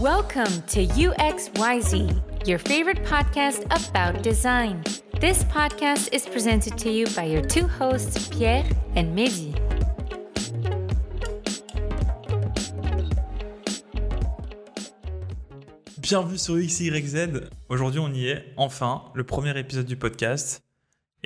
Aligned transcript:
Welcome 0.00 0.60
to 0.70 0.84
UXYZ, 0.86 2.48
your 2.48 2.58
favorite 2.58 3.04
podcast 3.04 3.62
about 3.66 4.24
design. 4.24 4.82
This 5.20 5.44
podcast 5.44 6.12
is 6.12 6.26
presented 6.26 6.76
to 6.78 6.90
you 6.90 7.06
by 7.14 7.26
your 7.26 7.42
two 7.42 7.68
hosts, 7.68 8.26
Pierre 8.26 8.64
and 8.96 9.16
Mehdi. 9.16 9.54
Bienvenue 15.98 16.38
sur 16.38 16.56
XYZ. 16.56 17.50
Aujourd'hui, 17.68 18.00
on 18.00 18.12
y 18.12 18.26
est, 18.26 18.52
enfin, 18.56 19.04
le 19.14 19.22
premier 19.22 19.56
épisode 19.56 19.86
du 19.86 19.94
podcast. 19.94 20.63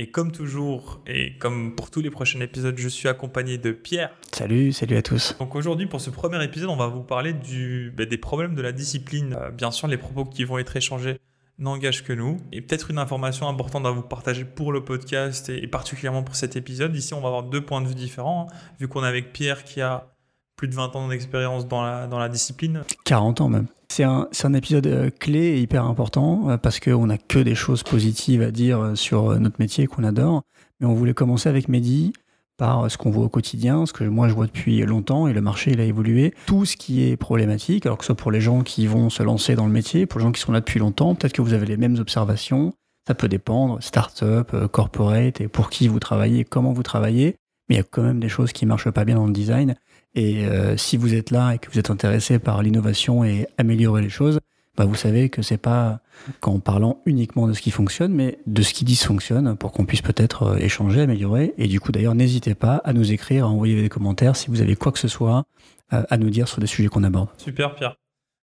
Et 0.00 0.12
comme 0.12 0.30
toujours, 0.30 1.00
et 1.08 1.36
comme 1.38 1.74
pour 1.74 1.90
tous 1.90 2.00
les 2.00 2.10
prochains 2.10 2.40
épisodes, 2.40 2.78
je 2.78 2.88
suis 2.88 3.08
accompagné 3.08 3.58
de 3.58 3.72
Pierre. 3.72 4.10
Salut, 4.32 4.72
salut 4.72 4.96
à 4.96 5.02
tous. 5.02 5.34
Donc 5.40 5.56
aujourd'hui, 5.56 5.86
pour 5.86 6.00
ce 6.00 6.08
premier 6.08 6.42
épisode, 6.44 6.68
on 6.68 6.76
va 6.76 6.86
vous 6.86 7.02
parler 7.02 7.32
du, 7.32 7.92
bah, 7.96 8.04
des 8.04 8.16
problèmes 8.16 8.54
de 8.54 8.62
la 8.62 8.70
discipline. 8.70 9.36
Euh, 9.36 9.50
bien 9.50 9.72
sûr, 9.72 9.88
les 9.88 9.96
propos 9.96 10.24
qui 10.24 10.44
vont 10.44 10.56
être 10.58 10.76
échangés 10.76 11.18
n'engagent 11.58 12.04
que 12.04 12.12
nous. 12.12 12.36
Et 12.52 12.60
peut-être 12.60 12.92
une 12.92 12.98
information 12.98 13.48
importante 13.48 13.86
à 13.86 13.90
vous 13.90 14.02
partager 14.02 14.44
pour 14.44 14.70
le 14.70 14.84
podcast 14.84 15.48
et, 15.48 15.66
particulièrement 15.66 16.22
pour 16.22 16.36
cet 16.36 16.54
épisode. 16.54 16.94
Ici, 16.94 17.12
on 17.12 17.20
va 17.20 17.26
avoir 17.26 17.42
deux 17.42 17.64
points 17.64 17.80
de 17.80 17.88
vue 17.88 17.96
différents, 17.96 18.46
hein, 18.48 18.54
vu 18.78 18.86
qu'on 18.86 19.02
est 19.02 19.08
avec 19.08 19.32
Pierre 19.32 19.64
qui 19.64 19.80
a 19.80 20.14
plus 20.54 20.68
de 20.68 20.76
20 20.76 20.94
ans 20.94 21.08
d'expérience 21.08 21.66
dans 21.66 21.82
la, 21.82 22.06
dans 22.06 22.20
la 22.20 22.28
discipline. 22.28 22.84
40 23.04 23.40
ans 23.40 23.48
même. 23.48 23.66
C'est 23.90 24.04
un, 24.04 24.54
épisode 24.54 24.86
euh, 24.86 25.10
clé 25.10 25.38
et 25.38 25.60
hyper 25.60 25.84
important 25.84 26.50
euh, 26.50 26.56
parce 26.56 26.78
qu'on 26.78 27.06
n'a 27.06 27.18
que 27.18 27.38
des 27.38 27.54
choses 27.54 27.82
positives 27.82 28.42
à 28.42 28.50
dire 28.50 28.80
euh, 28.80 28.94
sur 28.94 29.38
notre 29.40 29.56
métier 29.58 29.86
qu'on 29.86 30.04
adore. 30.04 30.42
Mais 30.78 30.86
on 30.86 30.94
voulait 30.94 31.14
commencer 31.14 31.48
avec 31.48 31.68
Mehdi 31.68 32.12
par 32.58 32.90
ce 32.90 32.98
qu'on 32.98 33.10
voit 33.10 33.24
au 33.24 33.28
quotidien, 33.28 33.86
ce 33.86 33.92
que 33.92 34.04
moi 34.04 34.28
je 34.28 34.34
vois 34.34 34.46
depuis 34.46 34.82
longtemps 34.82 35.26
et 35.26 35.32
le 35.32 35.40
marché 35.40 35.72
il 35.72 35.80
a 35.80 35.84
évolué. 35.84 36.34
Tout 36.46 36.64
ce 36.64 36.76
qui 36.76 37.08
est 37.08 37.16
problématique, 37.16 37.86
alors 37.86 37.98
que 37.98 38.04
ce 38.04 38.08
soit 38.08 38.16
pour 38.16 38.30
les 38.30 38.40
gens 38.40 38.62
qui 38.62 38.86
vont 38.86 39.10
se 39.10 39.22
lancer 39.22 39.54
dans 39.54 39.66
le 39.66 39.72
métier, 39.72 40.06
pour 40.06 40.20
les 40.20 40.26
gens 40.26 40.32
qui 40.32 40.40
sont 40.40 40.52
là 40.52 40.60
depuis 40.60 40.80
longtemps, 40.80 41.14
peut-être 41.14 41.32
que 41.32 41.42
vous 41.42 41.54
avez 41.54 41.66
les 41.66 41.76
mêmes 41.76 41.96
observations. 41.98 42.74
Ça 43.06 43.14
peut 43.14 43.28
dépendre, 43.28 43.78
start-up, 43.80 44.54
corporate, 44.70 45.40
et 45.40 45.48
pour 45.48 45.70
qui 45.70 45.88
vous 45.88 46.00
travaillez, 46.00 46.44
comment 46.44 46.72
vous 46.72 46.82
travaillez. 46.82 47.36
Mais 47.68 47.76
il 47.76 47.78
y 47.78 47.80
a 47.80 47.84
quand 47.84 48.02
même 48.02 48.20
des 48.20 48.28
choses 48.28 48.52
qui 48.52 48.66
marchent 48.66 48.90
pas 48.90 49.04
bien 49.04 49.14
dans 49.14 49.26
le 49.26 49.32
design. 49.32 49.76
Et 50.18 50.46
euh, 50.46 50.76
si 50.76 50.96
vous 50.96 51.14
êtes 51.14 51.30
là 51.30 51.52
et 51.52 51.58
que 51.58 51.70
vous 51.70 51.78
êtes 51.78 51.90
intéressé 51.90 52.40
par 52.40 52.60
l'innovation 52.60 53.22
et 53.22 53.46
améliorer 53.56 54.02
les 54.02 54.08
choses, 54.08 54.40
bah 54.76 54.84
vous 54.84 54.96
savez 54.96 55.28
que 55.28 55.42
c'est 55.42 55.58
pas 55.58 56.00
qu'en 56.40 56.58
parlant 56.58 57.00
uniquement 57.06 57.46
de 57.46 57.52
ce 57.52 57.62
qui 57.62 57.70
fonctionne, 57.70 58.12
mais 58.12 58.40
de 58.48 58.62
ce 58.62 58.74
qui 58.74 58.84
dysfonctionne 58.84 59.56
pour 59.56 59.70
qu'on 59.70 59.86
puisse 59.86 60.02
peut-être 60.02 60.42
euh, 60.42 60.56
échanger, 60.56 61.02
améliorer. 61.02 61.54
Et 61.56 61.68
du 61.68 61.78
coup, 61.78 61.92
d'ailleurs, 61.92 62.16
n'hésitez 62.16 62.56
pas 62.56 62.78
à 62.78 62.92
nous 62.94 63.12
écrire, 63.12 63.44
à 63.44 63.48
envoyer 63.48 63.80
des 63.80 63.88
commentaires 63.88 64.34
si 64.34 64.50
vous 64.50 64.60
avez 64.60 64.74
quoi 64.74 64.90
que 64.90 64.98
ce 64.98 65.06
soit 65.06 65.44
euh, 65.92 66.02
à 66.10 66.16
nous 66.16 66.30
dire 66.30 66.48
sur 66.48 66.58
des 66.60 66.66
sujets 66.66 66.88
qu'on 66.88 67.04
aborde. 67.04 67.28
Super, 67.36 67.76
Pierre. 67.76 67.94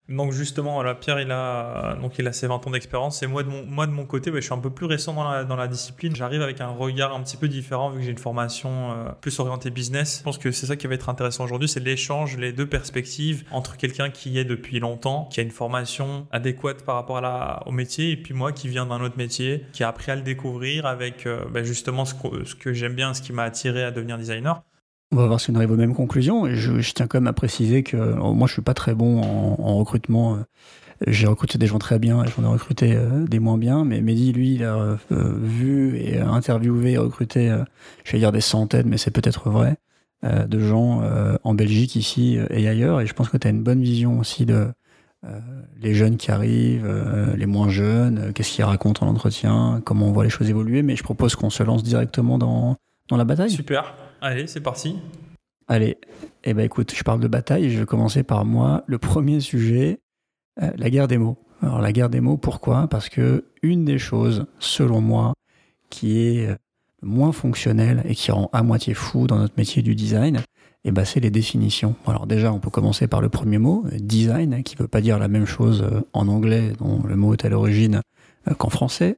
Donc 0.07 0.33
justement, 0.33 0.75
voilà, 0.75 0.93
Pierre, 0.93 1.19
il 1.19 1.31
a, 1.31 1.95
donc 1.99 2.19
il 2.19 2.27
a 2.27 2.33
ses 2.33 2.45
20 2.45 2.67
ans 2.67 2.69
d'expérience. 2.69 3.23
Et 3.23 3.27
moi 3.27 3.41
de, 3.41 3.49
mon, 3.49 4.05
côté, 4.05 4.31
je 4.33 4.39
suis 4.39 4.53
un 4.53 4.59
peu 4.59 4.69
plus 4.69 4.85
récent 4.85 5.13
dans 5.13 5.55
la, 5.55 5.67
discipline. 5.67 6.15
J'arrive 6.15 6.43
avec 6.43 6.61
un 6.61 6.67
regard 6.67 7.15
un 7.15 7.23
petit 7.23 7.37
peu 7.37 7.47
différent 7.47 7.89
vu 7.89 7.99
que 7.99 8.05
j'ai 8.05 8.11
une 8.11 8.19
formation 8.19 8.91
euh, 8.91 9.09
plus 9.19 9.39
orientée 9.39 9.71
business. 9.71 10.19
Je 10.19 10.23
pense 10.23 10.37
que 10.37 10.51
c'est 10.51 10.67
ça 10.67 10.75
qui 10.75 10.85
va 10.85 10.93
être 10.93 11.09
intéressant 11.09 11.43
aujourd'hui, 11.43 11.67
c'est 11.67 11.79
l'échange, 11.79 12.37
les 12.37 12.53
deux 12.53 12.67
perspectives 12.67 13.45
entre 13.51 13.77
quelqu'un 13.77 14.11
qui 14.11 14.37
est 14.37 14.45
depuis 14.45 14.79
longtemps, 14.79 15.27
qui 15.31 15.39
a 15.39 15.43
une 15.43 15.51
formation 15.51 16.27
adéquate 16.31 16.83
par 16.83 16.95
rapport 16.95 17.15
au 17.65 17.71
métier, 17.71 18.11
et 18.11 18.17
puis 18.17 18.33
moi 18.33 18.51
qui 18.51 18.67
viens 18.67 18.85
d'un 18.85 19.01
autre 19.01 19.17
métier, 19.17 19.65
qui 19.73 19.83
a 19.83 19.87
appris 19.87 20.11
à 20.11 20.15
le 20.15 20.21
découvrir 20.21 20.85
avec 20.85 21.25
euh, 21.25 21.45
ben, 21.49 21.63
justement 21.63 22.05
ce 22.05 22.13
que 22.55 22.73
j'aime 22.73 22.93
bien, 22.93 23.13
ce 23.13 23.21
qui 23.21 23.33
m'a 23.33 23.43
attiré 23.43 23.83
à 23.83 23.91
devenir 23.91 24.17
designer. 24.17 24.61
On 25.11 25.17
va 25.17 25.27
voir 25.27 25.39
si 25.39 25.51
on 25.51 25.55
arrive 25.55 25.71
aux 25.71 25.77
mêmes 25.77 25.93
conclusions. 25.93 26.47
Et 26.47 26.55
je, 26.55 26.93
tiens 26.93 27.07
quand 27.07 27.19
même 27.19 27.27
à 27.27 27.33
préciser 27.33 27.83
que 27.83 27.97
euh, 27.97 28.15
moi, 28.15 28.47
je 28.47 28.53
suis 28.53 28.61
pas 28.61 28.73
très 28.73 28.95
bon 28.95 29.21
en, 29.21 29.77
recrutement. 29.77 30.39
J'ai 31.05 31.27
recruté 31.27 31.57
des 31.57 31.67
gens 31.67 31.79
très 31.79 31.99
bien 31.99 32.23
et 32.23 32.27
j'en 32.27 32.43
ai 32.43 32.47
recruté 32.47 32.95
euh, 32.95 33.25
des 33.27 33.39
moins 33.39 33.57
bien. 33.57 33.85
Mais 33.85 34.01
Mehdi, 34.01 34.33
lui, 34.33 34.55
il 34.55 34.63
a 34.63 34.75
euh, 34.75 34.97
vu 35.11 35.97
et 35.97 36.19
interviewé 36.19 36.93
et 36.93 36.97
recruté, 36.97 37.55
je 38.03 38.11
vais 38.13 38.19
dire 38.19 38.31
des 38.31 38.41
centaines, 38.41 38.87
mais 38.87 38.97
c'est 38.97 39.11
peut-être 39.11 39.49
vrai, 39.49 39.77
de 40.23 40.59
gens 40.59 41.03
en 41.43 41.53
Belgique, 41.53 41.95
ici 41.95 42.39
et 42.49 42.67
ailleurs. 42.67 42.99
Et 43.01 43.05
je 43.05 43.13
pense 43.13 43.29
que 43.29 43.37
tu 43.37 43.47
as 43.47 43.51
une 43.51 43.61
bonne 43.61 43.81
vision 43.81 44.17
aussi 44.19 44.45
de 44.45 44.69
les 45.81 45.93
jeunes 45.93 46.17
qui 46.17 46.31
arrivent, 46.31 46.87
les 47.37 47.45
moins 47.45 47.69
jeunes, 47.69 48.31
qu'est-ce 48.33 48.51
qu'ils 48.51 48.63
racontent 48.63 49.05
en 49.05 49.09
entretien, 49.09 49.81
comment 49.85 50.07
on 50.07 50.11
voit 50.11 50.23
les 50.23 50.29
choses 50.29 50.49
évoluer. 50.49 50.81
Mais 50.81 50.95
je 50.95 51.03
propose 51.03 51.35
qu'on 51.35 51.51
se 51.51 51.61
lance 51.61 51.83
directement 51.83 52.39
dans, 52.39 52.77
dans 53.07 53.17
la 53.17 53.25
bataille. 53.25 53.51
Super. 53.51 53.93
Allez, 54.25 54.47
c'est 54.47 54.59
parti. 54.59 54.97
Allez, 55.67 55.97
eh 56.45 56.55
ben 56.55 56.65
écoute, 56.65 56.95
je 56.95 57.03
parle 57.03 57.19
de 57.19 57.27
bataille. 57.27 57.69
Je 57.69 57.77
vais 57.77 57.85
commencer 57.85 58.23
par 58.23 58.43
moi. 58.43 58.83
Le 58.87 58.97
premier 58.97 59.39
sujet, 59.39 59.99
euh, 60.63 60.71
la 60.77 60.89
guerre 60.89 61.07
des 61.07 61.19
mots. 61.19 61.37
Alors 61.61 61.79
la 61.79 61.91
guerre 61.91 62.09
des 62.09 62.21
mots, 62.21 62.35
pourquoi? 62.35 62.87
Parce 62.87 63.07
que 63.07 63.45
une 63.61 63.85
des 63.85 63.99
choses, 63.99 64.47
selon 64.57 64.99
moi, 64.99 65.35
qui 65.91 66.17
est 66.17 66.47
euh, 66.47 66.55
moins 67.03 67.33
fonctionnelle 67.33 68.01
et 68.05 68.15
qui 68.15 68.31
rend 68.31 68.49
à 68.51 68.63
moitié 68.63 68.95
fou 68.95 69.27
dans 69.27 69.37
notre 69.37 69.53
métier 69.59 69.83
du 69.83 69.93
design, 69.93 70.41
eh 70.85 70.91
ben, 70.91 71.05
c'est 71.05 71.19
les 71.19 71.29
définitions. 71.29 71.93
Alors 72.07 72.25
déjà, 72.25 72.51
on 72.51 72.59
peut 72.59 72.71
commencer 72.71 73.05
par 73.05 73.21
le 73.21 73.29
premier 73.29 73.59
mot, 73.59 73.85
design, 73.91 74.63
qui 74.63 74.73
ne 74.75 74.81
veut 74.81 74.87
pas 74.87 75.01
dire 75.01 75.19
la 75.19 75.27
même 75.27 75.45
chose 75.45 75.83
euh, 75.83 76.01
en 76.13 76.27
anglais, 76.29 76.73
dont 76.79 77.03
le 77.03 77.15
mot 77.15 77.33
est 77.33 77.45
à 77.45 77.49
l'origine, 77.49 78.01
qu'en 78.57 78.69
français. 78.69 79.17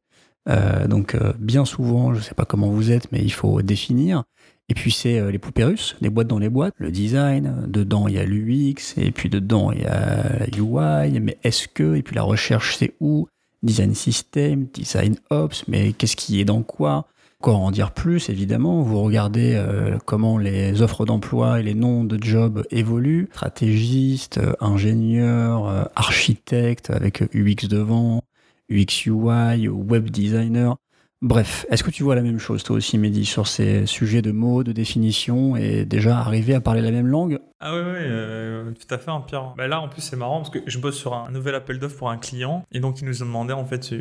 donc 0.90 1.18
bien 1.40 1.64
souvent, 1.64 2.14
je 2.14 2.20
ne 2.20 2.24
sais 2.24 2.36
pas 2.36 2.46
comment 2.46 2.70
vous 2.70 2.92
êtes, 2.92 3.10
mais 3.14 3.22
il 3.22 3.32
faut 3.32 3.62
définir. 3.62 4.24
Et 4.70 4.74
puis 4.74 4.92
c'est 4.92 5.20
euh, 5.20 5.32
les 5.32 5.40
poupées 5.40 5.64
russes, 5.64 5.96
les 6.02 6.10
boîtes 6.10 6.28
dans 6.28 6.40
les 6.40 6.50
boîtes, 6.50 6.74
le 6.78 6.92
design, 6.92 7.64
dedans 7.68 8.08
il 8.08 8.16
y 8.16 8.20
a 8.20 8.26
l'UX, 8.26 8.96
et 8.98 9.12
puis 9.12 9.30
dedans 9.30 9.72
il 9.72 9.82
y 9.82 9.86
a 9.86 10.46
UI, 10.58 11.20
mais 11.22 11.38
est-ce 11.44 11.68
que, 11.70 11.96
et 11.96 12.02
puis 12.04 12.16
la 12.16 12.24
recherche 12.24 12.76
c'est 12.78 12.94
où, 13.00 13.28
design 13.64 13.96
system, 13.96 14.68
design 14.74 15.16
ops, 15.30 15.64
mais 15.68 15.94
qu'est-ce 15.94 16.18
qui 16.18 16.42
est 16.42 16.46
dans 16.46 16.64
quoi? 16.64 17.08
Encore 17.40 17.62
en 17.62 17.72
dire 17.72 17.92
plus, 17.92 18.30
évidemment, 18.30 18.82
vous 18.82 19.00
regardez 19.02 19.54
euh, 19.56 20.00
comment 20.06 20.40
les 20.40 20.82
offres 20.82 21.06
d'emploi 21.06 21.60
et 21.60 21.64
les 21.64 21.76
noms 21.76 22.04
de 22.04 22.22
jobs 22.22 22.66
évoluent, 22.72 23.30
stratégiste, 23.32 24.40
euh, 24.40 24.54
ingénieur, 24.60 25.90
architecte 25.96 26.90
avec 26.90 27.22
UX 27.34 27.68
devant, 27.70 28.24
UX 28.70 29.06
UI, 29.06 29.68
web 29.70 30.10
designer. 30.10 30.78
Bref, 31.24 31.66
est-ce 31.72 31.84
que 31.84 31.90
tu 31.90 32.04
vois 32.04 32.14
la 32.14 32.22
même 32.22 32.38
chose 32.38 32.64
toi 32.64 32.76
aussi, 32.76 33.00
Mehdi, 33.00 33.26
sur 33.26 33.48
ces 33.48 33.88
sujets 33.88 34.22
de 34.22 34.32
mots, 34.32 34.64
de 34.64 34.72
définition 34.72 35.56
et 35.56 35.84
déjà 35.84 36.20
arriver 36.20 36.54
à 36.54 36.62
parler 36.62 36.82
la 36.82 36.92
même 36.92 37.08
langue? 37.08 37.40
Ah 37.60 37.74
oui, 37.74 37.82
oui, 37.82 37.98
euh, 38.02 38.72
tout 38.74 38.94
à 38.94 39.00
fait, 39.00 39.10
hein, 39.10 39.24
Pierre. 39.26 39.56
Bah 39.58 39.68
là, 39.68 39.82
en 39.82 39.90
plus, 39.90 40.02
c'est 40.02 40.16
marrant 40.16 40.42
parce 40.42 40.52
que 40.52 40.60
je 40.68 40.78
bosse 40.78 40.96
sur 40.96 41.16
un 41.16 41.32
nouvel 41.32 41.56
appel 41.56 41.80
d'offres 41.80 41.98
pour 41.98 42.12
un 42.12 42.18
client 42.18 42.64
et 42.72 42.80
donc 42.80 43.02
il 43.02 43.06
nous 43.08 43.24
a 43.24 43.26
demandé 43.26 43.52
en 43.52 43.66
fait 43.66 43.96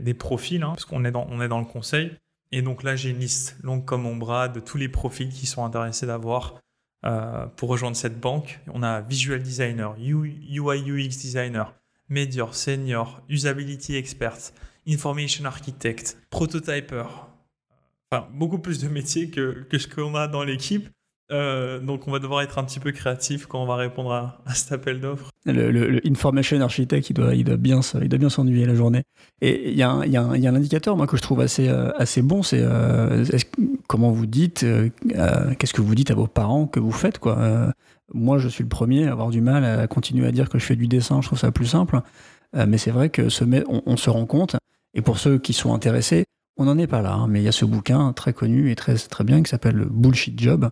des, 0.00 0.14
profils, 0.14 0.62
hein, 0.62 0.70
parce 0.70 0.86
qu'on 0.86 1.04
est 1.04 1.10
dans, 1.10 1.28
est 1.42 1.48
dans 1.48 1.58
le 1.58 1.66
conseil. 1.66 2.12
Et 2.50 2.62
donc 2.62 2.82
là, 2.82 2.96
j'ai 2.96 3.10
une 3.10 3.18
liste 3.18 3.58
longue 3.62 3.84
comme 3.84 4.02
mon 4.02 4.16
bras 4.16 4.48
de 4.48 4.60
tous 4.60 4.78
les 4.78 4.88
profils 4.88 5.28
qui 5.28 5.46
sont 5.46 5.66
intéressés 5.66 6.06
d'avoir 6.06 6.54
euh, 7.04 7.46
pour 7.56 7.68
rejoindre 7.68 7.96
cette 7.96 8.18
banque. 8.18 8.60
On 8.72 8.82
a 8.82 9.02
visual 9.02 9.42
designer, 9.42 9.94
UI 9.98 10.50
UX 10.50 11.08
designer, 11.08 11.74
Medior, 12.08 12.54
senior, 12.54 13.20
usability 13.28 13.96
expert 13.96 14.52
information 14.88 15.44
architect, 15.44 16.18
prototyper. 16.30 17.04
Enfin, 18.10 18.26
beaucoup 18.32 18.58
plus 18.58 18.80
de 18.80 18.88
métiers 18.88 19.30
que, 19.30 19.66
que 19.68 19.78
ce 19.78 19.86
qu'on 19.86 20.14
a 20.14 20.28
dans 20.28 20.44
l'équipe. 20.44 20.88
Euh, 21.30 21.78
donc 21.78 22.08
on 22.08 22.10
va 22.10 22.20
devoir 22.20 22.40
être 22.40 22.58
un 22.58 22.64
petit 22.64 22.80
peu 22.80 22.90
créatif 22.90 23.44
quand 23.44 23.62
on 23.62 23.66
va 23.66 23.76
répondre 23.76 24.12
à, 24.12 24.42
cet 24.54 24.72
appel 24.72 25.00
d'offres. 25.00 25.30
Le, 25.44 26.00
information 26.06 26.58
architect, 26.60 27.10
il 27.10 27.12
doit, 27.12 27.34
il 27.34 27.44
doit 27.44 27.58
bien, 27.58 27.80
il 28.00 28.08
doit 28.08 28.18
bien 28.18 28.30
s'ennuyer 28.30 28.64
la 28.64 28.74
journée. 28.74 29.02
Et 29.42 29.70
il 29.70 29.76
y, 29.76 29.82
a 29.82 29.90
un, 29.90 30.06
y, 30.06 30.16
a 30.16 30.22
un 30.22 30.54
indicateur 30.54 30.96
moi 30.96 31.06
que 31.06 31.16
je 31.16 31.22
trouve 31.22 31.40
assez, 31.40 31.68
euh, 31.68 31.90
assez 31.98 32.22
bon, 32.22 32.42
c'est 32.42 32.62
euh, 32.62 33.26
comment 33.88 34.10
vous 34.10 34.26
dites, 34.26 34.64
qu'est-ce 35.58 35.74
que 35.74 35.82
vous 35.82 35.94
dites 35.94 36.10
à 36.10 36.14
vos 36.14 36.26
parents 36.26 36.66
que 36.66 36.80
vous 36.80 36.92
faites 36.92 37.18
quoi. 37.18 37.74
moi, 38.14 38.38
je 38.38 38.48
suis 38.48 38.64
le 38.64 38.68
premier 38.70 39.06
à 39.06 39.12
avoir 39.12 39.28
du 39.28 39.42
mal 39.42 39.64
à 39.64 39.86
continuer 39.86 40.26
à 40.26 40.32
dire 40.32 40.48
que 40.48 40.58
je 40.58 40.64
fais 40.64 40.76
du 40.76 40.86
dessin. 40.86 41.20
Je 41.20 41.26
trouve 41.26 41.38
ça 41.38 41.52
plus 41.52 41.66
simple. 41.66 42.00
mais 42.54 42.78
c'est 42.78 42.90
vrai 42.90 43.10
que 43.10 43.28
on 43.68 43.96
se 43.96 44.10
rend 44.10 44.24
compte 44.24 44.56
et 44.98 45.00
pour 45.00 45.20
ceux 45.20 45.38
qui 45.38 45.52
sont 45.52 45.72
intéressés, 45.72 46.24
on 46.56 46.64
n'en 46.64 46.76
est 46.76 46.88
pas 46.88 47.02
là, 47.02 47.12
hein, 47.12 47.28
mais 47.28 47.40
il 47.40 47.44
y 47.44 47.48
a 47.48 47.52
ce 47.52 47.64
bouquin 47.64 48.12
très 48.12 48.32
connu 48.32 48.72
et 48.72 48.74
très, 48.74 48.96
très 48.96 49.22
bien 49.22 49.44
qui 49.44 49.48
s'appelle 49.48 49.86
Bullshit 49.88 50.38
Job, 50.40 50.70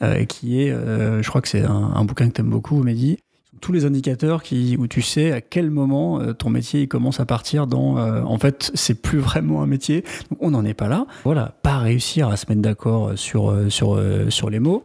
euh, 0.00 0.24
qui 0.24 0.62
est, 0.62 0.70
euh, 0.70 1.22
je 1.22 1.28
crois 1.28 1.42
que 1.42 1.48
c'est 1.48 1.62
un, 1.62 2.02
bouquin 2.06 2.26
que 2.28 2.32
tu 2.32 2.40
aimes 2.40 2.48
beaucoup, 2.48 2.82
Mehdi, 2.82 3.18
tous 3.60 3.72
les 3.72 3.84
indicateurs 3.84 4.42
qui, 4.42 4.78
où 4.78 4.86
tu 4.86 5.02
sais 5.02 5.30
à 5.30 5.42
quel 5.42 5.70
moment 5.70 6.22
euh, 6.22 6.32
ton 6.32 6.48
métier 6.48 6.88
commence 6.88 7.20
à 7.20 7.26
partir 7.26 7.66
dans 7.66 7.96
en 7.98 8.38
fait 8.38 8.70
c'est 8.72 9.02
plus 9.02 9.18
vraiment 9.18 9.62
un 9.62 9.66
métier. 9.66 10.04
Donc 10.30 10.38
on 10.40 10.52
n'en 10.52 10.64
est 10.64 10.74
pas 10.74 10.88
là. 10.88 11.06
Voilà 11.24 11.54
pas 11.62 11.78
réussir 11.78 12.28
à 12.28 12.38
se 12.38 12.46
mettre 12.48 12.62
d'accord 12.62 13.12
sur 13.16 13.54
sur 13.70 14.02
sur 14.30 14.48
les 14.48 14.58
mots 14.58 14.84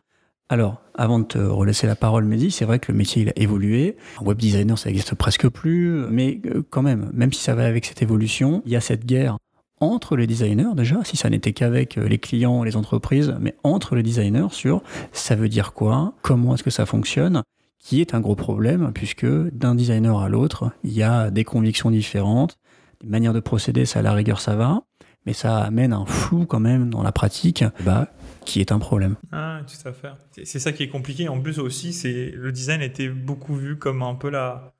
alors, 0.51 0.81
avant 0.95 1.19
de 1.19 1.23
te 1.23 1.37
relaisser 1.37 1.87
la 1.87 1.95
parole, 1.95 2.25
Mehdi, 2.25 2.51
c'est 2.51 2.65
vrai 2.65 2.77
que 2.77 2.91
le 2.91 2.97
métier 2.97 3.21
il 3.21 3.29
a 3.29 3.33
évolué. 3.37 3.95
Un 4.19 4.25
web 4.25 4.37
designer, 4.37 4.77
ça 4.77 4.89
n'existe 4.89 5.15
presque 5.15 5.47
plus, 5.47 6.05
mais 6.09 6.41
euh, 6.45 6.61
quand 6.69 6.81
même, 6.81 7.09
même 7.13 7.31
si 7.31 7.41
ça 7.41 7.55
va 7.55 7.63
avec 7.63 7.85
cette 7.85 8.01
évolution, 8.01 8.61
il 8.65 8.73
y 8.73 8.75
a 8.75 8.81
cette 8.81 9.05
guerre 9.05 9.37
entre 9.79 10.17
les 10.17 10.27
designers 10.27 10.75
déjà, 10.75 11.05
si 11.05 11.15
ça 11.15 11.29
n'était 11.29 11.53
qu'avec 11.53 11.97
euh, 11.97 12.05
les 12.05 12.17
clients, 12.17 12.63
les 12.63 12.75
entreprises, 12.75 13.33
mais 13.39 13.55
entre 13.63 13.95
les 13.95 14.03
designers 14.03 14.49
sur 14.51 14.83
ça 15.13 15.35
veut 15.37 15.47
dire 15.47 15.71
quoi, 15.71 16.15
comment 16.21 16.53
est-ce 16.55 16.63
que 16.63 16.69
ça 16.69 16.85
fonctionne, 16.85 17.43
qui 17.79 18.01
est 18.01 18.13
un 18.13 18.19
gros 18.19 18.35
problème, 18.35 18.91
puisque 18.93 19.25
d'un 19.25 19.73
designer 19.73 20.19
à 20.19 20.27
l'autre, 20.27 20.71
il 20.83 20.91
y 20.91 21.01
a 21.01 21.31
des 21.31 21.45
convictions 21.45 21.91
différentes, 21.91 22.57
des 23.01 23.07
manières 23.07 23.33
de 23.33 23.39
procéder, 23.39 23.85
ça 23.85 23.99
à 23.99 24.01
la 24.01 24.11
rigueur 24.11 24.41
ça 24.41 24.57
va, 24.57 24.83
mais 25.25 25.31
ça 25.31 25.59
amène 25.59 25.93
un 25.93 26.05
flou 26.05 26.45
quand 26.45 26.59
même 26.59 26.89
dans 26.89 27.03
la 27.03 27.13
pratique, 27.13 27.63
bah, 27.85 28.09
qui 28.45 28.59
est 28.59 28.71
un 28.71 28.79
problème. 28.79 29.15
Ah, 29.31 29.61
tout 29.67 29.87
à 29.87 29.93
fait. 29.93 30.09
C'est 30.43 30.59
ça 30.59 30.71
qui 30.71 30.83
est 30.83 30.89
compliqué. 30.89 31.27
En 31.27 31.39
plus 31.39 31.59
aussi, 31.59 31.93
c'est 31.93 32.31
le 32.35 32.51
design 32.51 32.81
était 32.81 33.09
beaucoup 33.09 33.55
vu 33.55 33.77
comme 33.77 34.01
un 34.01 34.15
peu 34.15 34.29
la, 34.29 34.73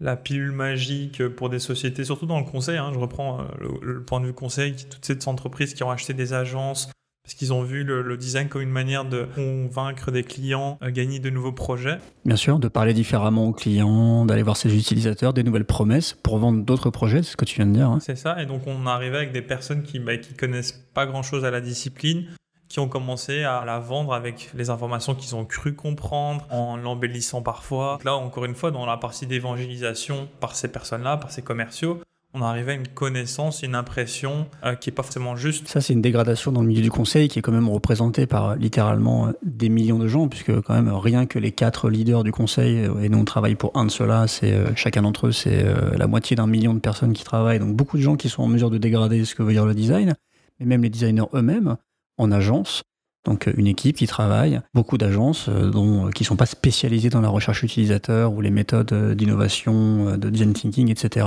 la 0.00 0.16
pilule 0.16 0.52
magique 0.52 1.26
pour 1.28 1.50
des 1.50 1.58
sociétés, 1.58 2.04
surtout 2.04 2.26
dans 2.26 2.38
le 2.38 2.44
conseil. 2.44 2.78
Hein. 2.78 2.90
je 2.92 2.98
reprends 2.98 3.40
euh, 3.40 3.44
le, 3.82 4.02
point 4.02 4.20
de 4.20 4.26
vue 4.26 4.32
conseil, 4.32 4.76
toutes 4.76 5.04
ces 5.04 5.28
entreprises 5.28 5.74
qui 5.74 5.82
ont 5.82 5.90
acheté 5.90 6.14
des 6.14 6.32
agences 6.32 6.90
parce 7.28 7.34
qu'ils 7.34 7.52
ont 7.52 7.62
vu 7.62 7.84
le, 7.84 8.16
design 8.16 8.48
comme 8.48 8.62
une 8.62 8.70
manière 8.70 9.04
de 9.04 9.28
convaincre 9.34 10.10
des 10.10 10.22
clients, 10.22 10.78
à 10.80 10.90
gagner 10.90 11.18
de 11.18 11.28
nouveaux 11.28 11.52
projets. 11.52 11.98
Bien 12.24 12.36
sûr, 12.36 12.58
de 12.58 12.68
parler 12.68 12.94
différemment 12.94 13.48
aux 13.48 13.52
clients, 13.52 14.24
d'aller 14.24 14.42
voir 14.42 14.56
ses 14.56 14.74
utilisateurs, 14.74 15.34
des 15.34 15.42
nouvelles 15.42 15.66
promesses 15.66 16.14
pour 16.14 16.38
vendre 16.38 16.64
d'autres 16.64 16.88
projets, 16.88 17.22
c'est 17.22 17.32
ce 17.32 17.36
que 17.36 17.44
tu 17.44 17.56
viens 17.56 17.66
de 17.66 17.74
dire. 17.74 17.90
Hein. 17.90 17.98
C'est 18.00 18.16
ça, 18.16 18.40
et 18.40 18.46
donc 18.46 18.62
on 18.66 18.86
arrivait 18.86 19.18
avec 19.18 19.32
des 19.32 19.42
personnes 19.42 19.82
qui, 19.82 19.98
bah, 19.98 20.16
qui 20.16 20.32
connaissent 20.32 20.72
pas 20.94 21.04
grand-chose 21.04 21.44
à 21.44 21.50
la 21.50 21.60
discipline, 21.60 22.28
qui 22.68 22.80
ont 22.80 22.88
commencé 22.88 23.44
à 23.44 23.64
la 23.64 23.78
vendre 23.78 24.12
avec 24.12 24.50
les 24.54 24.70
informations 24.70 25.14
qu'ils 25.14 25.34
ont 25.36 25.44
cru 25.44 25.74
comprendre, 25.74 26.46
en 26.50 26.76
l'embellissant 26.76 27.42
parfois. 27.42 27.98
là, 28.04 28.14
encore 28.14 28.44
une 28.44 28.54
fois, 28.54 28.70
dans 28.70 28.86
la 28.86 28.96
partie 28.96 29.26
d'évangélisation 29.26 30.28
par 30.40 30.54
ces 30.54 30.68
personnes-là, 30.68 31.16
par 31.16 31.30
ces 31.30 31.42
commerciaux, 31.42 32.00
on 32.34 32.42
arrive 32.42 32.68
à 32.68 32.74
une 32.74 32.86
connaissance, 32.86 33.62
une 33.62 33.74
impression 33.74 34.46
euh, 34.64 34.74
qui 34.74 34.90
n'est 34.90 34.94
pas 34.94 35.02
forcément 35.02 35.34
juste. 35.34 35.66
Ça, 35.66 35.80
c'est 35.80 35.94
une 35.94 36.02
dégradation 36.02 36.52
dans 36.52 36.60
le 36.60 36.66
milieu 36.66 36.82
du 36.82 36.90
conseil 36.90 37.28
qui 37.28 37.38
est 37.38 37.42
quand 37.42 37.52
même 37.52 37.70
représentée 37.70 38.26
par 38.26 38.56
littéralement 38.56 39.28
euh, 39.28 39.32
des 39.42 39.70
millions 39.70 39.98
de 39.98 40.08
gens, 40.08 40.28
puisque 40.28 40.60
quand 40.60 40.74
même 40.74 40.92
rien 40.92 41.24
que 41.24 41.38
les 41.38 41.52
quatre 41.52 41.88
leaders 41.88 42.24
du 42.24 42.32
conseil, 42.32 42.84
euh, 42.84 43.00
et 43.00 43.08
nous 43.08 43.18
on 43.18 43.24
travaille 43.24 43.54
pour 43.54 43.74
un 43.74 43.86
de 43.86 43.90
ceux-là, 43.90 44.26
c'est 44.26 44.54
chacun 44.76 45.02
d'entre 45.02 45.28
eux, 45.28 45.32
c'est 45.32 45.64
la 45.96 46.06
moitié 46.06 46.36
d'un 46.36 46.46
million 46.46 46.74
de 46.74 46.80
personnes 46.80 47.14
qui 47.14 47.24
travaillent, 47.24 47.60
donc 47.60 47.74
beaucoup 47.74 47.96
de 47.96 48.02
gens 48.02 48.16
qui 48.16 48.28
sont 48.28 48.42
en 48.42 48.48
mesure 48.48 48.70
de 48.70 48.78
dégrader 48.78 49.24
ce 49.24 49.34
que 49.34 49.42
veut 49.42 49.52
dire 49.52 49.64
le 49.64 49.74
design, 49.74 50.14
mais 50.60 50.66
même 50.66 50.82
les 50.82 50.90
designers 50.90 51.28
eux-mêmes 51.32 51.76
en 52.18 52.30
agence. 52.30 52.82
Donc 53.24 53.48
une 53.56 53.66
équipe 53.66 53.96
qui 53.96 54.06
travaille, 54.06 54.60
beaucoup 54.74 54.96
d'agences 54.96 55.48
dont, 55.48 56.10
qui 56.10 56.22
ne 56.22 56.26
sont 56.26 56.36
pas 56.36 56.46
spécialisées 56.46 57.10
dans 57.10 57.20
la 57.20 57.28
recherche 57.28 57.62
utilisateur 57.62 58.32
ou 58.32 58.40
les 58.40 58.50
méthodes 58.50 59.14
d'innovation, 59.14 60.16
de 60.16 60.30
design 60.30 60.52
thinking, 60.52 60.90
etc 60.90 61.26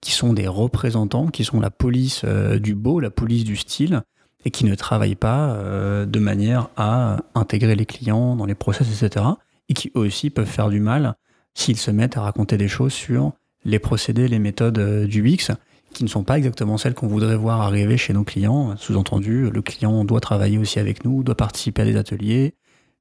qui 0.00 0.12
sont 0.12 0.32
des 0.32 0.46
représentants, 0.46 1.28
qui 1.28 1.44
sont 1.44 1.60
la 1.60 1.70
police 1.70 2.22
euh, 2.24 2.58
du 2.58 2.74
beau, 2.74 3.00
la 3.00 3.10
police 3.10 3.44
du 3.44 3.56
style, 3.56 4.02
et 4.44 4.50
qui 4.50 4.64
ne 4.64 4.74
travaillent 4.74 5.16
pas 5.16 5.50
euh, 5.50 6.06
de 6.06 6.18
manière 6.18 6.68
à 6.76 7.18
intégrer 7.34 7.74
les 7.74 7.86
clients 7.86 8.36
dans 8.36 8.46
les 8.46 8.54
process, 8.54 9.02
etc. 9.02 9.24
Et 9.68 9.74
qui 9.74 9.90
eux 9.96 10.00
aussi 10.00 10.30
peuvent 10.30 10.46
faire 10.46 10.68
du 10.68 10.80
mal 10.80 11.16
s'ils 11.54 11.78
se 11.78 11.90
mettent 11.90 12.16
à 12.16 12.22
raconter 12.22 12.56
des 12.56 12.68
choses 12.68 12.92
sur 12.92 13.32
les 13.64 13.78
procédés, 13.78 14.28
les 14.28 14.38
méthodes 14.38 14.78
euh, 14.78 15.06
du 15.06 15.26
UX, 15.26 15.52
qui 15.96 16.04
ne 16.04 16.08
sont 16.08 16.24
pas 16.24 16.36
exactement 16.36 16.76
celles 16.76 16.94
qu'on 16.94 17.06
voudrait 17.06 17.36
voir 17.36 17.62
arriver 17.62 17.96
chez 17.96 18.12
nos 18.12 18.22
clients. 18.22 18.76
Sous-entendu, 18.76 19.50
le 19.50 19.62
client 19.62 20.04
doit 20.04 20.20
travailler 20.20 20.58
aussi 20.58 20.78
avec 20.78 21.04
nous, 21.04 21.22
doit 21.22 21.34
participer 21.34 21.82
à 21.82 21.84
des 21.86 21.96
ateliers. 21.96 22.54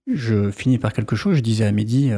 Je 0.07 0.49
finis 0.49 0.77
par 0.77 0.93
quelque 0.93 1.15
chose. 1.15 1.35
Je 1.35 1.41
disais 1.41 1.65
à 1.65 1.71
Mehdi 1.71 2.11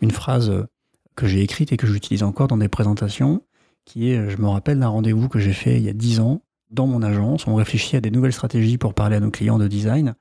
une 0.00 0.10
phrase 0.10 0.66
que 1.14 1.26
j'ai 1.26 1.40
écrite 1.40 1.72
et 1.72 1.76
que 1.76 1.86
j'utilise 1.86 2.24
encore 2.24 2.48
dans 2.48 2.56
des 2.56 2.68
présentations 2.68 3.42
qui 3.84 4.10
est, 4.10 4.28
je 4.28 4.38
me 4.38 4.48
rappelle 4.48 4.80
d'un 4.80 4.88
rendez-vous 4.88 5.28
que 5.28 5.38
j'ai 5.38 5.52
fait 5.52 5.76
il 5.76 5.84
y 5.84 5.88
a 5.88 5.92
10 5.92 6.18
ans 6.18 6.42
dans 6.70 6.88
mon 6.88 7.02
agence. 7.02 7.46
On 7.46 7.54
réfléchit 7.54 7.96
à 7.96 8.00
des 8.00 8.10
nouvelles 8.10 8.32
stratégies 8.32 8.76
pour 8.76 8.92
parler 8.92 9.16
à 9.16 9.20
nos 9.20 9.30
clients 9.30 9.58
de 9.58 9.68
design. 9.68 10.14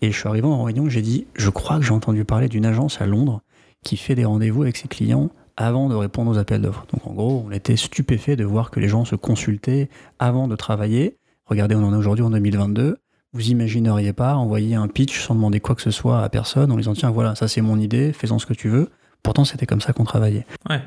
Et 0.00 0.12
je 0.12 0.18
suis 0.18 0.28
arrivé 0.28 0.46
en 0.46 0.62
réunion, 0.62 0.88
j'ai 0.88 1.02
dit, 1.02 1.26
je 1.34 1.50
crois 1.50 1.78
que 1.78 1.84
j'ai 1.84 1.92
entendu 1.92 2.24
parler 2.24 2.48
d'une 2.48 2.64
agence 2.64 3.00
à 3.00 3.06
Londres 3.06 3.42
qui 3.84 3.96
fait 3.96 4.14
des 4.14 4.24
rendez-vous 4.24 4.62
avec 4.62 4.76
ses 4.76 4.88
clients 4.88 5.30
avant 5.58 5.88
de 5.88 5.94
répondre 5.96 6.30
aux 6.30 6.38
appels 6.38 6.62
d'offres. 6.62 6.86
Donc 6.92 7.06
en 7.06 7.12
gros, 7.12 7.44
on 7.46 7.50
était 7.50 7.76
stupéfait 7.76 8.36
de 8.36 8.44
voir 8.44 8.70
que 8.70 8.78
les 8.78 8.88
gens 8.88 9.04
se 9.04 9.16
consultaient 9.16 9.90
avant 10.20 10.46
de 10.46 10.54
travailler. 10.54 11.16
Regardez, 11.46 11.74
on 11.74 11.82
en 11.82 11.92
est 11.92 11.96
aujourd'hui 11.96 12.24
en 12.24 12.30
2022. 12.30 12.96
Vous 13.32 13.50
imagineriez 13.50 14.12
pas 14.12 14.36
envoyer 14.36 14.76
un 14.76 14.86
pitch 14.86 15.20
sans 15.20 15.34
demander 15.34 15.58
quoi 15.58 15.74
que 15.74 15.82
ce 15.82 15.90
soit 15.90 16.22
à 16.22 16.28
personne 16.28 16.70
en 16.70 16.76
disant 16.76 16.94
tiens 16.94 17.10
voilà, 17.10 17.34
ça 17.34 17.48
c'est 17.48 17.60
mon 17.60 17.78
idée, 17.78 18.12
fais-en 18.12 18.38
ce 18.38 18.46
que 18.46 18.54
tu 18.54 18.68
veux. 18.68 18.88
Pourtant, 19.24 19.44
c'était 19.44 19.66
comme 19.66 19.80
ça 19.80 19.92
qu'on 19.92 20.04
travaillait. 20.04 20.46
Ouais. 20.70 20.80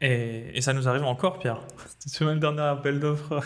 Et, 0.00 0.60
ça 0.60 0.72
nous 0.72 0.88
arrive 0.88 1.04
encore, 1.04 1.38
Pierre. 1.38 1.60
C'est 1.98 2.24
même 2.24 2.34
le 2.34 2.40
dernier 2.40 2.62
appel 2.62 3.00
d'offres. 3.00 3.40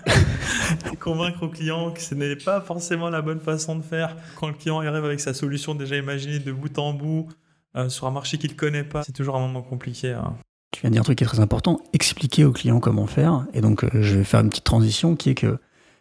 Convaincre 1.00 1.42
au 1.42 1.48
client 1.48 1.90
que 1.90 2.00
ce 2.00 2.14
n'est 2.14 2.36
pas 2.36 2.60
forcément 2.60 3.08
la 3.08 3.22
bonne 3.22 3.40
façon 3.40 3.76
de 3.76 3.82
faire. 3.82 4.14
Quand 4.36 4.48
le 4.48 4.54
client 4.54 4.80
arrive 4.80 5.04
avec 5.04 5.20
sa 5.20 5.32
solution 5.32 5.74
déjà 5.74 5.96
imaginée 5.96 6.38
de 6.38 6.52
bout 6.52 6.78
en 6.78 6.92
bout 6.92 7.28
euh, 7.76 7.88
sur 7.88 8.06
un 8.06 8.10
marché 8.10 8.38
qu'il 8.38 8.50
ne 8.50 8.56
connaît 8.56 8.84
pas, 8.84 9.02
c'est 9.02 9.12
toujours 9.12 9.36
un 9.36 9.40
moment 9.40 9.62
compliqué. 9.62 10.12
Hein. 10.12 10.34
Tu 10.72 10.80
viens 10.80 10.90
de 10.90 10.94
dire 10.94 11.02
un 11.02 11.04
truc 11.04 11.18
qui 11.18 11.24
est 11.24 11.26
très 11.26 11.40
important, 11.40 11.80
expliquer 11.92 12.44
au 12.44 12.52
client 12.52 12.80
comment 12.80 13.06
faire. 13.06 13.46
Et 13.54 13.60
donc, 13.60 13.84
euh, 13.84 13.88
je 14.02 14.16
vais 14.16 14.24
faire 14.24 14.40
une 14.40 14.48
petite 14.48 14.64
transition 14.64 15.16
qui 15.16 15.30
est 15.30 15.34
que 15.34 15.58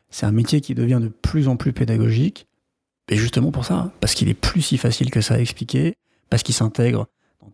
c'est 0.10 0.26
un 0.26 0.32
métier 0.32 0.62
qui 0.62 0.76
devient 0.76 1.00
de 1.02 1.08
plus 1.10 1.48
en 1.48 1.56
plus 1.56 1.74
pédagogique. 1.74 2.48
Et 3.10 3.18
justement 3.18 3.52
pour 3.52 3.66
ça, 3.66 3.92
parce 4.00 4.16
qu'il 4.16 4.30
est 4.30 4.34
plus 4.34 4.62
si 4.62 4.78
facile 4.78 5.12
que 5.12 5.22
ça 5.22 5.36
à 5.36 5.40
expliquer, 5.40 5.96
parce 6.30 6.42
qu'il 6.42 6.56
s'intègre 6.56 7.08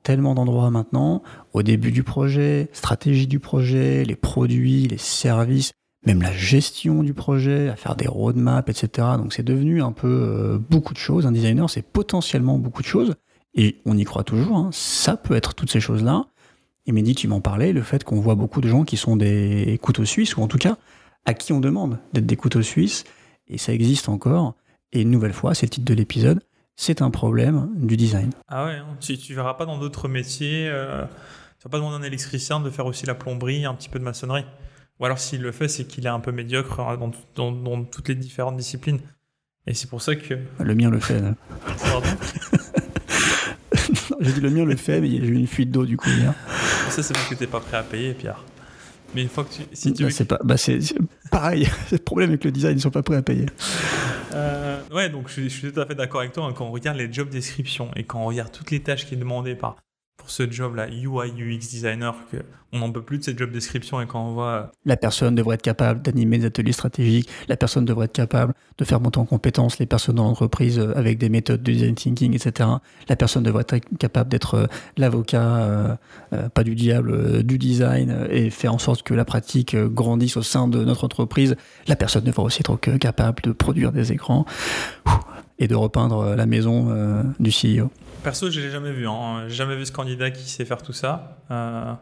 tellement 0.04 0.34
d'endroits 0.34 0.70
maintenant, 0.72 1.22
au 1.54 1.64
début 1.64 1.92
du 1.92 2.04
projet, 2.04 2.70
stratégie 2.74 3.28
du 3.28 3.40
projet, 3.40 4.04
les 4.06 4.16
produits, 4.16 4.88
les 4.88 4.98
services, 4.98 5.74
même 6.06 6.22
la 6.22 6.32
gestion 6.32 7.04
du 7.04 7.14
projet, 7.14 7.70
à 7.70 7.76
faire 7.76 7.96
des 7.96 8.08
roadmaps, 8.08 8.70
etc. 8.70 9.10
Donc 9.18 9.34
c'est 9.34 9.44
devenu 9.44 9.82
un 9.84 9.92
peu 9.92 10.08
euh, 10.08 10.58
beaucoup 10.58 10.94
de 10.94 11.00
choses. 11.00 11.28
Un 11.28 11.32
designer, 11.32 11.70
c'est 11.70 11.84
potentiellement 11.84 12.58
beaucoup 12.58 12.82
de 12.82 12.88
choses. 12.88 13.16
Et 13.54 13.78
on 13.86 13.98
y 13.98 14.04
croit 14.04 14.24
toujours. 14.24 14.58
Hein. 14.58 14.70
Ça 14.72 15.18
peut 15.18 15.36
être 15.36 15.54
toutes 15.54 15.72
ces 15.72 15.80
choses-là. 15.80 16.26
Et 16.86 16.92
Mehdi, 16.92 17.16
tu 17.16 17.28
m'en 17.28 17.42
parlais, 17.42 17.74
le 17.74 17.84
fait 17.84 18.04
qu'on 18.04 18.20
voit 18.20 18.36
beaucoup 18.36 18.62
de 18.62 18.68
gens 18.68 18.84
qui 18.84 18.98
sont 18.98 19.16
des 19.16 19.80
couteaux 19.82 20.06
suisses, 20.06 20.36
ou 20.38 20.42
en 20.42 20.48
tout 20.48 20.58
cas, 20.58 20.78
à 21.26 21.34
qui 21.34 21.54
on 21.54 21.60
demande 21.60 22.00
d'être 22.14 22.26
des 22.26 22.36
couteaux 22.36 22.64
suisses. 22.64 23.04
Et 23.48 23.58
ça 23.58 23.74
existe 23.74 24.10
encore. 24.10 24.56
Et 24.94 25.02
une 25.02 25.12
nouvelle 25.12 25.34
fois, 25.34 25.54
c'est 25.54 25.66
le 25.66 25.70
titre 25.70 25.86
de 25.86 25.94
l'épisode, 25.94 26.42
c'est 26.76 27.02
un 27.02 27.12
problème 27.12 27.70
du 27.76 27.98
design. 27.98 28.32
Ah 28.48 28.66
ouais, 28.66 28.76
hein. 28.76 28.98
tu, 29.00 29.18
tu 29.18 29.34
verras 29.34 29.54
pas 29.54 29.66
dans 29.66 29.78
d'autres 29.78 30.08
métiers, 30.08 30.68
euh, 30.68 31.04
tu 31.60 31.64
vas 31.64 31.70
pas 31.70 31.78
demander 31.78 31.96
à 31.96 32.00
un 32.00 32.04
électricien 32.04 32.60
de 32.60 32.70
faire 32.70 32.86
aussi 32.86 33.06
la 33.06 33.16
plomberie, 33.16 33.66
un 33.66 33.74
petit 33.74 33.90
peu 33.90 34.00
de 34.00 34.04
maçonnerie. 34.04 34.46
Ou 35.00 35.06
alors 35.06 35.20
s'il 35.20 35.42
le 35.42 35.52
fait, 35.52 35.68
c'est 35.68 35.86
qu'il 35.86 36.06
est 36.06 36.10
un 36.10 36.20
peu 36.20 36.32
médiocre 36.32 36.80
hein, 36.80 36.98
dans, 37.36 37.52
dans, 37.52 37.84
toutes 37.84 38.10
les 38.10 38.16
différentes 38.16 38.58
disciplines. 38.58 39.00
Et 39.68 39.74
c'est 39.74 39.90
pour 39.90 40.02
ça 40.02 40.16
que... 40.16 40.40
Le 40.60 40.76
mien 40.76 40.90
le 40.90 41.00
fait. 41.00 41.22
J'ai 44.22 44.34
dit 44.34 44.42
le 44.42 44.50
mien 44.50 44.66
le 44.66 44.76
fait, 44.76 45.02
mais 45.02 45.10
j'ai 45.10 45.18
eu 45.18 45.36
une 45.36 45.48
fuite 45.48 45.72
d'eau 45.72 45.86
du 45.86 45.98
coup 45.98 46.10
hier. 46.10 46.34
Ça 46.90 47.04
c'est 47.04 47.14
parce 47.14 47.28
que 47.28 47.36
t'es 47.36 47.48
pas 47.48 47.60
prêt 47.60 47.78
à 47.78 47.84
payer, 47.84 48.14
Pierre. 48.14 48.44
Mais 49.14 49.24
une 49.24 49.30
fois 49.30 49.44
que 49.44 49.54
tu... 49.54 49.62
Si 49.74 49.94
tu 49.94 50.04
bah, 50.04 50.10
c'est 50.12 50.26
pas... 50.26 50.40
Bah, 50.44 50.58
c'est 50.58 50.80
pareil, 51.32 51.68
c'est 51.88 51.96
le 51.98 52.04
problème 52.04 52.30
avec 52.30 52.44
le 52.46 52.52
design, 52.52 52.78
ils 52.78 52.82
sont 52.82 52.92
pas 52.92 53.04
prêts 53.04 53.18
à 53.18 53.22
payer. 53.22 53.48
Euh, 54.34 54.80
ouais, 54.94 55.10
donc 55.10 55.28
je, 55.28 55.48
suis 55.50 55.72
tout 55.72 55.80
à 55.80 55.86
fait 55.86 55.96
d'accord 55.96 56.22
avec 56.22 56.32
toi. 56.32 56.46
Hein, 56.46 56.54
quand 56.56 56.66
on 56.66 56.72
regarde 56.72 56.98
les 56.98 57.12
job 57.12 57.30
descriptions 57.30 57.92
et 57.96 58.04
quand 58.04 58.22
on 58.22 58.26
regarde 58.26 58.52
toutes 58.52 58.72
les 58.72 58.80
tâches 58.82 59.06
qui 59.06 59.16
sont 59.16 59.20
demandées 59.20 59.56
par 59.56 59.76
pour 60.22 60.30
ce 60.30 60.50
job-là, 60.50 60.88
UI, 60.88 61.32
UX 61.36 61.68
designer, 61.68 62.16
on 62.72 62.78
n'en 62.78 62.92
peut 62.92 63.02
plus 63.02 63.18
de 63.18 63.24
cette 63.24 63.40
job 63.40 63.52
description 63.52 64.00
et 64.02 64.06
quand 64.06 64.24
on 64.24 64.34
voit... 64.34 64.52
Euh, 64.52 64.64
la 64.86 64.96
personne 64.96 65.34
devrait 65.34 65.56
être 65.56 65.64
capable 65.64 66.04
d'animer 66.04 66.38
des 66.38 66.46
ateliers 66.46 66.74
stratégiques, 66.74 67.28
la 67.48 67.58
personne 67.58 67.86
devrait 67.86 68.06
être 68.06 68.14
capable 68.14 68.54
de 68.78 68.86
faire 68.86 69.02
monter 69.02 69.18
en 69.18 69.26
compétence 69.26 69.80
les 69.80 69.88
personnes 69.88 70.16
dans 70.16 70.26
l'entreprise 70.26 70.78
euh, 70.78 70.96
avec 70.96 71.18
des 71.18 71.30
méthodes 71.30 71.64
de 71.64 71.72
design 71.72 71.96
thinking, 71.96 72.36
etc. 72.36 72.70
La 73.10 73.16
personne 73.16 73.42
devrait 73.42 73.66
être 73.68 73.98
capable 73.98 74.30
d'être 74.30 74.70
l'avocat, 74.96 75.98
pas 76.54 76.64
du 76.64 76.76
diable, 76.76 77.42
du 77.42 77.58
design 77.58 78.28
et 78.30 78.52
faire 78.52 78.76
en 78.76 78.78
sorte 78.78 79.02
que 79.02 79.16
la 79.16 79.26
pratique 79.26 79.76
grandisse 79.76 80.38
au 80.38 80.44
sein 80.44 80.68
de 80.68 80.84
notre 80.86 81.06
entreprise. 81.06 81.56
La 81.88 81.96
personne 81.96 82.24
devrait 82.24 82.44
aussi 82.44 82.62
être 82.62 82.78
capable 82.78 83.42
de 83.42 83.52
produire 83.52 83.92
des 83.92 84.12
écrans 84.12 84.46
et 85.62 85.68
de 85.68 85.76
repeindre 85.76 86.36
la 86.36 86.46
maison 86.46 87.24
du 87.40 87.52
CEO. 87.52 87.90
Perso, 88.24 88.52
je 88.52 88.60
l'ai 88.60 88.70
jamais 88.70 88.92
vu. 88.92 89.08
Hein. 89.08 89.46
J'ai 89.48 89.56
jamais 89.56 89.76
vu 89.76 89.86
ce 89.86 89.92
candidat 89.92 90.30
qui 90.30 90.48
sait 90.48 90.66
faire 90.66 90.82
tout 90.82 90.94
ça. 90.94 91.44
Euh, 91.50 91.94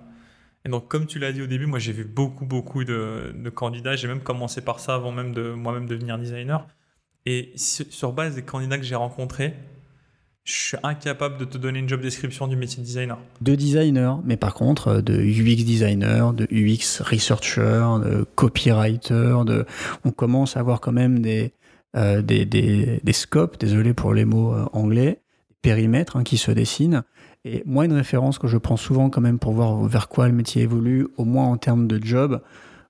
et 0.66 0.70
donc, 0.70 0.90
comme 0.90 1.06
tu 1.06 1.18
l'as 1.18 1.32
dit 1.32 1.42
au 1.42 1.48
début, 1.48 1.66
moi 1.66 1.80
j'ai 1.80 1.94
vu 1.94 2.04
beaucoup, 2.04 2.46
beaucoup 2.46 2.84
de, 2.84 3.50
candidats. 3.56 3.96
J'ai 3.96 4.08
même 4.08 4.20
commencé 4.20 4.62
par 4.62 4.80
ça 4.80 4.96
avant 4.96 5.12
même 5.12 5.34
de 5.34 5.52
moi-même 5.52 5.86
devenir 5.86 6.18
designer. 6.18 6.68
Et 7.26 7.54
sur 7.56 8.12
base 8.12 8.36
des 8.36 8.42
candidats 8.42 8.78
que 8.78 8.84
j'ai 8.84 8.96
rencontrés, 8.96 9.54
je 10.44 10.54
suis 10.54 10.78
incapable 10.84 11.38
de 11.38 11.46
te 11.46 11.58
donner 11.58 11.80
une 11.80 11.88
job 11.88 12.02
description 12.02 12.48
du 12.48 12.56
métier 12.56 12.82
de 12.82 12.86
designer. 12.86 13.18
De 13.40 13.56
designer, 13.56 14.20
mais 14.26 14.36
par 14.36 14.54
contre, 14.56 14.88
euh, 14.88 15.02
de 15.02 15.14
UX 15.14 15.64
designer, 15.64 16.34
de 16.34 16.48
UX 16.52 17.02
researcher, 17.02 17.86
de 18.04 18.26
copywriter, 18.36 19.44
de... 19.46 19.66
on 20.04 20.12
commence 20.12 20.58
à 20.58 20.62
avoir 20.62 20.82
quand 20.82 20.92
même 20.92 21.20
des, 21.20 21.54
euh, 21.96 22.22
des, 22.22 22.46
des, 22.46 23.00
des, 23.04 23.14
scopes, 23.14 23.60
désolé 23.60 23.94
pour 23.94 24.14
les 24.14 24.26
mots 24.26 24.54
anglais, 24.74 25.22
périmètre 25.62 26.18
hein, 26.18 26.24
qui 26.24 26.38
se 26.38 26.52
dessine. 26.52 27.04
Et 27.46 27.64
moi, 27.66 27.86
une 27.86 27.94
référence 27.94 28.38
que 28.38 28.48
je 28.48 28.58
prends 28.58 28.78
souvent 28.78 29.10
quand 29.10 29.22
même 29.22 29.40
pour 29.40 29.54
voir 29.54 29.84
vers 29.86 30.08
quoi 30.08 30.28
le 30.28 30.34
métier 30.34 30.62
évolue, 30.64 31.08
au 31.18 31.26
moins 31.26 31.46
en 31.46 31.58
termes 31.58 31.88
de 31.88 32.00
job, 32.04 32.42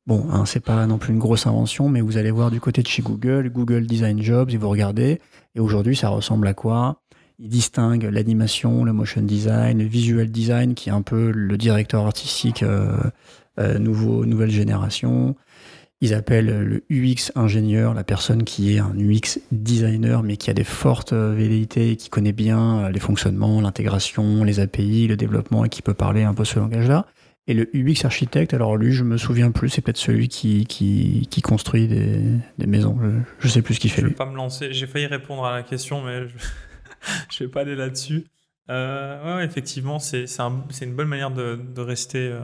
bon, 0.06 0.26
hein, 0.32 0.46
c'est 0.46 0.64
pas 0.64 0.86
non 0.86 0.98
plus 0.98 1.14
une 1.14 1.20
grosse 1.20 1.48
invention, 1.48 1.88
mais 1.88 2.02
vous 2.02 2.18
allez 2.18 2.32
voir 2.32 2.52
du 2.52 2.60
côté 2.60 2.82
de 2.82 2.88
chez 2.88 3.02
Google, 3.02 3.50
Google 3.50 3.86
Design 3.86 4.22
Jobs, 4.22 4.50
et 4.52 4.58
vous 4.58 4.70
regardez, 4.70 5.22
et 5.56 5.60
aujourd'hui, 5.60 5.96
ça 5.96 6.10
ressemble 6.10 6.48
à 6.48 6.54
quoi? 6.54 7.02
Il 7.38 7.48
distingue 7.48 8.04
l'animation, 8.04 8.84
le 8.84 8.92
motion 8.92 9.22
design, 9.22 9.78
le 9.78 9.86
visual 9.86 10.30
design, 10.30 10.74
qui 10.74 10.90
est 10.90 10.92
un 10.92 11.04
peu 11.04 11.32
le 11.32 11.58
directeur 11.58 12.06
artistique 12.06 12.66
nouveau, 13.58 14.26
nouvelle 14.26 14.52
génération. 14.52 15.38
Ils 16.02 16.14
appellent 16.14 16.64
le 16.64 16.84
UX 16.90 17.32
ingénieur 17.36 17.94
la 17.94 18.06
personne 18.06 18.46
qui 18.46 18.74
est 18.74 18.80
un 18.80 18.94
UX 18.98 19.40
designer, 19.52 20.24
mais 20.24 20.38
qui 20.38 20.50
a 20.50 20.54
des 20.54 20.64
fortes 20.64 21.12
velléités, 21.12 21.98
qui 21.98 22.10
connaît 22.10 22.32
bien 22.32 22.90
les 22.90 23.00
fonctionnements, 23.00 23.60
l'intégration, 23.60 24.46
les 24.46 24.62
API, 24.62 25.08
le 25.08 25.18
développement 25.18 25.66
et 25.66 25.70
qui 25.70 25.82
peut 25.82 25.94
parler 25.94 26.24
un 26.24 26.34
peu 26.34 26.46
ce 26.46 26.58
langage-là. 26.58 27.06
Et 27.48 27.54
le 27.54 27.68
UX 27.74 28.06
architecte, 28.06 28.54
alors 28.54 28.78
lui, 28.78 28.92
je 28.94 29.04
me 29.04 29.18
souviens 29.18 29.52
plus, 29.52 29.70
c'est 29.70 29.82
peut-être 29.82 29.98
celui 29.98 30.28
qui, 30.28 30.68
qui, 30.68 31.28
qui 31.32 31.42
construit 31.42 31.88
des, 31.88 32.22
des, 32.60 32.68
maisons. 32.68 32.98
Je, 33.40 33.48
ne 33.48 33.52
sais 33.52 33.64
plus 33.64 33.74
ce 33.74 33.80
qu'il 33.80 33.90
fait. 33.90 34.04
Je 34.04 34.08
vais 34.08 34.14
pas 34.14 34.28
me 34.28 34.36
lancer. 34.36 34.72
J'ai 34.72 34.86
failli 34.86 35.08
répondre 35.08 35.44
à 35.44 35.52
la 35.52 35.64
question, 35.64 36.04
mais 36.04 36.28
je, 36.28 36.36
je 37.32 37.44
vais 37.44 37.50
pas 37.50 37.62
aller 37.62 37.76
là-dessus. 37.76 38.26
Euh, 38.70 39.38
ouais, 39.38 39.46
effectivement, 39.46 39.98
c'est 39.98 40.28
un, 40.40 40.64
une 40.82 40.94
bonne 40.94 41.08
manière 41.08 41.32
de, 41.32 41.60
de 41.76 41.82
rester 41.82 42.28
euh, 42.28 42.42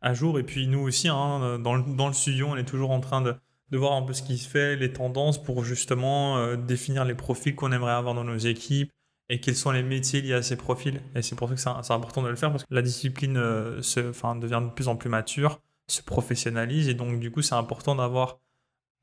à 0.00 0.14
jour. 0.14 0.38
Et 0.38 0.42
puis 0.42 0.66
nous 0.66 0.80
aussi, 0.80 1.08
hein, 1.08 1.58
dans, 1.58 1.74
le, 1.74 1.82
dans, 1.94 2.08
le, 2.08 2.14
studio, 2.14 2.48
on 2.48 2.56
est 2.56 2.64
toujours 2.64 2.90
en 2.90 3.00
train 3.00 3.20
de, 3.20 3.34
de, 3.70 3.78
voir 3.78 3.92
un 3.92 4.02
peu 4.02 4.12
ce 4.12 4.22
qui 4.22 4.38
se 4.38 4.48
fait, 4.48 4.76
les 4.76 4.92
tendances 4.92 5.42
pour 5.42 5.64
justement 5.64 6.38
euh, 6.38 6.56
définir 6.56 7.04
les 7.04 7.14
profils 7.14 7.54
qu'on 7.54 7.72
aimerait 7.72 7.92
avoir 7.92 8.14
dans 8.14 8.24
nos 8.24 8.36
équipes, 8.36 8.90
et 9.28 9.40
quels 9.40 9.56
sont 9.56 9.72
les 9.72 9.82
métiers 9.82 10.22
liés 10.22 10.34
à 10.34 10.42
ces 10.42 10.56
profils. 10.56 11.00
Et 11.14 11.22
c'est 11.22 11.34
pour 11.34 11.48
ça 11.48 11.54
que 11.54 11.84
c'est 11.86 11.92
important 11.92 12.22
de 12.22 12.28
le 12.28 12.36
faire 12.36 12.50
parce 12.50 12.64
que 12.64 12.74
la 12.74 12.82
discipline 12.82 13.36
euh, 13.36 13.82
se, 13.82 14.00
devient 14.00 14.62
de 14.62 14.70
plus 14.70 14.88
en 14.88 14.96
plus 14.96 15.10
mature, 15.10 15.60
se 15.88 16.02
professionnalise 16.02 16.88
et 16.88 16.94
donc 16.94 17.18
du 17.20 17.30
coup 17.30 17.42
c'est 17.42 17.54
important 17.54 17.94
d'avoir 17.94 18.38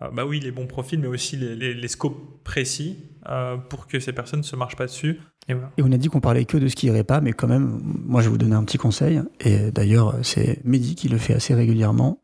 euh, 0.01 0.09
bah 0.11 0.25
oui, 0.25 0.39
les 0.39 0.51
bons 0.51 0.67
profils, 0.67 0.99
mais 0.99 1.07
aussi 1.07 1.37
les, 1.37 1.73
les, 1.73 1.87
scopes 1.87 2.43
précis 2.43 2.97
pour 3.69 3.87
que 3.87 3.99
ces 3.99 4.11
personnes 4.11 4.39
ne 4.39 4.45
se 4.45 4.55
marchent 4.55 4.75
pas 4.75 4.85
dessus. 4.85 5.19
Et, 5.49 5.55
on 5.81 5.91
a 5.91 5.97
dit 5.97 6.07
qu'on 6.07 6.21
parlait 6.21 6.45
que 6.45 6.57
de 6.57 6.67
ce 6.67 6.75
qui 6.75 6.87
irait 6.87 7.03
pas, 7.03 7.21
mais 7.21 7.33
quand 7.33 7.47
même, 7.47 7.79
moi 7.83 8.21
je 8.21 8.27
vais 8.27 8.31
vous 8.31 8.37
donner 8.37 8.55
un 8.55 8.63
petit 8.63 8.77
conseil, 8.77 9.21
et 9.41 9.71
d'ailleurs 9.71 10.15
c'est 10.21 10.59
Mehdi 10.63 10.95
qui 10.95 11.09
le 11.09 11.17
fait 11.17 11.33
assez 11.33 11.53
régulièrement. 11.53 12.19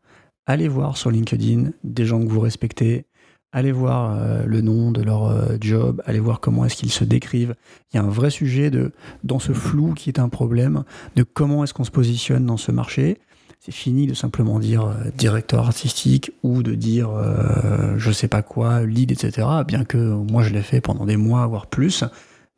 Allez 0.46 0.68
voir 0.68 0.96
sur 0.96 1.10
LinkedIn 1.10 1.70
des 1.84 2.06
gens 2.06 2.20
que 2.20 2.28
vous 2.28 2.40
respectez, 2.40 3.06
allez 3.52 3.72
voir 3.72 4.16
euh, 4.16 4.44
le 4.46 4.62
nom 4.62 4.90
de 4.90 5.02
leur 5.02 5.26
euh, 5.26 5.56
job, 5.60 6.02
allez 6.06 6.18
voir 6.18 6.40
comment 6.40 6.64
est-ce 6.64 6.76
qu'ils 6.76 6.90
se 6.90 7.04
décrivent. 7.04 7.54
Il 7.92 7.96
y 7.96 8.00
a 8.00 8.02
un 8.02 8.08
vrai 8.08 8.30
sujet 8.30 8.70
de, 8.70 8.92
dans 9.22 9.38
ce 9.38 9.52
flou 9.52 9.92
qui 9.92 10.08
est 10.08 10.18
un 10.18 10.28
problème, 10.28 10.84
de 11.14 11.22
comment 11.22 11.62
est-ce 11.62 11.74
qu'on 11.74 11.84
se 11.84 11.90
positionne 11.90 12.46
dans 12.46 12.56
ce 12.56 12.72
marché. 12.72 13.18
C'est 13.58 13.72
fini 13.72 14.06
de 14.06 14.14
simplement 14.14 14.58
dire 14.58 14.86
euh, 14.86 14.94
directeur 15.18 15.66
artistique 15.66 16.32
ou 16.42 16.62
de 16.62 16.74
dire 16.74 17.10
je 17.96 18.10
sais 18.10 18.28
pas 18.28 18.40
quoi, 18.40 18.82
lead, 18.86 19.12
etc. 19.12 19.46
Bien 19.66 19.84
que 19.84 19.98
moi 19.98 20.42
je 20.42 20.50
l'ai 20.54 20.62
fait 20.62 20.80
pendant 20.80 21.04
des 21.04 21.18
mois, 21.18 21.46
voire 21.46 21.66
plus. 21.66 22.04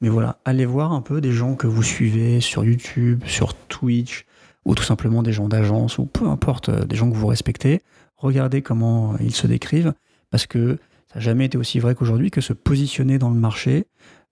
Mais 0.03 0.09
voilà, 0.09 0.41
allez 0.45 0.67
voir 0.67 0.93
un 0.93 1.01
peu 1.01 1.21
des 1.21 1.33
gens 1.33 1.55
que 1.55 1.69
vous 1.69 1.85
suivez 1.85 2.41
sur 2.41 2.65
YouTube, 2.65 3.23
sur 3.25 3.55
Twitch, 3.55 4.27
ou 4.65 4.75
tout 4.75 4.83
simplement 4.83 5.23
des 5.23 5.33
gens 5.33 5.49
d'agence, 5.49 5.97
ou 5.97 6.07
peu 6.07 6.27
importe, 6.27 6.71
des 6.71 6.97
gens 6.97 7.09
que 7.09 7.17
vous 7.17 7.29
respectez. 7.29 7.81
Regardez 8.17 8.63
comment 8.63 9.17
ils 9.19 9.35
se 9.35 9.47
décrivent 9.47 9.95
parce 10.31 10.47
que 10.47 10.79
ça 11.09 11.17
n'a 11.17 11.21
jamais 11.21 11.45
été 11.45 11.57
aussi 11.57 11.79
vrai 11.79 11.95
qu'aujourd'hui 11.95 12.31
que 12.31 12.41
se 12.41 12.53
positionner 12.53 13.19
dans 13.19 13.31
le 13.31 13.39
marché 13.39 13.87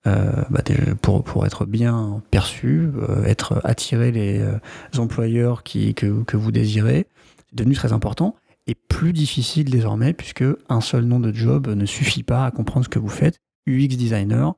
euh, 0.07 0.43
bah, 0.50 0.62
pour, 1.03 1.47
être 1.47 1.67
bien 1.67 2.23
perçu, 2.31 2.89
euh, 2.97 3.23
être 3.25 3.61
attirer 3.65 4.11
les 4.11 4.39
euh, 4.39 4.59
employeurs 4.97 5.62
qui, 5.62 5.95
que, 5.95 6.23
que 6.25 6.37
vous 6.37 6.53
désirez, 6.53 7.07
c'est 7.50 7.59
devenu 7.59 7.75
très 7.75 7.93
important 7.93 8.35
et 8.67 8.75
plus 8.75 9.12
difficile 9.12 9.71
désormais 9.71 10.15
puisque 10.15 10.45
un 10.69 10.81
seul 10.81 11.05
nom 11.05 11.21
de 11.21 11.33
job 11.33 11.69
ne 11.69 11.87
suffit 11.87 12.23
pas 12.23 12.47
à 12.47 12.50
comprendre 12.50 12.87
ce 12.87 12.89
que 12.89 12.99
vous 12.99 13.09
faites. 13.09 13.41
UX 13.67 13.89
designer, 13.89 14.55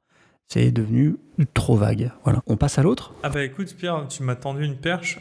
c'est 0.52 0.71
devenu 0.71 1.16
trop 1.54 1.76
vague. 1.76 2.12
Voilà. 2.25 2.42
On 2.47 2.56
passe 2.56 2.78
à 2.78 2.82
l'autre 2.82 3.14
Ah 3.23 3.30
bah 3.30 3.42
écoute 3.42 3.75
Pierre, 3.76 4.06
tu 4.09 4.23
m'as 4.23 4.37
tendu 4.37 4.64
une 4.64 4.76
perche 4.76 5.18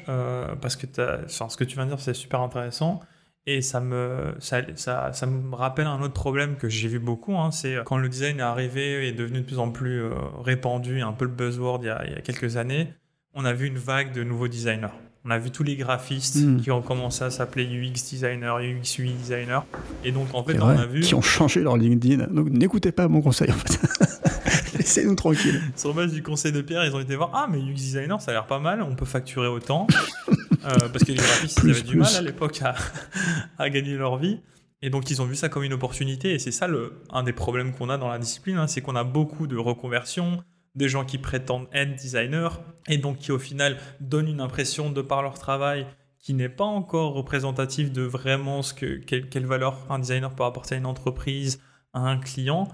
parce 0.62 0.76
que 0.76 0.88
ce 1.28 1.58
que 1.58 1.64
tu 1.64 1.76
viens 1.76 1.86
de 1.86 1.92
dire 1.92 2.00
c'est 2.00 2.14
super 2.14 2.42
intéressant. 2.42 3.02
Et 3.48 3.62
ça 3.62 3.80
me, 3.80 4.36
ça, 4.40 4.62
ça, 4.76 5.14
ça, 5.14 5.26
me 5.26 5.56
rappelle 5.56 5.88
un 5.88 6.00
autre 6.02 6.14
problème 6.14 6.58
que 6.58 6.70
j'ai 6.70 6.88
vu 6.88 7.00
beaucoup, 7.00 7.36
hein, 7.36 7.50
c'est 7.50 7.78
quand 7.86 7.98
le 7.98 8.08
design 8.08 8.38
est 8.38 8.44
arrivé 8.44 9.06
et 9.06 9.08
est 9.08 9.14
devenu 9.14 9.40
de 9.40 9.46
plus 9.46 9.58
en 9.58 9.72
plus 9.72 10.04
euh, 10.04 10.12
répandu, 10.44 11.02
un 11.02 11.12
peu 11.12 11.26
le 11.26 11.32
buzzword 11.32 11.80
il 11.82 11.88
y, 11.88 11.90
a, 11.90 12.06
il 12.06 12.14
y, 12.14 12.16
a, 12.16 12.22
quelques 12.22 12.58
années, 12.58 12.94
on 13.34 13.44
a 13.44 13.54
vu 13.54 13.66
une 13.66 13.80
vague 13.80 14.14
de 14.14 14.24
nouveaux 14.24 14.48
designers. 14.48 14.94
On 15.26 15.32
a 15.32 15.40
vu 15.40 15.50
tous 15.50 15.64
les 15.64 15.76
graphistes 15.76 16.38
hmm. 16.38 16.62
qui 16.62 16.70
ont 16.70 16.84
commencé 16.84 17.24
à 17.24 17.32
s'appeler 17.32 17.66
UX 17.66 18.12
designer, 18.12 18.60
UX 18.60 19.00
UI 19.00 19.14
designer. 19.14 19.66
Et 20.04 20.12
donc 20.12 20.28
en 20.34 20.44
fait, 20.44 20.60
on 20.60 20.68
a 20.68 20.86
vu... 20.86 21.00
Qui 21.00 21.16
ont 21.16 21.22
changé 21.22 21.62
leur 21.62 21.78
LinkedIn. 21.78 22.28
Donc 22.28 22.50
n'écoutez 22.50 22.92
pas 22.92 23.08
mon 23.08 23.22
conseil 23.22 23.50
en 23.50 23.56
fait. 23.56 23.80
Laissez-nous 24.82 25.14
tranquilles. 25.14 25.62
Sur 25.76 25.94
base 25.94 26.12
du 26.12 26.24
conseil 26.24 26.52
de 26.52 26.62
Pierre, 26.62 26.84
ils 26.84 26.96
ont 26.96 27.00
été 27.00 27.16
voir 27.16 27.30
Ah, 27.36 27.48
mais 27.48 27.60
UX 27.60 27.76
designer, 27.76 28.20
ça 28.20 28.32
a 28.32 28.34
l'air 28.34 28.48
pas 28.48 28.58
mal, 28.58 28.82
on 28.82 28.96
peut 28.96 29.06
facturer 29.06 29.48
autant. 29.48 29.88
Euh, 30.64 30.90
parce 30.90 31.04
que 31.04 31.12
les 31.12 31.18
graphistes, 31.18 31.60
ils 31.64 31.72
avaient 31.72 31.82
du 31.82 31.98
mal 31.98 32.16
à 32.16 32.22
l'époque 32.22 32.62
à, 32.62 32.76
à, 33.58 33.72
gagner 33.72 33.96
leur 33.96 34.18
vie. 34.18 34.42
Et 34.84 34.92
donc, 34.92 35.10
ils 35.10 35.20
ont 35.20 35.26
vu 35.26 35.36
ça 35.36 35.50
comme 35.50 35.64
une 35.64 35.74
opportunité. 35.74 36.36
Et 36.36 36.38
c'est 36.38 36.52
ça 36.52 36.68
le, 36.68 37.02
un 37.10 37.24
des 37.24 37.34
problèmes 37.34 37.74
qu'on 37.74 37.90
a 37.90 37.98
dans 37.98 38.08
la 38.08 38.20
discipline, 38.20 38.58
hein, 38.58 38.68
c'est 38.68 38.80
qu'on 38.80 38.96
a 38.96 39.04
beaucoup 39.04 39.48
de 39.48 39.58
reconversions, 39.58 40.44
des 40.76 40.88
gens 40.88 41.04
qui 41.04 41.18
prétendent 41.18 41.68
être 41.74 41.96
designers, 41.96 42.50
et 42.88 43.00
donc 43.00 43.18
qui 43.18 43.32
au 43.32 43.40
final 43.40 43.80
donnent 44.02 44.28
une 44.28 44.40
impression 44.40 44.92
de 44.92 45.02
par 45.02 45.24
leur 45.24 45.40
travail 45.40 45.88
qui 46.20 46.36
n'est 46.36 46.48
pas 46.48 46.66
encore 46.66 47.14
représentative 47.14 47.92
de 47.92 48.04
vraiment 48.04 48.62
ce 48.62 48.76
que, 48.76 48.98
quelle, 48.98 49.30
quelle 49.30 49.48
valeur 49.48 49.88
un 49.90 49.98
designer 49.98 50.36
peut 50.36 50.44
apporter 50.44 50.76
à 50.76 50.78
une 50.78 50.86
entreprise, 50.86 51.60
à 51.94 52.02
un 52.02 52.20
client. 52.20 52.68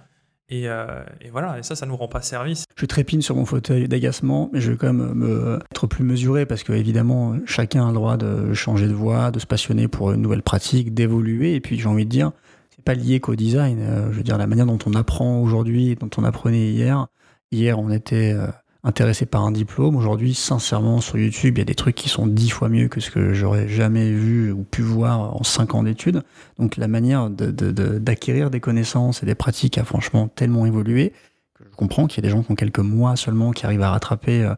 Euh, 0.51 1.03
et, 1.19 1.29
voilà, 1.29 1.59
et 1.59 1.63
ça, 1.63 1.75
ça 1.75 1.85
nous 1.85 1.95
rend 1.95 2.07
pas 2.07 2.21
service. 2.21 2.65
Je 2.75 2.85
trépine 2.85 3.21
sur 3.21 3.35
mon 3.35 3.45
fauteuil 3.45 3.87
d'agacement, 3.87 4.49
mais 4.53 4.61
je 4.61 4.71
vais 4.71 4.77
quand 4.77 4.93
même 4.93 5.13
me, 5.13 5.59
être 5.71 5.87
plus 5.87 6.03
mesuré 6.03 6.45
parce 6.45 6.63
que 6.63 6.73
évidemment, 6.73 7.35
chacun 7.45 7.85
a 7.85 7.87
le 7.87 7.95
droit 7.95 8.17
de 8.17 8.53
changer 8.53 8.87
de 8.87 8.93
voie, 8.93 9.31
de 9.31 9.39
se 9.39 9.45
passionner 9.45 9.87
pour 9.87 10.13
une 10.13 10.21
nouvelle 10.21 10.43
pratique, 10.43 10.93
d'évoluer. 10.93 11.55
Et 11.55 11.59
puis, 11.59 11.77
j'ai 11.77 11.87
envie 11.87 12.05
de 12.05 12.09
dire, 12.09 12.31
c'est 12.69 12.83
pas 12.83 12.93
lié 12.93 13.19
qu'au 13.19 13.35
design. 13.35 13.79
Euh, 13.81 14.11
je 14.11 14.17
veux 14.17 14.23
dire, 14.23 14.37
la 14.37 14.47
manière 14.47 14.65
dont 14.65 14.79
on 14.85 14.93
apprend 14.93 15.41
aujourd'hui, 15.41 15.95
dont 15.95 16.09
on 16.17 16.23
apprenait 16.23 16.69
hier. 16.71 17.07
Hier, 17.51 17.79
on 17.79 17.91
était 17.91 18.33
euh, 18.33 18.47
intéressé 18.87 19.25
par 19.25 19.45
un 19.45 19.51
diplôme. 19.51 19.95
Aujourd'hui, 19.97 20.33
sincèrement, 20.33 21.01
sur 21.01 21.17
YouTube, 21.17 21.57
il 21.57 21.59
y 21.59 21.61
a 21.61 21.65
des 21.65 21.75
trucs 21.75 21.95
qui 21.95 22.07
sont 22.07 22.25
dix 22.25 22.49
fois 22.49 22.69
mieux 22.69 22.87
que 22.87 23.01
ce 23.01 23.11
que 23.11 23.33
j'aurais 23.33 23.67
jamais 23.67 24.11
vu 24.11 24.51
ou 24.51 24.63
pu 24.63 24.81
voir 24.81 25.35
en 25.35 25.43
cinq 25.43 25.75
ans 25.75 25.83
d'études. 25.83 26.23
Donc 26.57 26.77
la 26.77 26.87
manière 26.87 27.29
d'acquérir 27.29 28.49
des 28.49 28.61
connaissances 28.61 29.21
et 29.23 29.25
des 29.25 29.35
pratiques 29.35 29.77
a 29.77 29.83
franchement 29.83 30.29
tellement 30.29 30.65
évolué 30.65 31.11
que 31.53 31.65
je 31.69 31.75
comprends 31.75 32.07
qu'il 32.07 32.23
y 32.23 32.25
a 32.25 32.29
des 32.29 32.35
gens 32.35 32.43
qui 32.43 32.51
ont 32.51 32.55
quelques 32.55 32.79
mois 32.79 33.15
seulement 33.15 33.51
qui 33.51 33.65
arrivent 33.65 33.81
à 33.81 33.91
rattraper 33.91 34.43
euh, 34.43 34.53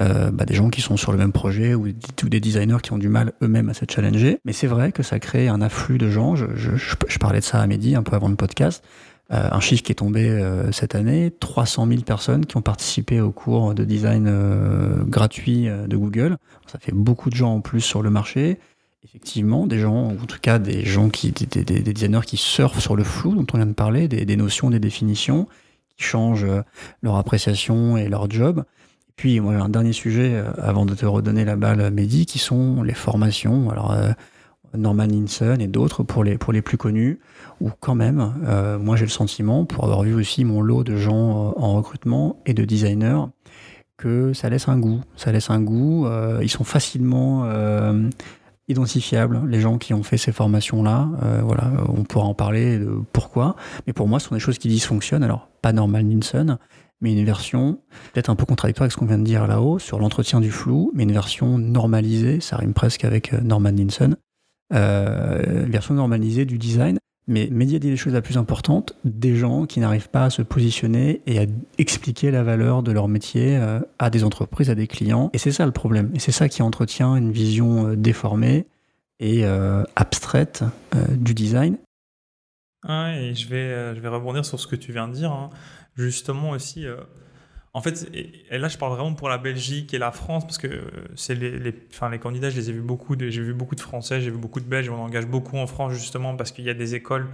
euh, 0.00 0.30
bah, 0.30 0.44
des 0.44 0.54
gens 0.54 0.70
qui 0.70 0.80
sont 0.80 0.96
sur 0.96 1.12
le 1.12 1.18
même 1.18 1.32
projet 1.32 1.74
ou, 1.74 1.88
des 1.88 2.40
designers 2.40 2.78
qui 2.82 2.92
ont 2.92 2.98
du 2.98 3.08
mal 3.08 3.32
eux-mêmes 3.42 3.68
à 3.68 3.74
se 3.74 3.84
challenger. 3.88 4.38
Mais 4.44 4.52
c'est 4.52 4.66
vrai 4.66 4.92
que 4.92 5.02
ça 5.02 5.18
crée 5.18 5.48
un 5.48 5.60
afflux 5.60 5.98
de 5.98 6.08
gens. 6.08 6.36
Je, 6.36 6.46
je, 6.54 7.18
parlais 7.18 7.40
de 7.40 7.44
ça 7.44 7.60
à 7.60 7.66
Mehdi 7.66 7.94
un 7.94 8.02
peu 8.02 8.14
avant 8.14 8.28
le 8.28 8.36
podcast. 8.36 8.84
Euh, 9.30 9.48
un 9.52 9.60
chiffre 9.60 9.82
qui 9.82 9.92
est 9.92 9.96
tombé 9.96 10.26
euh, 10.26 10.72
cette 10.72 10.94
année, 10.94 11.30
300 11.38 11.86
000 11.86 12.00
personnes 12.00 12.46
qui 12.46 12.56
ont 12.56 12.62
participé 12.62 13.20
au 13.20 13.30
cours 13.30 13.74
de 13.74 13.84
design 13.84 14.26
euh, 14.26 15.04
gratuit 15.04 15.66
de 15.66 15.96
Google. 15.96 16.38
Ça 16.66 16.78
fait 16.78 16.92
beaucoup 16.92 17.28
de 17.28 17.34
gens 17.34 17.56
en 17.56 17.60
plus 17.60 17.82
sur 17.82 18.02
le 18.02 18.08
marché. 18.08 18.58
Effectivement, 19.04 19.66
des 19.66 19.78
gens, 19.78 20.08
en 20.08 20.26
tout 20.26 20.38
cas 20.40 20.58
des 20.58 20.84
gens 20.84 21.10
qui, 21.10 21.32
des, 21.32 21.62
des, 21.62 21.80
designers 21.80 22.24
qui 22.26 22.36
surfent 22.36 22.80
sur 22.80 22.96
le 22.96 23.04
flou 23.04 23.34
dont 23.34 23.46
on 23.52 23.58
vient 23.58 23.66
de 23.66 23.72
parler, 23.72 24.08
des, 24.08 24.24
des 24.24 24.36
notions, 24.36 24.70
des 24.70 24.80
définitions, 24.80 25.46
qui 25.96 26.04
changent 26.04 26.46
leur 27.02 27.16
appréciation 27.16 27.96
et 27.96 28.08
leur 28.08 28.30
job. 28.30 28.64
Et 29.10 29.12
puis, 29.14 29.40
moi, 29.40 29.54
un 29.54 29.68
dernier 29.68 29.92
sujet 29.92 30.42
avant 30.58 30.84
de 30.84 30.94
te 30.94 31.06
redonner 31.06 31.44
la 31.44 31.56
balle, 31.56 31.90
Mehdi, 31.90 32.26
qui 32.26 32.38
sont 32.38 32.82
les 32.82 32.94
formations. 32.94 33.70
Alors, 33.70 33.94
Norman 34.76 35.06
Linson 35.06 35.56
et 35.60 35.66
d'autres 35.66 36.02
pour 36.02 36.24
les, 36.24 36.38
pour 36.38 36.52
les 36.52 36.62
plus 36.62 36.76
connus, 36.76 37.20
où 37.60 37.70
quand 37.80 37.94
même, 37.94 38.34
euh, 38.46 38.78
moi 38.78 38.96
j'ai 38.96 39.04
le 39.04 39.10
sentiment, 39.10 39.64
pour 39.64 39.84
avoir 39.84 40.02
vu 40.02 40.14
aussi 40.14 40.44
mon 40.44 40.60
lot 40.60 40.84
de 40.84 40.96
gens 40.96 41.48
euh, 41.48 41.52
en 41.56 41.74
recrutement 41.74 42.36
et 42.46 42.54
de 42.54 42.64
designers, 42.64 43.24
que 43.96 44.32
ça 44.32 44.48
laisse 44.48 44.68
un 44.68 44.78
goût. 44.78 45.00
Ça 45.16 45.32
laisse 45.32 45.50
un 45.50 45.60
goût. 45.60 46.06
Euh, 46.06 46.38
ils 46.42 46.50
sont 46.50 46.64
facilement 46.64 47.50
identifiables, 48.68 49.40
les 49.48 49.60
gens 49.60 49.78
qui 49.78 49.94
ont 49.94 50.02
fait 50.02 50.18
ces 50.18 50.30
formations-là. 50.30 51.08
voilà, 51.42 51.72
on 51.88 52.04
pourra 52.04 52.26
en 52.26 52.34
parler 52.34 52.78
de 52.78 52.90
pourquoi. 53.12 53.56
Mais 53.86 53.92
pour 53.92 54.06
moi, 54.06 54.20
ce 54.20 54.28
sont 54.28 54.34
des 54.34 54.40
choses 54.40 54.58
qui 54.58 54.68
dysfonctionnent. 54.68 55.24
Alors, 55.24 55.48
pas 55.62 55.72
Norman 55.72 55.98
Linson, 55.98 56.58
mais 57.00 57.12
une 57.12 57.24
version 57.24 57.80
peut-être 58.12 58.28
un 58.28 58.36
peu 58.36 58.44
contradictoire 58.44 58.84
avec 58.84 58.92
ce 58.92 58.98
qu'on 58.98 59.06
vient 59.06 59.18
de 59.18 59.24
dire 59.24 59.46
là-haut 59.46 59.78
sur 59.78 59.98
l'entretien 59.98 60.40
du 60.40 60.50
flou, 60.50 60.92
mais 60.94 61.04
une 61.04 61.12
version 61.12 61.58
normalisée, 61.58 62.40
ça 62.40 62.56
rime 62.56 62.74
presque 62.74 63.04
avec 63.04 63.32
Norman 63.32 63.70
Linson, 63.70 64.16
euh, 64.72 65.64
version 65.66 65.94
normalisée 65.94 66.44
du 66.44 66.58
design. 66.58 66.98
Mais 67.26 67.48
Média 67.50 67.78
dit 67.78 67.90
les 67.90 67.96
choses 67.96 68.14
la 68.14 68.22
plus 68.22 68.38
importante, 68.38 68.94
des 69.04 69.36
gens 69.36 69.66
qui 69.66 69.80
n'arrivent 69.80 70.08
pas 70.08 70.24
à 70.24 70.30
se 70.30 70.40
positionner 70.40 71.20
et 71.26 71.38
à 71.40 71.46
expliquer 71.76 72.30
la 72.30 72.42
valeur 72.42 72.82
de 72.82 72.90
leur 72.90 73.06
métier 73.06 73.56
euh, 73.56 73.80
à 73.98 74.08
des 74.08 74.24
entreprises, 74.24 74.70
à 74.70 74.74
des 74.74 74.86
clients. 74.86 75.30
Et 75.34 75.38
c'est 75.38 75.52
ça 75.52 75.66
le 75.66 75.72
problème. 75.72 76.10
Et 76.14 76.20
c'est 76.20 76.32
ça 76.32 76.48
qui 76.48 76.62
entretient 76.62 77.16
une 77.16 77.30
vision 77.30 77.88
euh, 77.88 77.96
déformée 77.96 78.66
et 79.20 79.44
abstraite 79.96 80.62
du 81.10 81.34
design. 81.34 81.76
Ah 82.86 83.16
et 83.18 83.34
je 83.34 83.48
vais, 83.48 83.96
je 83.96 84.00
vais 84.00 84.06
rebondir 84.06 84.44
sur 84.44 84.60
ce 84.60 84.68
que 84.68 84.76
tu 84.76 84.92
viens 84.92 85.08
de 85.08 85.14
dire. 85.14 85.32
Hein. 85.32 85.50
Justement 85.96 86.50
aussi, 86.50 86.86
En 87.78 87.80
fait, 87.80 88.10
et, 88.12 88.58
là, 88.58 88.66
je 88.66 88.76
parle 88.76 88.94
vraiment 88.94 89.14
pour 89.14 89.28
la 89.28 89.38
Belgique 89.38 89.94
et 89.94 89.98
la 89.98 90.10
France, 90.10 90.42
parce 90.42 90.58
que 90.58 90.82
c'est 91.14 91.36
les, 91.36 91.56
les, 91.56 91.72
enfin, 91.92 92.10
les 92.10 92.18
candidats, 92.18 92.50
je 92.50 92.56
les 92.56 92.70
ai 92.70 92.72
vus 92.72 92.80
beaucoup, 92.80 93.14
j'ai 93.16 93.40
vu 93.40 93.54
beaucoup 93.54 93.76
de 93.76 93.80
Français, 93.80 94.20
j'ai 94.20 94.32
vu 94.32 94.36
beaucoup 94.36 94.58
de 94.58 94.64
Belges, 94.64 94.90
on 94.90 95.00
engage 95.00 95.26
beaucoup 95.26 95.56
en 95.56 95.68
France 95.68 95.92
justement 95.92 96.34
parce 96.34 96.50
qu'il 96.50 96.64
y 96.64 96.70
a 96.70 96.74
des 96.74 96.96
écoles 96.96 97.28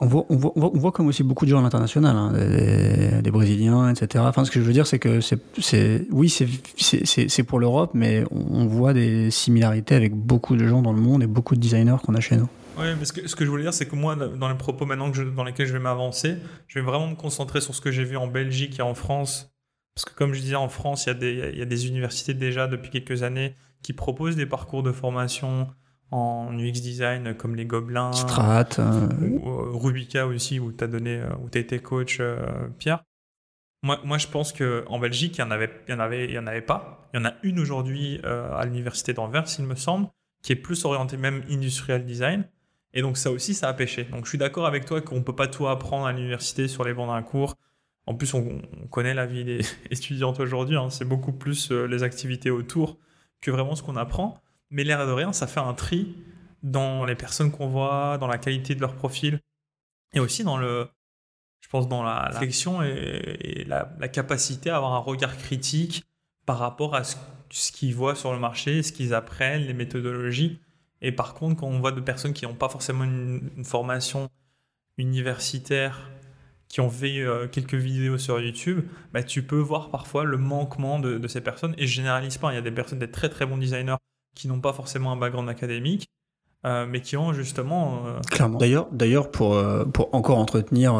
on 0.00 0.06
voit, 0.06 0.26
on, 0.28 0.36
voit, 0.36 0.52
on 0.56 0.78
voit, 0.78 0.92
comme 0.92 1.06
aussi 1.06 1.22
beaucoup 1.22 1.46
de 1.46 1.50
gens 1.50 1.60
à 1.60 1.62
l'international, 1.62 2.14
hein, 2.16 2.32
des, 3.22 3.30
Brésiliens, 3.30 3.88
etc. 3.88 4.24
Enfin, 4.26 4.44
ce 4.44 4.50
que 4.50 4.60
je 4.60 4.64
veux 4.64 4.72
dire, 4.72 4.86
c'est 4.86 4.98
que 4.98 5.20
c'est, 5.20 6.06
oui, 6.10 6.28
c'est 6.28 7.42
pour 7.44 7.60
l'Europe, 7.60 7.92
mais 7.94 8.24
on 8.30 8.66
voit 8.66 8.92
des 8.92 9.30
similarités 9.30 9.94
avec 9.94 10.12
beaucoup 10.14 10.56
de 10.56 10.66
gens 10.66 10.82
dans 10.82 10.92
le 10.92 11.00
monde 11.00 11.22
et 11.22 11.28
beaucoup 11.28 11.54
de 11.54 11.60
designers 11.60 11.96
qu'on 12.04 12.14
a 12.16 12.20
chez 12.20 12.36
nous. 12.36 12.48
Oui, 12.78 12.86
mais 12.98 13.04
ce 13.04 13.12
que, 13.12 13.28
ce 13.28 13.36
que 13.36 13.44
je 13.44 13.50
voulais 13.50 13.62
dire, 13.62 13.74
c'est 13.74 13.86
que 13.86 13.94
moi, 13.94 14.16
dans 14.16 14.48
les 14.48 14.56
propos 14.56 14.86
maintenant 14.86 15.12
que 15.12 15.20
dans 15.22 15.44
lesquels 15.44 15.66
je 15.66 15.72
vais 15.72 15.78
m'avancer, 15.78 16.36
je 16.66 16.80
vais 16.80 16.84
vraiment 16.84 17.06
me 17.06 17.14
concentrer 17.14 17.60
sur 17.60 17.74
ce 17.74 17.80
que 17.80 17.92
j'ai 17.92 18.04
vu 18.04 18.16
en 18.16 18.26
Belgique 18.26 18.80
et 18.80 18.82
en 18.82 18.94
France. 18.94 19.51
Parce 19.94 20.04
que 20.06 20.14
comme 20.14 20.32
je 20.32 20.40
disais, 20.40 20.54
en 20.56 20.68
France, 20.68 21.06
il 21.06 21.08
y, 21.08 21.12
a 21.12 21.14
des, 21.14 21.50
il 21.52 21.58
y 21.58 21.62
a 21.62 21.66
des 21.66 21.86
universités 21.86 22.34
déjà 22.34 22.66
depuis 22.66 22.90
quelques 22.90 23.22
années 23.22 23.54
qui 23.82 23.92
proposent 23.92 24.36
des 24.36 24.46
parcours 24.46 24.82
de 24.82 24.92
formation 24.92 25.68
en 26.12 26.56
UX 26.58 26.72
design 26.72 27.34
comme 27.34 27.56
les 27.56 27.64
Gobelins, 27.64 28.12
Strat, 28.12 28.68
euh, 28.78 29.08
ou 29.20 29.48
euh, 29.48 29.70
Rubica 29.72 30.26
aussi 30.26 30.60
où 30.60 30.70
tu 30.70 30.84
as 30.84 30.86
donné 30.86 31.16
euh, 31.16 31.30
où 31.42 31.48
tu 31.48 31.58
été 31.58 31.78
coach 31.78 32.20
Pierre. 32.78 33.02
Moi, 33.82 33.98
moi, 34.04 34.16
je 34.16 34.28
pense 34.28 34.52
qu'en 34.52 34.98
Belgique, 35.00 35.38
il 35.38 35.44
n'y 35.44 35.48
en, 35.48 35.50
avait, 35.50 35.70
il 35.88 35.90
y 35.90 35.94
en, 35.94 35.98
avait, 35.98 36.24
il 36.26 36.30
y 36.32 36.38
en 36.38 36.46
avait 36.46 36.60
pas. 36.60 37.08
Il 37.12 37.18
y 37.18 37.20
en 37.20 37.24
a 37.24 37.34
une 37.42 37.58
aujourd'hui 37.58 38.20
à 38.24 38.64
l'université 38.64 39.12
d'Anvers, 39.12 39.46
il 39.58 39.64
me 39.64 39.74
semble, 39.74 40.06
qui 40.40 40.52
est 40.52 40.56
plus 40.56 40.84
orientée 40.84 41.16
même 41.16 41.42
industrial 41.50 42.04
design. 42.04 42.44
Et 42.94 43.02
donc 43.02 43.16
ça 43.16 43.32
aussi, 43.32 43.54
ça 43.54 43.68
a 43.68 43.72
pêché. 43.72 44.04
Donc 44.04 44.24
je 44.24 44.28
suis 44.28 44.38
d'accord 44.38 44.66
avec 44.66 44.84
toi 44.84 45.00
qu'on 45.00 45.16
ne 45.16 45.22
peut 45.22 45.34
pas 45.34 45.48
tout 45.48 45.66
apprendre 45.66 46.06
à 46.06 46.12
l'université 46.12 46.68
sur 46.68 46.84
les 46.84 46.94
bancs 46.94 47.08
d'un 47.08 47.22
cours. 47.22 47.56
En 48.06 48.14
plus, 48.14 48.34
on, 48.34 48.60
connaît 48.90 49.14
la 49.14 49.26
vie 49.26 49.44
des 49.44 49.60
étudiantes 49.90 50.40
aujourd'hui. 50.40 50.76
Hein. 50.76 50.90
C'est 50.90 51.04
beaucoup 51.04 51.32
plus 51.32 51.70
les 51.70 52.02
activités 52.02 52.50
autour 52.50 52.98
que 53.40 53.50
vraiment 53.50 53.74
ce 53.74 53.82
qu'on 53.82 53.96
apprend. 53.96 54.40
Mais 54.70 54.84
l'air 54.84 55.06
de 55.06 55.12
rien, 55.12 55.32
ça 55.32 55.46
fait 55.46 55.60
un 55.60 55.74
tri 55.74 56.16
dans 56.62 57.04
les 57.04 57.14
personnes 57.14 57.50
qu'on 57.50 57.68
voit, 57.68 58.18
dans 58.18 58.26
la 58.26 58.38
qualité 58.38 58.74
de 58.74 58.80
leur 58.80 58.94
profil, 58.94 59.40
et 60.14 60.20
aussi 60.20 60.44
dans 60.44 60.56
le, 60.56 60.88
je 61.60 61.68
pense, 61.68 61.88
dans 61.88 62.02
la, 62.02 62.28
réflexion 62.28 62.82
et, 62.82 63.64
la, 63.66 64.08
capacité 64.08 64.70
à 64.70 64.76
avoir 64.76 64.92
un 64.94 64.98
regard 64.98 65.36
critique 65.36 66.04
par 66.46 66.58
rapport 66.58 66.94
à 66.94 67.02
ce, 67.04 67.16
qu'ils 67.72 67.94
voient 67.94 68.14
sur 68.14 68.32
le 68.32 68.38
marché, 68.38 68.82
ce 68.82 68.92
qu'ils 68.92 69.14
apprennent, 69.14 69.62
les 69.62 69.74
méthodologies. 69.74 70.60
Et 71.00 71.12
par 71.12 71.34
contre, 71.34 71.60
quand 71.60 71.66
on 71.66 71.80
voit 71.80 71.92
de 71.92 72.00
personnes 72.00 72.32
qui 72.32 72.46
n'ont 72.46 72.54
pas 72.54 72.68
forcément 72.68 73.04
une, 73.04 73.64
formation 73.64 74.28
universitaire, 74.98 76.10
qui 76.72 76.80
ont 76.80 76.88
fait 76.88 77.20
euh, 77.20 77.46
quelques 77.46 77.74
vidéos 77.74 78.16
sur 78.16 78.40
YouTube, 78.40 78.86
bah, 79.12 79.22
tu 79.22 79.42
peux 79.42 79.58
voir 79.58 79.90
parfois 79.90 80.24
le 80.24 80.38
manquement 80.38 80.98
de, 80.98 81.18
de 81.18 81.28
ces 81.28 81.42
personnes. 81.42 81.74
Et 81.76 81.86
je 81.86 81.92
généralise 81.92 82.38
pas, 82.38 82.50
il 82.50 82.54
y 82.54 82.58
a 82.58 82.62
des 82.62 82.72
personnes, 82.72 82.98
des 82.98 83.10
très 83.10 83.28
très 83.28 83.44
bons 83.44 83.58
designers 83.58 83.96
qui 84.34 84.48
n'ont 84.48 84.58
pas 84.58 84.72
forcément 84.72 85.12
un 85.12 85.16
background 85.16 85.50
académique, 85.50 86.08
euh, 86.64 86.86
mais 86.88 87.02
qui 87.02 87.18
ont 87.18 87.34
justement. 87.34 88.06
Euh, 88.06 88.20
Clairement. 88.20 88.56
D'ailleurs, 88.56 88.88
d'ailleurs 88.90 89.30
pour, 89.30 89.54
euh, 89.54 89.84
pour 89.84 90.14
encore 90.14 90.38
entretenir 90.38 90.94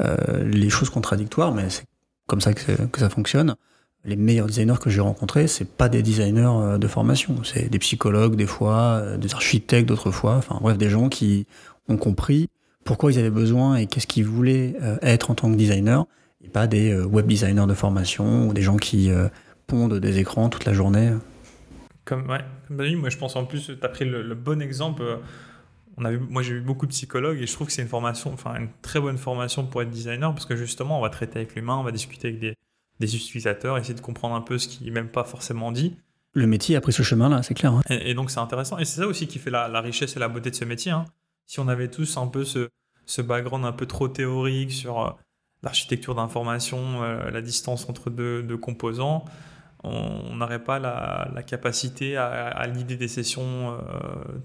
les 0.00 0.68
choses 0.68 0.90
contradictoires, 0.90 1.52
mais 1.52 1.70
c'est 1.70 1.86
comme 2.26 2.42
ça 2.42 2.52
que, 2.52 2.72
que, 2.86 3.00
ça 3.00 3.08
fonctionne. 3.08 3.56
Les 4.04 4.16
meilleurs 4.16 4.48
designers 4.48 4.78
que 4.78 4.90
j'ai 4.90 5.00
rencontrés, 5.00 5.46
c'est 5.46 5.64
pas 5.64 5.88
des 5.88 6.02
designers 6.02 6.78
de 6.78 6.88
formation, 6.88 7.42
c'est 7.42 7.70
des 7.70 7.78
psychologues 7.78 8.36
des 8.36 8.46
fois, 8.46 9.16
des 9.16 9.32
architectes 9.32 9.88
d'autres 9.88 10.10
fois, 10.10 10.34
enfin 10.34 10.58
bref, 10.60 10.76
des 10.76 10.90
gens 10.90 11.08
qui 11.08 11.46
ont 11.88 11.96
compris 11.96 12.50
pourquoi 12.84 13.12
ils 13.12 13.18
avaient 13.18 13.30
besoin 13.30 13.76
et 13.76 13.86
qu'est-ce 13.86 14.06
qu'ils 14.06 14.26
voulaient 14.26 14.74
être 15.02 15.30
en 15.30 15.34
tant 15.34 15.50
que 15.50 15.56
designer, 15.56 16.06
et 16.42 16.48
pas 16.48 16.66
des 16.66 16.94
web 16.94 17.26
designers 17.26 17.66
de 17.66 17.74
formation 17.74 18.48
ou 18.48 18.52
des 18.52 18.62
gens 18.62 18.76
qui 18.76 19.10
pondent 19.66 19.98
des 19.98 20.18
écrans 20.18 20.48
toute 20.48 20.64
la 20.64 20.72
journée. 20.72 21.12
Comme, 22.04 22.28
ouais, 22.28 22.44
moi 22.68 23.08
je 23.08 23.16
pense 23.16 23.34
en 23.36 23.44
plus, 23.46 23.66
tu 23.66 23.76
as 23.82 23.88
pris 23.88 24.04
le, 24.04 24.34
bon 24.34 24.60
exemple. 24.60 25.02
Euh, 25.02 25.16
on 25.96 26.04
a 26.04 26.10
moi 26.10 26.42
j'ai 26.42 26.54
eu 26.54 26.60
beaucoup 26.60 26.86
de 26.86 26.90
psychologues 26.90 27.40
et 27.40 27.46
je 27.46 27.52
trouve 27.52 27.68
que 27.68 27.72
c'est 27.72 27.82
une 27.82 27.88
formation, 27.88 28.32
enfin 28.32 28.56
une 28.56 28.68
très 28.82 29.00
bonne 29.00 29.16
formation 29.16 29.64
pour 29.64 29.80
être 29.80 29.90
designer 29.90 30.34
parce 30.34 30.44
que 30.44 30.56
justement 30.56 30.98
on 30.98 31.02
va 31.02 31.08
traiter 31.08 31.38
avec 31.38 31.54
l'humain, 31.54 31.76
on 31.76 31.84
va 31.84 31.92
discuter 31.92 32.28
avec 32.28 32.40
des, 32.40 32.56
des, 32.98 33.16
utilisateurs, 33.16 33.78
essayer 33.78 33.94
de 33.94 34.00
comprendre 34.00 34.34
un 34.34 34.40
peu 34.40 34.58
ce 34.58 34.66
qui 34.66 34.84
n'est 34.84 34.90
même 34.90 35.08
pas 35.08 35.22
forcément 35.22 35.70
dit. 35.70 35.96
Le 36.32 36.48
métier 36.48 36.74
a 36.74 36.80
pris 36.80 36.92
ce 36.92 37.04
chemin-là, 37.04 37.44
c'est 37.44 37.54
clair. 37.54 37.72
Hein. 37.72 37.82
Et, 37.90 38.12
donc 38.14 38.32
c'est 38.32 38.40
intéressant. 38.40 38.76
Et 38.78 38.84
c'est 38.84 39.00
ça 39.00 39.06
aussi 39.06 39.28
qui 39.28 39.38
fait 39.38 39.50
la, 39.50 39.80
richesse 39.80 40.16
et 40.16 40.18
la 40.18 40.28
beauté 40.28 40.50
de 40.50 40.56
ce 40.56 40.64
métier. 40.64 40.90
Hein. 40.90 41.04
Si 41.46 41.60
on 41.60 41.68
avait 41.68 41.88
tous 41.88 42.16
un 42.16 42.26
peu 42.26 42.44
ce, 42.44 42.68
ce 43.06 43.22
background 43.22 43.64
un 43.64 43.72
peu 43.72 43.86
trop 43.86 44.08
théorique 44.08 44.72
sur 44.72 45.00
euh, 45.00 45.10
l'architecture 45.64 46.14
d'information, 46.14 47.02
euh, 47.02 47.30
la 47.30 47.40
distance 47.40 47.88
entre 47.88 48.10
deux, 48.10 48.42
deux 48.42 48.58
composants, 48.58 49.24
on 49.82 50.36
n'aurait 50.36 50.64
pas 50.64 50.78
la, 50.78 51.42
capacité 51.46 52.16
à, 52.16 52.26
à 52.26 52.66
l'idée 52.66 52.96
des 52.96 53.08
sessions 53.08 53.72
euh, 53.72 53.78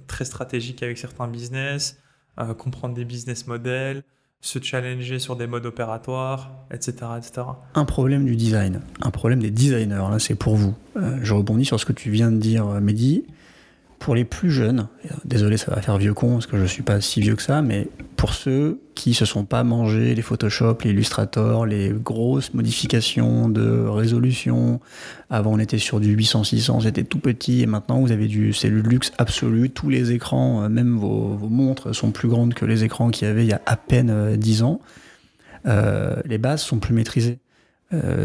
très 0.08 0.26
stratégiques 0.26 0.84
avec 0.84 0.98
certains 0.98 1.28
business, 1.28 1.98
euh, 2.40 2.54
comprendre 2.54 2.94
des 2.94 3.06
business 3.06 3.48
models, 3.48 4.04
se 4.42 4.60
challenger 4.60 5.18
sur 5.20 5.38
des 5.38 5.48
modes 5.48 5.66
opératoires, 5.66 6.52
etc., 6.72 6.94
etc. 7.18 7.48
Un 7.76 7.86
problème 7.86 8.26
du 8.26 8.36
design, 8.36 8.82
un 9.02 9.12
problème 9.12 9.40
des 9.40 9.52
designers, 9.52 10.08
là 10.12 10.20
c'est 10.20 10.36
pour 10.36 10.56
vous. 10.56 10.76
Je 11.22 11.34
rebondis 11.34 11.66
sur 11.66 11.80
ce 11.80 11.86
que 11.86 11.94
tu 11.94 12.10
viens 12.10 12.32
de 12.32 12.38
dire, 12.38 12.66
Mehdi 12.82 13.26
pour 14.00 14.16
les 14.16 14.24
plus 14.24 14.50
jeunes, 14.50 14.88
désolé 15.26 15.58
ça 15.58 15.72
va 15.72 15.82
faire 15.82 15.98
vieux 15.98 16.14
con 16.14 16.36
parce 16.36 16.48
que 16.48 16.58
je 16.58 16.64
ne 16.64 16.68
suis 16.68 16.84
pas 16.84 17.02
si 17.02 17.20
vieux 17.20 17.36
que 17.36 17.42
ça, 17.42 17.62
mais 17.62 17.90
pour 18.16 18.34
ceux 18.34 18.80
qui 18.96 19.14
se 19.14 19.26
sont 19.26 19.44
pas 19.44 19.64
mangés 19.64 20.16
les 20.16 20.22
Photoshop, 20.22 20.78
les 20.84 20.92
Illustrator, 20.92 21.66
les 21.66 21.90
grosses 21.90 22.54
modifications 22.54 23.50
de 23.50 23.86
résolution, 23.86 24.80
avant 25.30 25.54
on 25.54 25.60
était 25.60 25.78
sur 25.78 26.00
du 26.00 26.16
800-600, 26.16 26.82
c'était 26.84 27.04
tout 27.04 27.20
petit 27.20 27.62
et 27.62 27.66
maintenant 27.66 28.00
vous 28.00 28.12
avez 28.12 28.28
du, 28.28 28.54
c'est 28.54 28.70
le 28.70 28.82
luxe 28.82 29.12
absolu, 29.18 29.70
tous 29.70 29.90
les 29.90 30.12
écrans, 30.14 30.64
euh, 30.64 30.70
même 30.70 30.98
vos, 30.98 31.38
montres 31.50 31.94
sont 31.94 32.12
plus 32.12 32.30
grandes 32.30 32.54
que 32.54 32.66
les 32.66 32.86
écrans 32.86 33.10
qu'il 33.10 33.28
y 33.28 33.32
avait 33.32 33.44
il 33.44 33.50
y 33.50 33.54
a 33.54 33.62
à 33.66 33.76
peine 33.76 34.36
10 34.38 34.62
euh, 34.62 34.66
ans. 34.66 34.82
Euh, 35.66 36.16
les 36.26 36.38
bases 36.38 36.62
sont 36.62 36.80
plus 36.80 36.94
maîtrisées. 36.94 37.40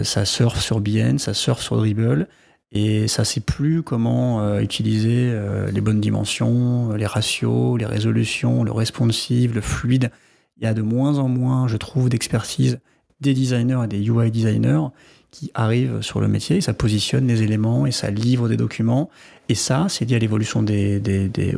ça 0.02 0.24
surfe 0.24 0.60
sur 0.60 0.80
BN, 0.80 1.18
ça 1.18 1.34
surfe 1.34 1.62
sur 1.62 1.76
Dribble 1.76 2.28
et 2.74 3.06
ça 3.06 3.24
sait 3.24 3.40
plus 3.40 3.82
comment 3.82 4.42
euh, 4.42 4.58
utiliser 4.58 5.30
euh, 5.30 5.70
les 5.70 5.80
bonnes 5.80 6.00
dimensions, 6.00 6.92
les 6.92 7.06
ratios, 7.06 7.78
les 7.78 7.86
résolutions, 7.86 8.64
le 8.64 8.72
responsive, 8.72 9.54
le 9.54 9.60
fluide. 9.60 10.10
Il 10.58 10.64
y 10.64 10.66
a 10.66 10.74
de 10.74 10.82
moins 10.82 11.18
en 11.18 11.28
moins, 11.28 11.68
je 11.68 11.76
trouve, 11.76 12.08
d'expertise 12.08 12.80
des 13.20 13.32
designers 13.32 13.82
et 13.84 13.86
des 13.86 14.04
UI 14.04 14.32
designers 14.32 14.88
qui 15.30 15.52
arrivent 15.54 16.00
sur 16.00 16.20
le 16.20 16.28
métier, 16.28 16.60
ça 16.60 16.74
positionne 16.74 17.26
les 17.26 17.42
éléments 17.42 17.86
et 17.86 17.90
ça 17.90 18.10
livre 18.10 18.48
des 18.48 18.56
documents. 18.56 19.08
Et 19.48 19.56
ça, 19.56 19.86
c'est 19.88 20.04
lié 20.04 20.16
à 20.16 20.18
l'évolution 20.18 20.64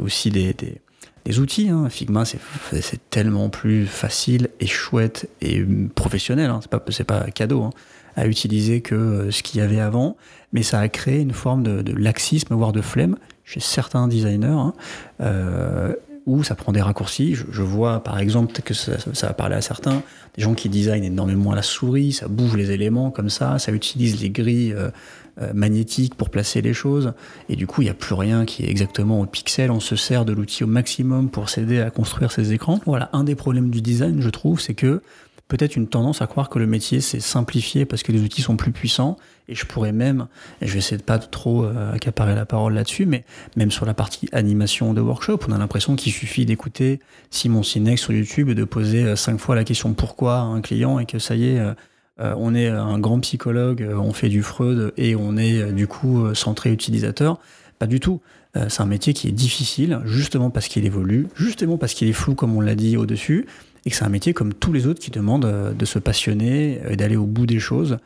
aussi 0.03 0.31
des, 0.31 1.39
outils. 1.39 1.69
Hein. 1.69 1.89
Figma, 1.91 2.25
c'est 2.25 3.11
tellement 3.11 3.51
plus 3.51 3.87
facile 3.87 4.49
et 4.61 4.67
chouette 4.67 5.29
et 5.43 5.63
professionnel. 5.95 6.51
Hein. 6.51 6.61
C'est 6.63 7.05
pas, 7.05 7.21
pas 7.21 7.31
cadeau. 7.31 7.65
Hein 7.65 7.71
à 8.17 8.27
utiliser 8.27 8.81
que 8.81 8.95
euh, 8.95 9.31
ce 9.31 9.43
qu'il 9.43 9.61
y 9.61 9.63
avait 9.63 9.81
avant, 9.81 10.17
mais 10.53 10.63
ça 10.63 10.81
a 10.81 10.89
créé 10.89 11.21
une 11.21 11.33
forme 11.33 11.63
de, 11.63 11.93
laxisme, 11.93 12.55
voire 12.55 12.73
de 12.73 12.81
flemme 12.81 13.17
chez 13.45 13.61
certains 13.61 14.09
designers, 14.09 14.47
hein, 14.47 14.75
euh, 15.21 15.95
où 16.25 16.43
ça 16.43 16.57
prend 16.57 16.73
des 16.73 16.81
raccourcis. 16.81 17.35
Je, 17.35 17.63
vois 17.63 18.03
par 18.03 18.19
exemple 18.19 18.61
que 18.63 18.75
ça, 18.75 18.99
ça, 19.13 19.29
va 19.29 19.35
parler 19.35 19.55
à 19.55 19.61
certains, 19.61 20.03
des 20.37 20.43
gens 20.43 20.55
qui 20.55 20.69
designent 20.69 21.05
énormément 21.05 21.53
à 21.53 21.55
la 21.55 21.63
souris, 21.63 22.13
ça 22.13 22.27
bouge 22.27 22.57
les 22.57 22.73
éléments 22.73 23.11
comme 23.11 23.31
ça, 23.31 23.59
ça 23.59 23.71
utilise 23.71 24.21
les 24.21 24.31
grilles 24.31 24.75
euh, 24.75 25.53
magnétiques 25.53 26.15
pour 26.15 26.31
placer 26.31 26.63
les 26.63 26.73
choses, 26.73 27.13
et 27.51 27.57
du 27.57 27.67
coup 27.67 27.83
il 27.83 27.85
n'y 27.85 27.91
a 27.91 27.95
plus 27.95 28.15
rien 28.15 28.47
qui 28.47 28.65
est 28.65 28.71
exactement 28.71 29.21
au 29.21 29.27
pixel, 29.27 29.71
on 29.71 29.81
se 29.81 29.95
sert 29.95 30.25
de 30.25 30.33
l'outil 30.33 30.65
au 30.65 30.67
maximum 30.67 31.29
pour 31.29 31.51
s'aider 31.51 31.79
à 31.79 31.91
construire 31.91 32.33
ces 32.33 32.55
écrans. 32.55 32.81
Voilà, 32.87 33.11
un 33.13 33.23
des 33.23 33.35
problèmes 33.35 33.69
du 33.69 33.83
design, 33.83 34.23
je 34.23 34.31
trouve, 34.31 34.63
c'est 34.63 34.73
que 34.73 35.03
peut-être 35.49 35.77
une 35.77 35.87
tendance 35.87 36.23
à 36.23 36.27
croire 36.27 36.49
que 36.49 36.59
le 36.59 36.67
métier 36.67 37.01
s'est 37.01 37.21
simplifié 37.21 37.85
parce 37.85 38.03
que 38.03 38.13
les 38.13 38.23
outils 38.23 38.43
sont 38.43 38.57
plus 38.57 38.73
puissants. 38.73 39.17
Et 39.49 39.55
je 39.55 39.65
pourrais 39.65 39.93
même, 39.93 40.27
et 40.61 40.67
je 40.67 40.73
vais 40.73 40.81
essayer 40.81 40.97
de 40.97 41.05
pas 41.05 41.21
trop 41.21 41.65
euh, 41.65 41.93
accaparer 41.93 42.35
la 42.35 42.47
parole 42.47 42.75
là-dessus, 42.75 43.07
mais 43.07 43.25
même 43.55 43.71
sur 43.71 43.87
la 43.87 43.95
partie 43.95 44.29
animation 44.33 44.93
de 44.93 45.01
workshop, 45.01 45.39
on 45.49 45.53
a 45.53 45.59
l'impression 45.59 45.95
qu'il 45.95 46.13
suffit 46.13 46.47
d'écouter 46.47 46.99
Simon 47.31 47.63
Sinek 47.63 47.97
sur 47.97 48.13
YouTube 48.13 48.49
et 48.49 48.57
de 48.57 48.65
poser 48.65 49.05
euh, 49.05 49.15
cinq 49.15 49.39
fois 49.39 49.55
la 49.55 49.63
question 49.63 49.95
pourquoi 49.95 50.39
un 50.39 50.61
client? 50.61 50.99
et 50.99 51.07
que 51.07 51.21
ça 51.21 51.37
y 51.37 51.47
est, 51.51 51.61
euh, 51.61 51.75
on 52.19 52.57
est 52.57 52.67
un 52.67 52.99
grand 52.99 53.21
psychologue, 53.21 53.89
on 53.97 54.13
fait 54.13 54.29
du 54.29 54.43
Freud 54.43 54.93
et 54.97 55.15
on 55.15 55.37
est 55.37 55.73
du 55.73 55.87
coup 55.87 56.35
centré 56.35 56.73
utilisateur. 56.73 57.39
Pas 57.79 57.87
du 57.87 58.01
tout. 58.01 58.21
C'est 58.69 58.81
un 58.81 58.87
métier 58.87 59.13
qui 59.13 59.29
est 59.29 59.33
difficile, 59.33 60.01
justement 60.07 60.49
parce 60.49 60.69
qu'il 60.69 60.87
évolue, 60.87 61.29
justement 61.37 61.77
parce 61.77 61.93
qu'il 61.93 62.09
est 62.09 62.15
flou, 62.15 62.35
comme 62.35 62.57
on 62.57 62.63
l'a 62.63 62.75
dit 62.75 62.97
au-dessus, 62.97 63.45
et 63.87 63.91
que 63.91 63.97
c'est 63.97 64.05
un 64.05 64.11
métier 64.11 64.35
comme 64.35 64.53
tous 64.53 64.73
les 64.73 64.87
autres 64.87 65.01
qui 65.01 65.11
demande 65.11 65.45
euh, 65.45 65.73
de 65.73 65.85
se 65.85 65.99
passionner 65.99 66.81
et 66.89 66.97
d'aller 66.97 67.17
au 67.17 67.25
bout 67.25 67.47
des 67.47 67.61
choses 67.61 67.99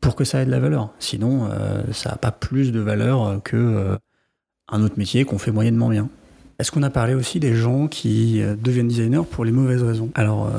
pour 0.00 0.14
que 0.14 0.24
ça 0.24 0.40
ait 0.40 0.46
de 0.46 0.50
la 0.50 0.60
valeur. 0.60 0.94
Sinon, 1.00 1.48
euh, 1.50 1.82
ça 1.92 2.10
n'a 2.10 2.16
pas 2.16 2.30
plus 2.30 2.70
de 2.70 2.80
valeur 2.80 3.40
que 3.42 3.56
euh, 3.56 3.96
un 4.68 4.82
autre 4.82 4.94
métier 4.98 5.24
qu'on 5.24 5.38
fait 5.38 5.50
moyennement 5.50 5.88
bien. 5.88 6.08
Est-ce 6.58 6.70
qu'on 6.70 6.84
a 6.84 6.90
parlé 6.90 7.14
aussi 7.14 7.40
des 7.40 7.54
gens 7.54 7.86
qui 7.86 8.40
deviennent 8.62 8.88
designers 8.88 9.26
pour 9.30 9.44
les 9.44 9.52
mauvaises 9.52 9.82
raisons? 9.82 10.08
Alors, 10.14 10.50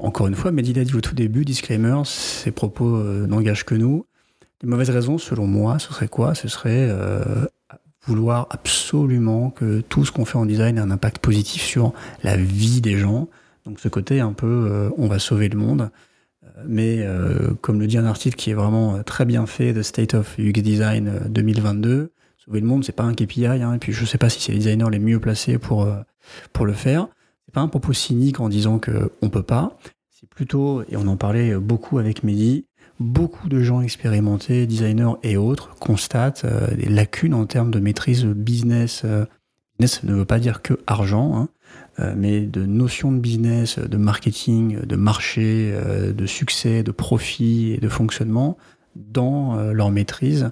encore 0.00 0.28
une 0.28 0.36
fois, 0.36 0.52
Mehdi 0.52 0.72
l'a 0.72 0.84
dit 0.84 0.94
au 0.94 1.00
tout 1.00 1.16
début, 1.16 1.44
disclaimer, 1.44 2.02
ses 2.04 2.52
propos 2.52 3.02
n'engagent 3.26 3.64
que 3.64 3.74
nous. 3.74 4.06
Les 4.62 4.68
mauvaises 4.68 4.90
raisons, 4.90 5.18
selon 5.18 5.48
moi, 5.48 5.80
ce 5.80 5.88
serait 5.88 6.06
quoi? 6.06 6.36
Ce 6.36 6.46
serait 6.46 6.88
vouloir 8.06 8.46
absolument 8.50 9.50
que 9.50 9.80
tout 9.80 10.04
ce 10.04 10.12
qu'on 10.12 10.24
fait 10.24 10.38
en 10.38 10.46
design 10.46 10.78
ait 10.78 10.80
un 10.80 10.92
impact 10.92 11.18
positif 11.18 11.62
sur 11.62 11.94
la 12.22 12.36
vie 12.36 12.80
des 12.80 12.96
gens. 12.96 13.28
Donc 13.70 13.80
ce 13.80 13.88
côté 13.88 14.20
un 14.20 14.32
peu, 14.32 14.90
on 14.98 15.06
va 15.06 15.18
sauver 15.20 15.48
le 15.48 15.56
monde. 15.56 15.90
Mais 16.66 17.06
comme 17.60 17.80
le 17.80 17.86
dit 17.86 17.96
un 17.96 18.04
article 18.04 18.36
qui 18.36 18.50
est 18.50 18.54
vraiment 18.54 19.02
très 19.04 19.24
bien 19.24 19.46
fait, 19.46 19.72
The 19.72 19.82
State 19.82 20.14
of 20.14 20.36
UX 20.38 20.60
Design 20.60 21.20
2022, 21.28 22.12
sauver 22.44 22.60
le 22.60 22.66
monde, 22.66 22.84
c'est 22.84 22.92
pas 22.92 23.04
un 23.04 23.14
KPI, 23.14 23.46
hein, 23.46 23.74
et 23.74 23.78
puis 23.78 23.92
je 23.92 24.04
sais 24.04 24.18
pas 24.18 24.28
si 24.28 24.40
c'est 24.40 24.52
les 24.52 24.58
designers 24.58 24.90
les 24.90 24.98
mieux 24.98 25.20
placés 25.20 25.58
pour, 25.58 25.82
euh, 25.82 25.96
pour 26.52 26.66
le 26.66 26.72
faire. 26.72 27.08
C'est 27.44 27.52
pas 27.52 27.60
un 27.60 27.68
propos 27.68 27.92
cynique 27.92 28.40
en 28.40 28.48
disant 28.48 28.80
qu'on 28.80 29.28
peut 29.28 29.42
pas. 29.42 29.76
C'est 30.10 30.28
plutôt, 30.28 30.82
et 30.88 30.96
on 30.96 31.06
en 31.06 31.16
parlait 31.16 31.54
beaucoup 31.56 31.98
avec 31.98 32.24
Mehdi, 32.24 32.66
beaucoup 32.98 33.48
de 33.48 33.60
gens 33.60 33.80
expérimentés, 33.82 34.66
designers 34.66 35.14
et 35.22 35.36
autres, 35.36 35.76
constatent 35.76 36.44
euh, 36.44 36.74
des 36.74 36.88
lacunes 36.88 37.34
en 37.34 37.46
termes 37.46 37.70
de 37.70 37.80
maîtrise 37.80 38.24
business. 38.24 39.02
Euh, 39.04 39.26
business 39.78 40.02
ne 40.04 40.14
veut 40.14 40.24
pas 40.24 40.38
dire 40.38 40.62
que 40.62 40.78
argent, 40.86 41.36
hein, 41.36 41.48
mais 42.16 42.40
de 42.40 42.64
notions 42.64 43.12
de 43.12 43.18
business, 43.18 43.78
de 43.78 43.96
marketing, 43.96 44.80
de 44.80 44.96
marché, 44.96 45.74
de 46.16 46.26
succès, 46.26 46.82
de 46.82 46.90
profit 46.92 47.72
et 47.72 47.78
de 47.78 47.88
fonctionnement 47.88 48.56
dans 48.96 49.56
leur 49.72 49.90
maîtrise 49.90 50.50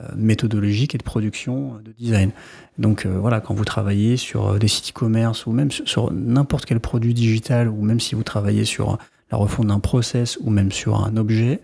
euh, 0.00 0.06
méthodologique 0.16 0.94
et 0.94 0.98
de 0.98 1.02
production 1.02 1.74
euh, 1.74 1.82
de 1.82 1.92
design. 1.92 2.30
Donc 2.78 3.04
euh, 3.04 3.18
voilà, 3.18 3.40
quand 3.40 3.52
vous 3.52 3.64
travaillez 3.64 4.16
sur 4.16 4.58
des 4.58 4.68
sites 4.68 4.90
e-commerce 4.90 5.46
ou 5.46 5.52
même 5.52 5.70
sur 5.70 6.12
n'importe 6.12 6.64
quel 6.64 6.80
produit 6.80 7.12
digital 7.12 7.68
ou 7.68 7.82
même 7.82 8.00
si 8.00 8.14
vous 8.14 8.22
travaillez 8.22 8.64
sur 8.64 8.98
la 9.30 9.36
refonte 9.36 9.66
d'un 9.66 9.80
process 9.80 10.38
ou 10.40 10.50
même 10.50 10.72
sur 10.72 11.04
un 11.04 11.16
objet, 11.16 11.60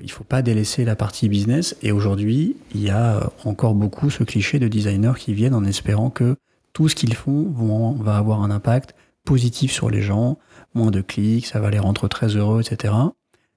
il 0.00 0.06
ne 0.06 0.10
faut 0.10 0.24
pas 0.24 0.40
délaisser 0.40 0.84
la 0.84 0.96
partie 0.96 1.28
business. 1.28 1.76
Et 1.82 1.92
aujourd'hui, 1.92 2.56
il 2.74 2.82
y 2.82 2.90
a 2.90 3.30
encore 3.44 3.74
beaucoup 3.74 4.08
ce 4.08 4.24
cliché 4.24 4.58
de 4.58 4.68
designers 4.68 5.14
qui 5.18 5.34
viennent 5.34 5.54
en 5.54 5.64
espérant 5.64 6.10
que 6.10 6.36
tout 6.76 6.90
ce 6.90 6.94
qu'ils 6.94 7.14
font 7.14 7.96
va 8.00 8.18
avoir 8.18 8.42
un 8.42 8.50
impact 8.50 8.94
positif 9.24 9.72
sur 9.72 9.88
les 9.88 10.02
gens, 10.02 10.38
moins 10.74 10.90
de 10.90 11.00
clics, 11.00 11.46
ça 11.46 11.58
va 11.58 11.70
les 11.70 11.78
rendre 11.78 12.06
très 12.06 12.36
heureux, 12.36 12.60
etc 12.60 12.92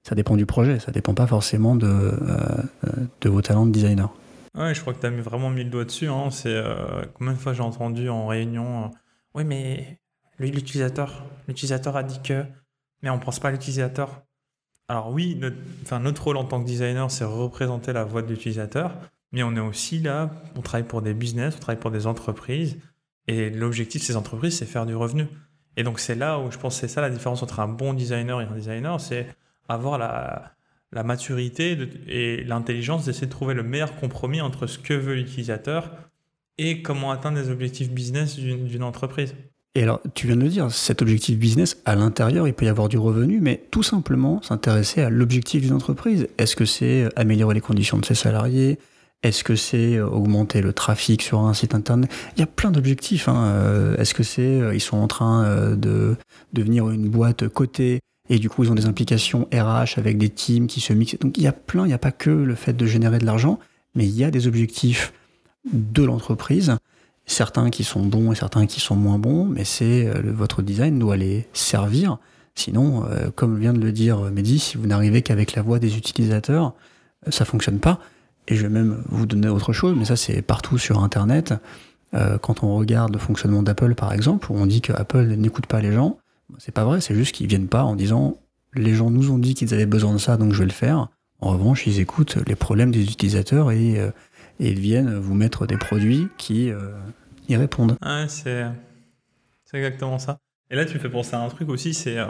ça 0.02 0.14
dépend 0.14 0.36
du 0.36 0.46
projet, 0.46 0.78
ça 0.78 0.92
dépend 0.92 1.14
pas 1.14 1.26
forcément 1.26 1.76
de, 1.76 1.86
euh, 1.86 3.28
vos 3.28 3.42
talents 3.42 3.66
de 3.66 3.72
designer. 3.72 4.12
Ouais, 4.56 4.74
je 4.74 4.80
crois 4.80 4.94
que 4.94 5.00
tu 5.00 5.06
as 5.06 5.10
vraiment 5.10 5.50
mis 5.50 5.64
le 5.64 5.70
doigt 5.70 5.84
dessus. 5.84 6.08
Hein. 6.08 6.30
C'est 6.30 6.48
euh, 6.48 7.04
combien 7.14 7.34
de 7.34 7.38
fois 7.38 7.52
j'ai 7.52 7.62
entendu 7.62 8.08
en 8.08 8.26
réunion 8.26 8.84
euh, 8.84 8.88
Oui, 9.34 9.44
mais 9.44 10.00
l'utilisateur, 10.38 11.24
l'utilisateur 11.46 11.96
a 11.96 12.02
dit 12.02 12.20
que, 12.22 12.44
mais 13.02 13.10
on 13.10 13.18
pense 13.18 13.38
pas 13.38 13.48
à 13.48 13.52
l'utilisateur. 13.52 14.22
Alors 14.88 15.12
oui, 15.12 15.36
notre, 15.36 15.98
notre 15.98 16.24
rôle 16.24 16.36
en 16.36 16.44
tant 16.44 16.60
que 16.60 16.66
designer, 16.66 17.10
c'est 17.10 17.24
représenter 17.24 17.92
la 17.92 18.04
voix 18.04 18.22
de 18.22 18.28
l'utilisateur, 18.28 18.96
mais 19.30 19.44
on 19.44 19.54
est 19.54 19.60
aussi 19.60 20.00
là, 20.00 20.30
on 20.56 20.62
travaille 20.62 20.88
pour 20.88 21.02
des 21.02 21.14
business, 21.14 21.54
on 21.56 21.60
travaille 21.60 21.80
pour 21.80 21.92
des 21.92 22.08
entreprises, 22.08 22.78
et 23.30 23.48
l'objectif 23.48 24.00
de 24.00 24.06
ces 24.06 24.16
entreprises, 24.16 24.58
c'est 24.58 24.66
faire 24.66 24.86
du 24.86 24.96
revenu. 24.96 25.26
Et 25.76 25.84
donc 25.84 26.00
c'est 26.00 26.16
là 26.16 26.40
où 26.40 26.50
je 26.50 26.58
pense 26.58 26.74
que 26.74 26.80
c'est 26.80 26.92
ça 26.92 27.00
la 27.00 27.10
différence 27.10 27.44
entre 27.44 27.60
un 27.60 27.68
bon 27.68 27.94
designer 27.94 28.40
et 28.40 28.44
un 28.44 28.56
designer, 28.56 29.00
c'est 29.00 29.28
avoir 29.68 29.98
la, 29.98 30.52
la 30.90 31.04
maturité 31.04 31.78
et 32.08 32.42
l'intelligence 32.42 33.04
d'essayer 33.04 33.28
de 33.28 33.32
trouver 33.32 33.54
le 33.54 33.62
meilleur 33.62 33.94
compromis 33.94 34.40
entre 34.40 34.66
ce 34.66 34.80
que 34.80 34.94
veut 34.94 35.14
l'utilisateur 35.14 35.92
et 36.58 36.82
comment 36.82 37.12
atteindre 37.12 37.38
les 37.38 37.50
objectifs 37.50 37.90
business 37.90 38.36
d'une 38.36 38.82
entreprise. 38.82 39.36
Et 39.76 39.84
alors, 39.84 40.00
tu 40.14 40.26
viens 40.26 40.34
de 40.34 40.42
le 40.42 40.48
dire, 40.48 40.68
cet 40.72 41.00
objectif 41.00 41.38
business, 41.38 41.80
à 41.84 41.94
l'intérieur, 41.94 42.48
il 42.48 42.54
peut 42.54 42.66
y 42.66 42.68
avoir 42.68 42.88
du 42.88 42.98
revenu, 42.98 43.38
mais 43.40 43.62
tout 43.70 43.84
simplement 43.84 44.42
s'intéresser 44.42 45.02
à 45.02 45.10
l'objectif 45.10 45.62
d'une 45.62 45.72
entreprise. 45.74 46.26
Est-ce 46.38 46.56
que 46.56 46.64
c'est 46.64 47.08
améliorer 47.14 47.54
les 47.54 47.60
conditions 47.60 47.96
de 47.96 48.04
ses 48.04 48.16
salariés 48.16 48.80
Est-ce 49.22 49.44
que 49.44 49.54
c'est 49.54 50.00
augmenter 50.00 50.62
le 50.62 50.72
trafic 50.72 51.22
sur 51.22 51.40
un 51.40 51.52
site 51.52 51.74
internet? 51.74 52.10
Il 52.36 52.40
y 52.40 52.42
a 52.42 52.46
plein 52.46 52.70
d'objectifs. 52.70 53.28
Hein. 53.28 53.44
Euh, 53.44 53.96
est-ce 53.96 54.14
que 54.14 54.22
c'est, 54.22 54.42
euh, 54.42 54.74
ils 54.74 54.80
sont 54.80 54.96
en 54.96 55.08
train 55.08 55.44
euh, 55.44 55.76
de 55.76 56.16
devenir 56.52 56.88
une 56.90 57.08
boîte 57.08 57.46
cotée 57.48 58.00
et 58.30 58.38
du 58.38 58.48
coup, 58.48 58.64
ils 58.64 58.70
ont 58.70 58.74
des 58.74 58.86
implications 58.86 59.48
RH 59.52 59.98
avec 59.98 60.16
des 60.16 60.30
teams 60.30 60.66
qui 60.66 60.80
se 60.80 60.92
mixent? 60.92 61.18
Donc 61.18 61.36
il 61.36 61.42
y 61.42 61.48
a 61.48 61.52
plein, 61.52 61.84
il 61.84 61.88
n'y 61.88 61.94
a 61.94 61.98
pas 61.98 62.12
que 62.12 62.30
le 62.30 62.54
fait 62.54 62.72
de 62.72 62.86
générer 62.86 63.18
de 63.18 63.26
l'argent, 63.26 63.58
mais 63.94 64.06
il 64.06 64.16
y 64.16 64.24
a 64.24 64.30
des 64.30 64.46
objectifs 64.46 65.12
de 65.72 66.02
l'entreprise, 66.02 66.76
certains 67.26 67.70
qui 67.70 67.84
sont 67.84 68.04
bons 68.04 68.32
et 68.32 68.34
certains 68.34 68.66
qui 68.66 68.80
sont 68.80 68.96
moins 68.96 69.18
bons, 69.18 69.44
mais 69.44 69.64
c'est 69.64 70.06
euh, 70.06 70.22
votre 70.24 70.62
design 70.62 70.98
doit 70.98 71.16
les 71.16 71.46
servir. 71.52 72.18
Sinon, 72.54 73.04
euh, 73.04 73.30
comme 73.34 73.58
vient 73.58 73.72
de 73.72 73.80
le 73.80 73.92
dire 73.92 74.18
Mehdi, 74.20 74.58
si 74.58 74.76
vous 74.76 74.86
n'arrivez 74.86 75.22
qu'avec 75.22 75.54
la 75.54 75.62
voix 75.62 75.78
des 75.78 75.96
utilisateurs, 75.96 76.74
euh, 77.26 77.30
ça 77.30 77.44
fonctionne 77.44 77.78
pas. 77.78 78.00
Et 78.50 78.56
je 78.56 78.62
vais 78.62 78.68
même 78.68 79.02
vous 79.08 79.24
donner 79.24 79.48
autre 79.48 79.72
chose, 79.72 79.96
mais 79.96 80.04
ça 80.04 80.16
c'est 80.16 80.42
partout 80.42 80.76
sur 80.76 81.02
Internet. 81.02 81.54
quand 82.12 82.62
on 82.62 82.76
regarde 82.76 83.12
le 83.12 83.18
fonctionnement 83.18 83.62
d'Apple 83.62 83.94
par 83.94 84.12
exemple, 84.12 84.50
où 84.50 84.56
on 84.56 84.66
dit 84.66 84.82
que 84.82 84.92
Apple 84.92 85.24
n'écoute 85.36 85.66
pas 85.66 85.80
les 85.80 85.92
gens, 85.92 86.18
c'est 86.58 86.72
pas 86.74 86.84
vrai, 86.84 87.00
c'est 87.00 87.14
juste 87.14 87.34
qu'ils 87.34 87.46
viennent 87.46 87.68
pas 87.68 87.84
en 87.84 87.94
disant 87.94 88.38
les 88.74 88.94
gens 88.94 89.10
nous 89.10 89.30
ont 89.30 89.38
dit 89.38 89.54
qu'ils 89.54 89.74
avaient 89.74 89.86
besoin 89.86 90.12
de 90.12 90.18
ça, 90.18 90.36
donc 90.36 90.52
je 90.52 90.58
vais 90.58 90.66
le 90.66 90.72
faire. 90.72 91.08
En 91.40 91.50
revanche, 91.50 91.86
ils 91.86 92.00
écoutent 92.00 92.36
les 92.46 92.54
problèmes 92.54 92.90
des 92.90 93.04
utilisateurs 93.04 93.72
et, 93.72 93.98
euh, 93.98 94.10
ils 94.58 94.78
viennent 94.78 95.18
vous 95.18 95.34
mettre 95.34 95.66
des 95.66 95.78
produits 95.78 96.28
qui 96.36 96.70
euh, 96.70 96.90
y 97.48 97.56
répondent. 97.56 97.96
Ouais, 98.04 98.26
c'est, 98.28 98.66
exactement 99.72 100.18
ça. 100.18 100.38
Et 100.70 100.76
là, 100.76 100.84
tu 100.84 100.94
me 100.94 100.98
fais 100.98 101.08
penser 101.08 101.34
à 101.34 101.40
un 101.40 101.48
truc 101.48 101.68
aussi, 101.70 101.94
c'est 101.94 102.18
euh, 102.18 102.26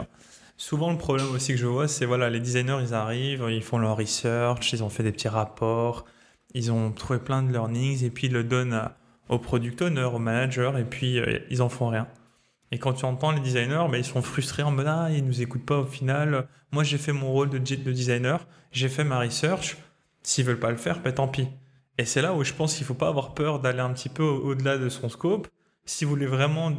souvent 0.61 0.91
le 0.91 0.97
problème 0.97 1.31
aussi 1.31 1.53
que 1.53 1.57
je 1.57 1.65
vois, 1.65 1.87
c'est 1.87 2.05
voilà, 2.05 2.29
les 2.29 2.39
designers, 2.39 2.77
ils 2.81 2.93
arrivent, 2.93 3.47
ils 3.49 3.63
font 3.63 3.79
leur 3.79 3.97
research, 3.97 4.71
ils 4.73 4.83
ont 4.83 4.91
fait 4.91 5.01
des 5.01 5.11
petits 5.11 5.27
rapports, 5.27 6.05
ils 6.53 6.71
ont 6.71 6.91
trouvé 6.91 7.17
plein 7.17 7.41
de 7.41 7.51
learnings 7.51 8.03
et 8.03 8.11
puis 8.11 8.27
ils 8.27 8.33
le 8.33 8.43
donnent 8.43 8.89
au 9.27 9.39
product 9.39 9.81
owner, 9.81 10.03
au 10.03 10.19
manager 10.19 10.77
et 10.77 10.85
puis 10.85 11.19
ils 11.49 11.61
en 11.63 11.69
font 11.69 11.87
rien. 11.87 12.07
Et 12.71 12.77
quand 12.77 12.93
tu 12.93 13.05
entends 13.05 13.31
les 13.31 13.39
designers, 13.39 13.87
bah, 13.89 13.97
ils 13.97 14.05
sont 14.05 14.21
frustrés 14.21 14.61
en 14.61 14.69
mode 14.69 14.85
Ah, 14.87 15.09
ils 15.11 15.25
nous 15.25 15.41
écoutent 15.41 15.65
pas 15.65 15.79
au 15.79 15.85
final. 15.85 16.47
Moi, 16.71 16.83
j'ai 16.83 16.99
fait 16.99 17.11
mon 17.11 17.31
rôle 17.31 17.49
de, 17.49 17.57
de 17.57 17.91
designer, 17.91 18.45
j'ai 18.71 18.87
fait 18.87 19.03
ma 19.03 19.19
research. 19.19 19.77
S'ils 20.21 20.45
veulent 20.45 20.59
pas 20.59 20.69
le 20.69 20.77
faire, 20.77 21.01
bah, 21.01 21.11
tant 21.11 21.27
pis. 21.27 21.47
Et 21.97 22.05
c'est 22.05 22.21
là 22.21 22.35
où 22.35 22.43
je 22.43 22.53
pense 22.53 22.75
qu'il 22.75 22.85
faut 22.85 22.93
pas 22.93 23.07
avoir 23.07 23.33
peur 23.33 23.59
d'aller 23.59 23.79
un 23.79 23.91
petit 23.91 24.09
peu 24.09 24.23
au-delà 24.23 24.77
de 24.77 24.89
son 24.89 25.09
scope. 25.09 25.47
Si 25.85 26.05
vous 26.05 26.11
voulez 26.11 26.27
vraiment 26.27 26.71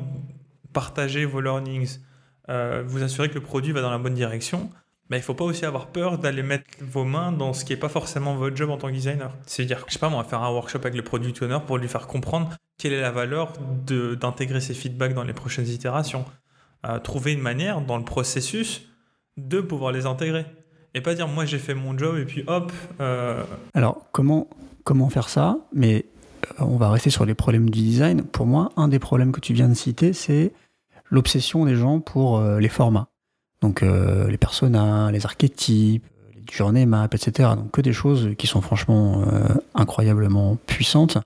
partager 0.72 1.24
vos 1.24 1.40
learnings, 1.40 1.98
euh, 2.48 2.82
vous 2.86 3.02
assurer 3.02 3.28
que 3.28 3.34
le 3.34 3.40
produit 3.40 3.72
va 3.72 3.82
dans 3.82 3.90
la 3.90 3.98
bonne 3.98 4.14
direction, 4.14 4.70
bah, 5.10 5.16
il 5.16 5.20
ne 5.20 5.24
faut 5.24 5.34
pas 5.34 5.44
aussi 5.44 5.66
avoir 5.66 5.88
peur 5.88 6.18
d'aller 6.18 6.42
mettre 6.42 6.64
vos 6.80 7.04
mains 7.04 7.32
dans 7.32 7.52
ce 7.52 7.64
qui 7.64 7.72
n'est 7.72 7.78
pas 7.78 7.88
forcément 7.88 8.34
votre 8.34 8.56
job 8.56 8.70
en 8.70 8.78
tant 8.78 8.88
que 8.88 8.94
designer. 8.94 9.30
C'est-à-dire, 9.46 9.84
je 9.86 9.92
sais 9.92 9.98
pas 9.98 10.08
moi, 10.08 10.24
faire 10.24 10.42
un 10.42 10.50
workshop 10.50 10.78
avec 10.78 10.94
le 10.94 11.02
product 11.02 11.42
owner 11.42 11.58
pour 11.66 11.78
lui 11.78 11.88
faire 11.88 12.06
comprendre 12.06 12.50
quelle 12.78 12.94
est 12.94 13.00
la 13.00 13.10
valeur 13.10 13.52
d'intégrer 13.86 14.60
ces 14.60 14.74
feedbacks 14.74 15.14
dans 15.14 15.24
les 15.24 15.34
prochaines 15.34 15.68
itérations. 15.68 16.24
Euh, 16.86 16.98
trouver 16.98 17.32
une 17.32 17.42
manière 17.42 17.80
dans 17.80 17.96
le 17.96 18.04
processus 18.04 18.88
de 19.36 19.60
pouvoir 19.60 19.92
les 19.92 20.06
intégrer. 20.06 20.46
Et 20.94 21.00
pas 21.00 21.14
dire 21.14 21.28
moi 21.28 21.44
j'ai 21.44 21.58
fait 21.58 21.74
mon 21.74 21.96
job 21.96 22.16
et 22.18 22.24
puis 22.24 22.44
hop. 22.46 22.72
Euh, 23.00 23.42
Alors 23.74 24.06
comment, 24.12 24.48
faire 25.10 25.28
ça? 25.28 25.58
Mais 25.72 26.06
on 26.58 26.76
va 26.76 26.90
rester 26.90 27.10
sur 27.10 27.24
les 27.24 27.34
problèmes 27.34 27.70
du 27.70 27.80
design. 27.80 28.24
Pour 28.24 28.46
moi, 28.46 28.72
un 28.76 28.88
des 28.88 28.98
problèmes 28.98 29.32
que 29.32 29.40
tu 29.40 29.52
viens 29.52 29.68
de 29.68 29.74
citer, 29.74 30.12
c'est 30.12 30.52
l'obsession 31.12 31.64
des 31.64 31.76
gens 31.76 32.00
pour 32.00 32.42
les 32.42 32.68
formats. 32.68 33.08
Donc 33.60 33.82
les 33.82 34.38
personas, 34.38 35.12
les 35.12 35.24
archétypes, 35.24 36.04
les 36.34 36.44
journées 36.50 36.86
maps, 36.86 37.08
etc. 37.12 37.50
Donc 37.54 37.70
que 37.70 37.80
des 37.80 37.92
choses 37.92 38.30
qui 38.36 38.48
sont 38.48 38.60
franchement 38.60 39.24
incroyablement 39.74 40.56
puissantes 40.66 41.18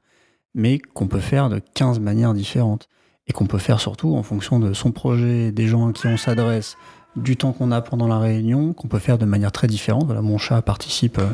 mais 0.57 0.79
qu'on 0.79 1.07
peut 1.07 1.21
faire 1.21 1.49
de 1.49 1.61
15 1.75 2.01
manières 2.01 2.35
différentes. 2.35 2.89
Et 3.29 3.33
qu'on 3.33 3.47
peut 3.47 3.59
faire 3.59 3.81
surtout 3.81 4.15
en 4.15 4.23
fonction 4.23 4.61
de 4.61 4.73
son 4.73 4.93
projet, 4.93 5.51
des 5.51 5.67
gens 5.67 5.89
à 5.89 5.93
qui 5.93 6.07
on 6.07 6.17
s'adresse, 6.17 6.77
du 7.17 7.37
temps 7.37 7.53
qu'on 7.53 7.73
a 7.73 7.81
pendant 7.81 8.07
la 8.07 8.21
réunion, 8.21 8.73
qu'on 8.73 8.87
peut 8.87 9.01
faire 9.01 9.19
de 9.19 9.25
manière 9.25 9.51
très 9.51 9.67
différente. 9.67 10.05
Voilà, 10.07 10.23
mon 10.23 10.39
chat 10.39 10.63
participe 10.63 11.19
euh, 11.19 11.29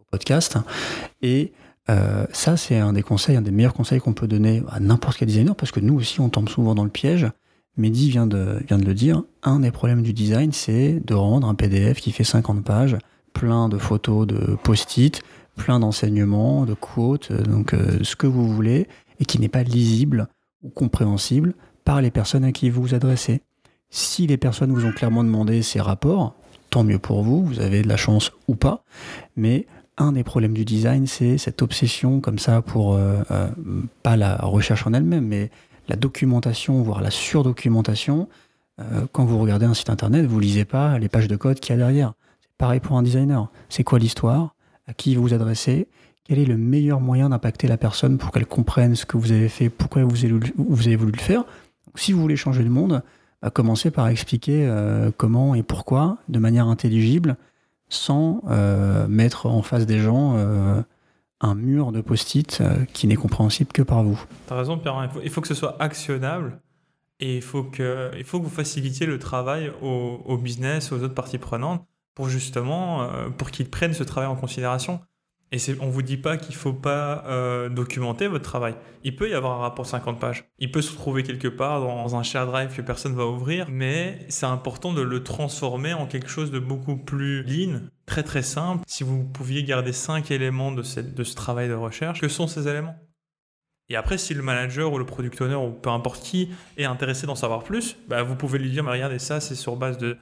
au 0.00 0.04
podcast. 0.10 0.58
Et 1.22 1.52
euh, 1.88 2.26
ça, 2.32 2.56
c'est 2.56 2.76
un 2.76 2.92
des 2.92 3.04
conseils, 3.04 3.36
un 3.36 3.42
des 3.42 3.52
meilleurs 3.52 3.72
conseils 3.72 4.00
qu'on 4.00 4.14
peut 4.14 4.26
donner 4.26 4.64
à 4.68 4.80
n'importe 4.80 5.18
quel 5.18 5.28
designer, 5.28 5.54
parce 5.54 5.70
que 5.70 5.78
nous 5.78 5.94
aussi, 5.94 6.20
on 6.20 6.28
tombe 6.28 6.48
souvent 6.48 6.74
dans 6.74 6.84
le 6.84 6.90
piège. 6.90 7.28
Mehdi 7.76 8.10
vient 8.10 8.26
de, 8.26 8.58
le 8.68 8.94
dire. 8.94 9.22
Un 9.42 9.60
des 9.60 9.70
problèmes 9.70 10.02
du 10.02 10.12
design, 10.12 10.52
c'est 10.52 11.00
de 11.04 11.14
rendre 11.14 11.48
un 11.48 11.54
PDF 11.54 12.00
qui 12.00 12.12
fait 12.12 12.24
50 12.24 12.64
pages, 12.64 12.96
plein 13.32 13.68
de 13.68 13.78
photos 13.78 14.26
de 14.26 14.56
post-it, 14.62 15.22
plein 15.56 15.80
d'enseignements, 15.80 16.64
de 16.64 16.74
quotes, 16.74 17.30
euh, 17.30 17.42
donc 17.42 17.74
euh, 17.74 17.98
ce 18.02 18.16
que 18.16 18.26
vous 18.26 18.48
voulez, 18.48 18.88
et 19.18 19.24
qui 19.24 19.38
n'est 19.38 19.48
pas 19.48 19.62
lisible 19.62 20.28
ou 20.62 20.68
compréhensible 20.68 21.54
par 21.84 22.00
les 22.02 22.10
personnes 22.10 22.44
à 22.44 22.52
qui 22.52 22.70
vous 22.70 22.82
vous 22.82 22.94
adressez. 22.94 23.42
Si 23.90 24.26
les 24.26 24.36
personnes 24.36 24.72
vous 24.72 24.84
ont 24.84 24.92
clairement 24.92 25.24
demandé 25.24 25.62
ces 25.62 25.80
rapports, 25.80 26.34
tant 26.70 26.84
mieux 26.84 26.98
pour 26.98 27.22
vous, 27.22 27.44
vous 27.44 27.60
avez 27.60 27.82
de 27.82 27.88
la 27.88 27.96
chance 27.96 28.32
ou 28.46 28.54
pas, 28.54 28.84
mais 29.36 29.66
un 29.96 30.12
des 30.12 30.24
problèmes 30.24 30.54
du 30.54 30.64
design, 30.64 31.06
c'est 31.06 31.36
cette 31.36 31.62
obsession 31.62 32.20
comme 32.20 32.38
ça 32.38 32.62
pour, 32.62 32.94
euh, 32.94 33.22
pas 34.02 34.16
la 34.16 34.36
recherche 34.36 34.86
en 34.86 34.94
elle-même, 34.94 35.26
mais 35.26 35.50
la 35.90 35.96
documentation, 35.96 36.82
voire 36.82 37.02
la 37.02 37.10
surdocumentation. 37.10 38.28
Euh, 38.80 39.06
quand 39.12 39.24
vous 39.24 39.38
regardez 39.38 39.66
un 39.66 39.74
site 39.74 39.90
internet, 39.90 40.24
vous 40.24 40.40
lisez 40.40 40.64
pas 40.64 40.98
les 40.98 41.08
pages 41.08 41.28
de 41.28 41.36
code 41.36 41.60
qu'il 41.60 41.74
y 41.74 41.74
a 41.74 41.78
derrière. 41.78 42.14
C'est 42.40 42.56
pareil 42.56 42.80
pour 42.80 42.96
un 42.96 43.02
designer. 43.02 43.50
C'est 43.68 43.84
quoi 43.84 43.98
l'histoire? 43.98 44.54
À 44.86 44.94
qui 44.94 45.14
vous 45.14 45.22
vous 45.22 45.34
adressez? 45.34 45.88
Quel 46.24 46.38
est 46.38 46.44
le 46.44 46.56
meilleur 46.56 47.00
moyen 47.00 47.28
d'impacter 47.28 47.66
la 47.66 47.76
personne 47.76 48.16
pour 48.16 48.30
qu'elle 48.30 48.46
comprenne 48.46 48.94
ce 48.94 49.04
que 49.04 49.16
vous 49.16 49.32
avez 49.32 49.48
fait, 49.48 49.68
pourquoi 49.68 50.04
vous 50.04 50.24
avez, 50.24 50.96
voulu 50.96 51.12
le 51.12 51.18
faire? 51.18 51.44
Si 51.96 52.12
vous 52.12 52.20
voulez 52.20 52.36
changer 52.36 52.62
le 52.62 52.70
monde, 52.70 53.02
bah, 53.42 53.50
commencez 53.50 53.90
par 53.90 54.08
expliquer 54.08 54.72
comment 55.16 55.54
et 55.56 55.64
pourquoi 55.64 56.18
de 56.28 56.38
manière 56.38 56.68
intelligible 56.68 57.36
sans 57.90 58.42
euh, 58.48 59.06
mettre 59.08 59.46
en 59.46 59.62
face 59.62 59.84
des 59.84 59.98
gens 59.98 60.34
euh, 60.36 60.80
un 61.40 61.54
mur 61.54 61.92
de 61.92 62.00
post-it 62.00 62.60
euh, 62.60 62.84
qui 62.92 63.06
n'est 63.06 63.16
compréhensible 63.16 63.72
que 63.72 63.82
par 63.82 64.02
vous. 64.02 64.22
Tu 64.46 64.52
as 64.52 64.56
raison, 64.56 64.78
Pierre. 64.78 65.10
Il 65.22 65.30
faut, 65.30 65.40
que 65.40 65.48
ce 65.48 65.54
soit 65.54 65.76
actionnable 65.80 66.60
et 67.18 67.36
il 67.36 67.42
faut 67.42 67.64
que, 67.64 68.10
il 68.16 68.24
faut 68.24 68.38
que 68.38 68.44
vous 68.44 68.50
facilitiez 68.50 69.06
le 69.06 69.18
travail 69.18 69.72
au, 69.82 70.20
au 70.24 70.36
business, 70.36 70.92
aux 70.92 71.02
autres 71.02 71.14
parties 71.14 71.38
prenantes 71.38 71.84
pour 72.14 72.28
justement 72.28 73.08
pour 73.38 73.50
qu'ils 73.50 73.70
prennent 73.70 73.94
ce 73.94 74.02
travail 74.02 74.28
en 74.28 74.36
considération. 74.36 75.00
Et 75.52 75.58
on 75.80 75.86
ne 75.86 75.90
vous 75.90 76.02
dit 76.02 76.16
pas 76.16 76.36
qu'il 76.36 76.54
ne 76.54 76.60
faut 76.60 76.72
pas 76.72 77.24
euh, 77.26 77.68
documenter 77.68 78.28
votre 78.28 78.44
travail. 78.44 78.76
Il 79.02 79.16
peut 79.16 79.28
y 79.28 79.34
avoir 79.34 79.58
un 79.58 79.62
rapport 79.62 79.84
50 79.84 80.20
pages. 80.20 80.44
Il 80.60 80.70
peut 80.70 80.82
se 80.82 80.94
trouver 80.94 81.24
quelque 81.24 81.48
part 81.48 81.80
dans 81.80 82.14
un 82.14 82.22
share 82.22 82.46
drive 82.46 82.74
que 82.74 82.82
personne 82.82 83.12
ne 83.12 83.16
va 83.16 83.26
ouvrir, 83.26 83.66
mais 83.68 84.20
c'est 84.28 84.46
important 84.46 84.92
de 84.92 85.02
le 85.02 85.24
transformer 85.24 85.92
en 85.92 86.06
quelque 86.06 86.28
chose 86.28 86.52
de 86.52 86.60
beaucoup 86.60 86.96
plus 86.96 87.42
lean, 87.42 87.80
très 88.06 88.22
très 88.22 88.42
simple. 88.42 88.84
Si 88.86 89.02
vous 89.02 89.24
pouviez 89.24 89.64
garder 89.64 89.92
5 89.92 90.30
éléments 90.30 90.70
de, 90.70 90.82
ce 90.82 91.34
travail 91.34 91.68
de 91.68 91.74
recherche, 91.74 92.20
que 92.20 92.28
sont 92.28 92.46
ces 92.46 92.68
éléments? 92.68 92.96
Et 93.88 93.96
après, 93.96 94.18
si 94.18 94.34
le 94.34 94.42
manager 94.42 94.92
ou 94.92 94.98
le 94.98 95.06
product 95.06 95.40
owner 95.40 95.56
ou 95.56 95.72
peu 95.72 95.90
importe 95.90 96.22
qui 96.22 96.50
est 96.76 96.84
intéressé 96.84 97.26
d'en 97.26 97.34
savoir 97.34 97.64
plus, 97.64 97.96
bah 98.06 98.22
vous 98.22 98.36
pouvez 98.36 98.60
lui 98.60 98.70
dire, 98.70 98.84
mais 98.84 98.92
regardez 98.92 99.18
ça, 99.18 99.40
c'est 99.40 99.56
sur 99.56 99.74
base 99.74 99.98
de 99.98 100.16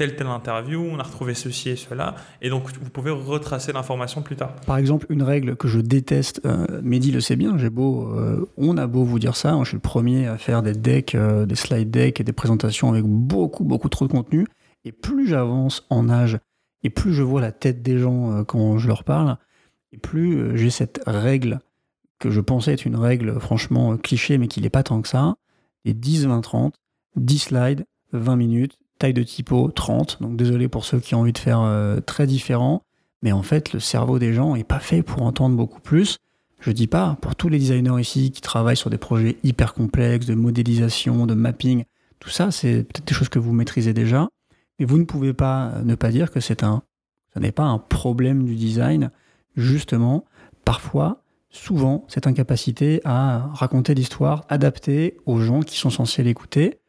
telle 0.00 0.16
telle 0.16 0.28
interview, 0.28 0.80
on 0.80 0.98
a 0.98 1.02
retrouvé 1.02 1.34
ceci 1.34 1.68
et 1.68 1.76
cela, 1.76 2.14
et 2.40 2.48
donc 2.48 2.72
vous 2.80 2.88
pouvez 2.88 3.10
retracer 3.10 3.70
l'information 3.70 4.22
plus 4.22 4.34
tard. 4.34 4.56
Par 4.66 4.78
exemple, 4.78 5.04
une 5.10 5.22
règle 5.22 5.56
que 5.56 5.68
je 5.68 5.78
déteste, 5.78 6.40
euh, 6.46 6.80
Mehdi 6.82 7.12
le 7.12 7.20
sait 7.20 7.36
bien, 7.36 7.58
j'ai 7.58 7.68
beau, 7.68 8.10
euh, 8.16 8.46
on 8.56 8.78
a 8.78 8.86
beau 8.86 9.04
vous 9.04 9.18
dire 9.18 9.36
ça, 9.36 9.58
je 9.62 9.68
suis 9.68 9.76
le 9.76 9.82
premier 9.82 10.26
à 10.26 10.38
faire 10.38 10.62
des 10.62 10.72
decks, 10.72 11.14
euh, 11.14 11.44
des 11.44 11.54
slide 11.54 11.90
decks 11.90 12.18
et 12.18 12.24
des 12.24 12.32
présentations 12.32 12.88
avec 12.88 13.04
beaucoup 13.04 13.64
beaucoup 13.64 13.90
trop 13.90 14.06
de 14.06 14.12
contenu, 14.12 14.46
et 14.86 14.92
plus 14.92 15.26
j'avance 15.26 15.86
en 15.90 16.08
âge, 16.08 16.38
et 16.82 16.88
plus 16.88 17.12
je 17.12 17.22
vois 17.22 17.42
la 17.42 17.52
tête 17.52 17.82
des 17.82 17.98
gens 17.98 18.42
quand 18.44 18.78
je 18.78 18.88
leur 18.88 19.04
parle, 19.04 19.36
et 19.92 19.98
plus 19.98 20.56
j'ai 20.56 20.70
cette 20.70 21.02
règle 21.06 21.58
que 22.18 22.30
je 22.30 22.40
pensais 22.40 22.72
être 22.72 22.86
une 22.86 22.96
règle 22.96 23.38
franchement 23.38 23.98
cliché, 23.98 24.38
mais 24.38 24.48
qui 24.48 24.62
n'est 24.62 24.70
pas 24.70 24.82
tant 24.82 25.02
que 25.02 25.08
ça, 25.08 25.34
les 25.84 25.92
10, 25.92 26.24
20, 26.24 26.40
30, 26.40 26.74
10 27.16 27.38
slides, 27.38 27.84
20 28.14 28.36
minutes, 28.36 28.78
taille 29.00 29.14
de 29.14 29.22
typo 29.22 29.70
30, 29.70 30.18
donc 30.20 30.36
désolé 30.36 30.68
pour 30.68 30.84
ceux 30.84 31.00
qui 31.00 31.14
ont 31.14 31.20
envie 31.20 31.32
de 31.32 31.38
faire 31.38 31.60
euh, 31.62 32.00
très 32.00 32.26
différent, 32.26 32.82
mais 33.22 33.32
en 33.32 33.42
fait 33.42 33.72
le 33.72 33.80
cerveau 33.80 34.18
des 34.18 34.32
gens 34.32 34.54
est 34.54 34.64
pas 34.64 34.78
fait 34.78 35.02
pour 35.02 35.22
entendre 35.22 35.56
beaucoup 35.56 35.80
plus. 35.80 36.18
Je 36.60 36.70
dis 36.70 36.86
pas 36.86 37.16
pour 37.22 37.34
tous 37.34 37.48
les 37.48 37.58
designers 37.58 37.98
ici 37.98 38.30
qui 38.30 38.42
travaillent 38.42 38.76
sur 38.76 38.90
des 38.90 38.98
projets 38.98 39.38
hyper 39.42 39.72
complexes 39.72 40.26
de 40.26 40.34
modélisation, 40.34 41.26
de 41.26 41.34
mapping, 41.34 41.84
tout 42.20 42.28
ça 42.28 42.50
c'est 42.50 42.84
peut-être 42.84 43.06
des 43.06 43.14
choses 43.14 43.30
que 43.30 43.38
vous 43.38 43.52
maîtrisez 43.52 43.94
déjà, 43.94 44.28
mais 44.78 44.84
vous 44.84 44.98
ne 44.98 45.04
pouvez 45.04 45.32
pas 45.32 45.72
ne 45.82 45.94
pas 45.94 46.10
dire 46.10 46.30
que 46.30 46.40
c'est 46.40 46.62
un, 46.62 46.82
ce 47.34 47.38
n'est 47.38 47.52
pas 47.52 47.64
un 47.64 47.78
problème 47.78 48.44
du 48.44 48.54
design, 48.54 49.10
justement, 49.56 50.26
parfois, 50.66 51.22
souvent, 51.48 52.04
cette 52.08 52.26
incapacité 52.26 53.00
à 53.04 53.48
raconter 53.54 53.94
l'histoire 53.94 54.44
adaptée 54.50 55.16
aux 55.24 55.40
gens 55.40 55.60
qui 55.60 55.78
sont 55.78 55.90
censés 55.90 56.22
l'écouter. 56.22 56.80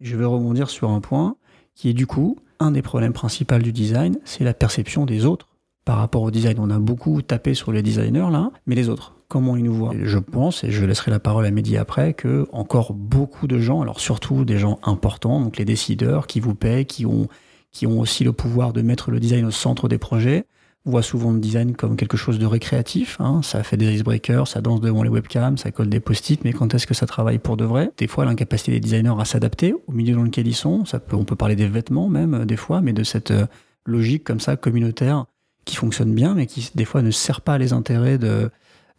Je 0.00 0.16
vais 0.16 0.24
rebondir 0.24 0.70
sur 0.70 0.90
un 0.90 1.00
point 1.00 1.36
qui 1.74 1.88
est 1.90 1.94
du 1.94 2.06
coup 2.06 2.38
un 2.60 2.70
des 2.70 2.82
problèmes 2.82 3.12
principaux 3.12 3.58
du 3.58 3.72
design, 3.72 4.18
c'est 4.24 4.44
la 4.44 4.54
perception 4.54 5.04
des 5.04 5.24
autres 5.24 5.48
par 5.84 5.98
rapport 5.98 6.22
au 6.22 6.30
design. 6.30 6.58
On 6.60 6.70
a 6.70 6.78
beaucoup 6.78 7.22
tapé 7.22 7.54
sur 7.54 7.72
les 7.72 7.82
designers 7.82 8.30
là, 8.30 8.52
mais 8.66 8.74
les 8.74 8.88
autres, 8.88 9.14
comment 9.28 9.56
ils 9.56 9.64
nous 9.64 9.74
voient? 9.74 9.92
Je 10.00 10.18
pense, 10.18 10.62
et 10.62 10.70
je 10.70 10.84
laisserai 10.84 11.10
la 11.10 11.18
parole 11.18 11.44
à 11.46 11.50
Mehdi 11.50 11.76
après, 11.76 12.14
que 12.14 12.46
encore 12.52 12.92
beaucoup 12.92 13.46
de 13.48 13.58
gens, 13.58 13.80
alors 13.80 13.98
surtout 13.98 14.44
des 14.44 14.58
gens 14.58 14.78
importants, 14.82 15.40
donc 15.40 15.56
les 15.56 15.64
décideurs 15.64 16.26
qui 16.26 16.38
vous 16.38 16.54
paient, 16.54 16.84
qui 16.84 17.04
ont, 17.06 17.28
qui 17.72 17.86
ont 17.86 17.98
aussi 17.98 18.22
le 18.22 18.32
pouvoir 18.32 18.72
de 18.72 18.82
mettre 18.82 19.10
le 19.10 19.18
design 19.18 19.44
au 19.44 19.50
centre 19.50 19.88
des 19.88 19.98
projets, 19.98 20.44
voit 20.84 21.02
souvent 21.02 21.32
le 21.32 21.38
design 21.38 21.76
comme 21.76 21.96
quelque 21.96 22.16
chose 22.16 22.38
de 22.38 22.46
récréatif. 22.46 23.16
Hein. 23.20 23.40
Ça 23.42 23.62
fait 23.62 23.76
des 23.76 23.92
icebreakers, 23.94 24.48
ça 24.48 24.60
danse 24.60 24.80
devant 24.80 25.02
les 25.02 25.08
webcams, 25.08 25.56
ça 25.56 25.70
colle 25.70 25.88
des 25.88 26.00
post-it, 26.00 26.42
mais 26.44 26.52
quand 26.52 26.74
est-ce 26.74 26.86
que 26.86 26.94
ça 26.94 27.06
travaille 27.06 27.38
pour 27.38 27.56
de 27.56 27.64
vrai? 27.64 27.90
Des 27.98 28.08
fois, 28.08 28.24
l'incapacité 28.24 28.72
des 28.72 28.80
designers 28.80 29.14
à 29.18 29.24
s'adapter 29.24 29.74
au 29.86 29.92
milieu 29.92 30.14
dans 30.14 30.22
lequel 30.22 30.46
ils 30.46 30.54
sont, 30.54 30.84
on 31.12 31.24
peut 31.24 31.36
parler 31.36 31.56
des 31.56 31.68
vêtements 31.68 32.08
même, 32.08 32.34
euh, 32.34 32.44
des 32.44 32.56
fois, 32.56 32.80
mais 32.80 32.92
de 32.92 33.04
cette 33.04 33.30
euh, 33.30 33.46
logique 33.86 34.24
comme 34.24 34.40
ça, 34.40 34.56
communautaire, 34.56 35.26
qui 35.64 35.76
fonctionne 35.76 36.12
bien, 36.12 36.34
mais 36.34 36.46
qui 36.46 36.70
des 36.74 36.84
fois 36.84 37.02
ne 37.02 37.12
sert 37.12 37.40
pas 37.40 37.58
les 37.58 37.72
intérêts 37.72 38.18
de, 38.18 38.50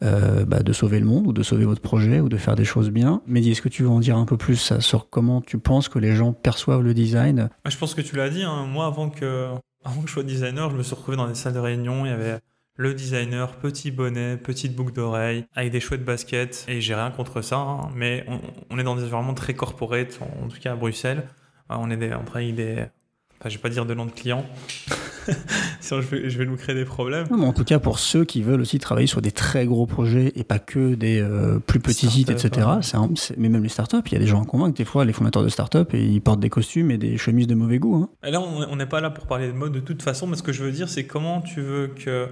euh, 0.03 0.45
bah, 0.45 0.63
de 0.63 0.71
sauver 0.71 0.99
le 0.99 1.05
monde, 1.05 1.27
ou 1.27 1.33
de 1.33 1.43
sauver 1.43 1.65
votre 1.65 1.81
projet, 1.81 2.21
ou 2.21 2.29
de 2.29 2.37
faire 2.37 2.55
des 2.55 2.63
choses 2.63 2.89
bien. 2.89 3.21
Mehdi, 3.27 3.51
est-ce 3.51 3.61
que 3.61 3.67
tu 3.67 3.83
veux 3.83 3.89
en 3.89 3.99
dire 3.99 4.17
un 4.17 4.25
peu 4.25 4.37
plus 4.37 4.79
sur 4.79 5.09
comment 5.09 5.41
tu 5.41 5.57
penses 5.57 5.89
que 5.89 5.99
les 5.99 6.15
gens 6.15 6.31
perçoivent 6.31 6.83
le 6.83 6.93
design? 6.93 7.49
Je 7.65 7.77
pense 7.77 7.93
que 7.93 8.01
tu 8.01 8.15
l'as 8.15 8.29
dit, 8.29 8.43
hein. 8.43 8.65
moi 8.65 8.85
avant 8.85 9.09
que 9.09 9.49
avant 9.83 10.01
que 10.01 10.07
je 10.07 10.13
sois 10.13 10.23
designer, 10.23 10.69
je 10.69 10.75
me 10.75 10.83
suis 10.83 10.95
retrouvé 10.95 11.17
dans 11.17 11.27
des 11.27 11.35
salles 11.35 11.53
de 11.53 11.59
réunion. 11.59 12.05
Il 12.05 12.09
y 12.09 12.11
avait 12.11 12.39
le 12.75 12.93
designer, 12.93 13.55
petit 13.57 13.91
bonnet, 13.91 14.37
petite 14.37 14.75
boucle 14.75 14.93
d'oreille, 14.93 15.45
avec 15.53 15.71
des 15.71 15.79
chouettes 15.79 16.03
baskets. 16.03 16.65
Et 16.67 16.81
j'ai 16.81 16.95
rien 16.95 17.11
contre 17.11 17.41
ça, 17.41 17.57
hein, 17.57 17.89
mais 17.95 18.25
on, 18.69 18.79
est 18.79 18.83
dans 18.83 18.95
des 18.95 19.03
environnements 19.03 19.33
très 19.33 19.53
corporate, 19.53 20.19
en, 20.21 20.47
tout 20.47 20.59
cas 20.59 20.73
à 20.73 20.75
Bruxelles. 20.75 21.27
Euh, 21.71 21.75
on 21.77 21.89
est 21.91 21.97
des, 21.97 22.11
des. 22.53 22.85
Enfin, 23.43 23.49
je 23.49 23.57
vais 23.57 23.61
pas 23.61 23.67
dire 23.67 23.85
de 23.85 23.93
nom 23.93 24.05
de 24.05 24.11
client. 24.11 24.45
Sinon, 25.81 25.99
je 25.99 26.07
vais, 26.07 26.29
je 26.29 26.37
vais, 26.37 26.45
nous 26.45 26.55
créer 26.55 26.73
des 26.73 26.85
problèmes. 26.85 27.27
Non, 27.29 27.35
mais 27.35 27.45
en 27.45 27.51
tout 27.51 27.65
cas, 27.65 27.77
pour 27.77 27.99
ceux 27.99 28.23
qui 28.23 28.41
veulent 28.41 28.61
aussi 28.61 28.79
travailler 28.79 29.05
sur 29.05 29.21
des 29.21 29.33
très 29.33 29.65
gros 29.65 29.85
projets 29.85 30.31
et 30.37 30.45
pas 30.45 30.59
que 30.59 30.95
des 30.95 31.19
euh, 31.19 31.59
plus 31.59 31.81
petits 31.81 32.07
sites, 32.07 32.29
etc. 32.29 32.65
mais 33.35 33.49
même 33.49 33.61
les 33.61 33.67
startups, 33.67 33.97
il 34.05 34.13
y 34.13 34.15
a 34.15 34.19
des 34.19 34.27
gens 34.27 34.41
à 34.41 34.45
convaincre. 34.45 34.77
Des 34.77 34.85
fois, 34.85 35.03
les 35.03 35.11
fondateurs 35.11 35.43
de 35.43 35.49
startups, 35.49 35.79
ils 35.91 36.21
portent 36.21 36.39
des 36.39 36.49
costumes 36.49 36.89
et 36.89 36.97
des 36.97 37.17
chemises 37.17 37.47
de 37.47 37.55
mauvais 37.55 37.79
goût. 37.79 37.95
Hein. 37.95 38.09
Et 38.25 38.31
là, 38.31 38.39
on 38.39 38.77
n'est 38.77 38.85
pas 38.85 39.01
là 39.01 39.09
pour 39.09 39.27
parler 39.27 39.47
de 39.47 39.51
mode 39.51 39.73
de 39.73 39.81
toute 39.81 40.03
façon, 40.03 40.25
mais 40.25 40.37
ce 40.37 40.43
que 40.43 40.53
je 40.53 40.63
veux 40.63 40.71
dire, 40.71 40.87
c'est 40.87 41.03
comment 41.03 41.41
tu 41.41 41.59
veux 41.59 41.87
que 41.87 42.29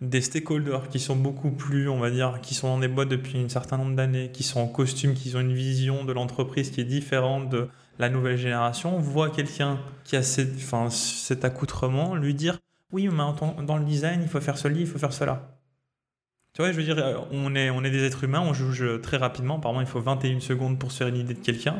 des 0.00 0.20
stakeholders 0.20 0.88
qui 0.88 0.98
sont 0.98 1.14
beaucoup 1.14 1.52
plus, 1.52 1.88
on 1.88 2.00
va 2.00 2.10
dire, 2.10 2.40
qui 2.42 2.54
sont 2.54 2.66
dans 2.66 2.80
des 2.80 2.88
boîtes 2.88 3.10
depuis 3.10 3.38
un 3.38 3.48
certain 3.48 3.78
nombre 3.78 3.94
d'années, 3.94 4.30
qui 4.32 4.42
sont 4.42 4.58
en 4.58 4.66
costume, 4.66 5.14
qui 5.14 5.36
ont 5.36 5.40
une 5.40 5.54
vision 5.54 6.04
de 6.04 6.12
l'entreprise 6.12 6.70
qui 6.72 6.80
est 6.80 6.84
différente 6.84 7.48
de 7.48 7.68
la 7.98 8.08
nouvelle 8.08 8.36
génération, 8.36 8.98
voient 8.98 9.30
quelqu'un 9.30 9.78
qui 10.04 10.16
a 10.16 10.22
cette, 10.22 10.54
enfin, 10.56 10.90
cet 10.90 11.44
accoutrement, 11.44 12.14
lui 12.14 12.34
dire 12.34 12.58
oui, 12.92 13.08
mais 13.08 13.64
dans 13.64 13.76
le 13.76 13.84
design, 13.84 14.20
il 14.22 14.28
faut 14.28 14.40
faire 14.40 14.56
cela, 14.56 14.74
il 14.74 14.86
faut 14.86 14.98
faire 14.98 15.12
cela. 15.12 15.58
Tu 16.54 16.62
vois, 16.62 16.72
je 16.72 16.76
veux 16.76 16.82
dire, 16.82 17.26
on 17.30 17.54
est, 17.54 17.70
on 17.70 17.84
est 17.84 17.90
des 17.90 18.04
êtres 18.04 18.24
humains, 18.24 18.40
on 18.40 18.54
juge 18.54 18.84
très 19.02 19.18
rapidement. 19.18 19.58
Apparemment, 19.58 19.82
il 19.82 19.86
faut 19.86 20.00
21 20.00 20.40
secondes 20.40 20.78
pour 20.78 20.90
se 20.90 20.98
faire 20.98 21.08
une 21.08 21.16
idée 21.16 21.34
de 21.34 21.38
quelqu'un. 21.38 21.76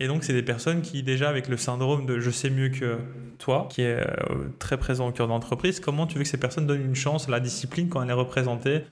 Et 0.00 0.06
donc, 0.06 0.24
c'est 0.24 0.32
des 0.32 0.42
personnes 0.42 0.80
qui, 0.80 1.02
déjà, 1.02 1.28
avec 1.28 1.46
le 1.46 1.58
syndrome 1.58 2.06
de 2.06 2.18
je 2.18 2.30
sais 2.30 2.48
mieux 2.48 2.70
que 2.70 2.98
toi, 3.38 3.68
qui 3.70 3.82
est 3.82 4.00
euh, 4.00 4.48
très 4.58 4.78
présent 4.78 5.06
au 5.08 5.12
cœur 5.12 5.26
de 5.26 5.32
l'entreprise, 5.32 5.78
comment 5.78 6.06
tu 6.06 6.16
veux 6.16 6.24
que 6.24 6.28
ces 6.28 6.40
personnes 6.40 6.66
donnent 6.66 6.84
une 6.84 6.94
chance 6.94 7.28
à 7.28 7.30
la 7.30 7.38
discipline 7.38 7.90
quand 7.90 8.02
elle 8.02 8.08
est 8.08 8.14
représentée 8.14 8.84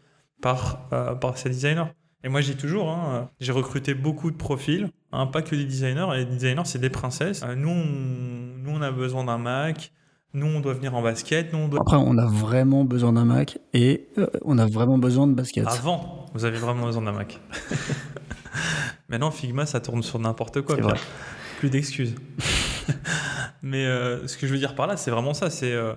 par, 0.42 0.86
euh, 0.92 1.14
par 1.14 1.38
ces 1.38 1.48
designers? 1.48 1.90
Et 2.24 2.28
moi, 2.28 2.40
dis 2.40 2.56
toujours, 2.56 2.90
hein, 2.90 3.30
j'ai 3.40 3.52
recruté 3.52 3.94
beaucoup 3.94 4.30
de 4.30 4.36
profils, 4.36 4.90
hein, 5.12 5.26
pas 5.26 5.42
que 5.42 5.54
des 5.54 5.64
designers. 5.64 6.08
Et 6.14 6.18
les 6.18 6.24
designers, 6.24 6.64
c'est 6.64 6.80
des 6.80 6.90
princesses. 6.90 7.42
Euh, 7.44 7.54
nous, 7.54 7.74
nous, 7.74 8.70
on 8.76 8.82
a 8.82 8.90
besoin 8.90 9.24
d'un 9.24 9.38
Mac. 9.38 9.92
Nous, 10.34 10.46
on 10.46 10.60
doit 10.60 10.74
venir 10.74 10.94
en 10.94 11.02
basket. 11.02 11.52
Nous, 11.52 11.58
on 11.60 11.68
doit... 11.68 11.80
Après, 11.80 11.96
on 11.96 12.18
a 12.18 12.26
vraiment 12.26 12.84
besoin 12.84 13.12
d'un 13.12 13.24
Mac 13.24 13.58
et 13.72 14.08
on 14.44 14.58
a 14.58 14.66
vraiment 14.66 14.98
besoin 14.98 15.26
de 15.26 15.34
basket. 15.34 15.66
Avant, 15.66 16.26
vous 16.34 16.44
avez 16.44 16.58
vraiment 16.58 16.86
besoin 16.86 17.02
d'un 17.02 17.12
Mac. 17.12 17.40
Maintenant, 19.08 19.30
Figma, 19.30 19.64
ça 19.64 19.80
tourne 19.80 20.02
sur 20.02 20.18
n'importe 20.18 20.60
quoi. 20.62 20.76
Plus 21.58 21.70
d'excuses. 21.70 22.14
Mais 23.62 23.86
euh, 23.86 24.26
ce 24.26 24.36
que 24.36 24.46
je 24.46 24.52
veux 24.52 24.58
dire 24.58 24.74
par 24.74 24.86
là, 24.86 24.96
c'est 24.96 25.10
vraiment 25.10 25.34
ça. 25.34 25.50
C'est 25.50 25.72
euh, 25.72 25.94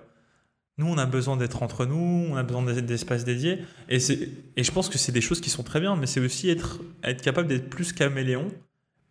nous, 0.81 0.87
on 0.87 0.97
a 0.97 1.05
besoin 1.05 1.37
d'être 1.37 1.63
entre 1.63 1.85
nous, 1.85 2.27
on 2.31 2.35
a 2.35 2.43
besoin 2.43 2.63
d'espaces 2.81 3.23
dédiés. 3.23 3.59
Et, 3.87 3.97
et 4.57 4.63
je 4.63 4.71
pense 4.71 4.89
que 4.89 4.97
c'est 4.97 5.11
des 5.11 5.21
choses 5.21 5.39
qui 5.39 5.49
sont 5.49 5.63
très 5.63 5.79
bien, 5.79 5.95
mais 5.95 6.07
c'est 6.07 6.19
aussi 6.19 6.49
être, 6.49 6.79
être 7.03 7.21
capable 7.21 7.47
d'être 7.47 7.69
plus 7.69 7.93
caméléon 7.93 8.49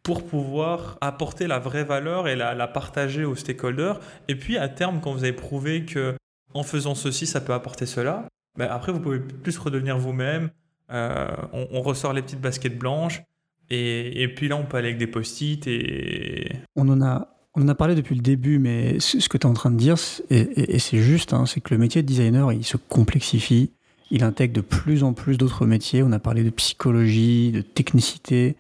pour 0.03 0.27
pouvoir 0.27 0.99
apporter 1.01 1.47
la 1.47 1.59
vraie 1.59 1.85
valeur 1.85 2.29
et 2.29 2.37
la, 2.37 2.67
partager 2.67 3.25
aux 3.25 3.37
stakeholders. 3.37 4.01
Et 4.29 4.35
puis, 4.35 4.57
à 4.57 4.69
terme, 4.69 5.01
quand 5.01 5.13
vous 5.13 5.25
avez 5.25 5.33
prouvé 5.33 5.85
que 5.85 6.17
en 6.55 6.63
faisant 6.63 6.95
ceci, 6.95 7.27
ça 7.27 7.41
peut 7.41 7.53
apporter 7.53 7.87
cela, 7.87 8.27
ben 8.59 8.69
après, 8.71 8.93
vous 8.93 9.01
pouvez 9.01 9.21
plus 9.21 9.57
redevenir 9.59 9.99
vous-même. 9.99 10.51
Euh, 10.91 11.29
on, 11.53 11.81
ressort 11.83 12.13
les 12.13 12.23
petites 12.23 12.41
baskets 12.41 12.77
blanches. 12.77 13.23
Et, 13.71 14.27
puis 14.35 14.49
là, 14.49 14.57
on 14.57 14.65
peut 14.65 14.79
aller 14.79 14.89
avec 14.89 14.99
des 14.99 15.07
post-it 15.07 15.65
et... 15.69 16.51
On 16.75 16.89
en 16.89 17.01
a 17.01 17.29
On 17.61 17.65
en 17.65 17.69
a 17.69 17.75
parlé 17.75 17.95
depuis 17.95 18.15
le 18.15 18.23
début, 18.23 18.59
mais 18.59 18.99
ce 19.01 19.29
que 19.29 19.37
tu 19.37 19.47
es 19.47 19.51
en 19.51 19.53
train 19.53 19.71
de 19.71 19.77
dire, 19.77 19.97
et, 20.31 20.79
c'est 20.79 20.97
juste, 20.97 21.35
hein, 21.35 21.45
c'est 21.45 21.61
que 21.61 21.75
le 21.75 21.79
métier 21.79 22.01
de 22.01 22.07
designer, 22.07 22.55
il 22.55 22.65
se 22.65 22.79
complexifie, 22.79 23.71
il 24.11 24.25
intègre 24.25 24.55
de 24.55 24.63
plus 24.63 25.05
en 25.05 25.13
plus 25.13 25.37
d'autres 25.37 25.67
métiers. 25.67 26.03
On 26.03 26.11
a 26.13 26.19
parlé 26.19 26.43
de 26.43 26.49
psychologie, 26.49 27.53
de 27.53 27.61
technicité. 27.61 28.57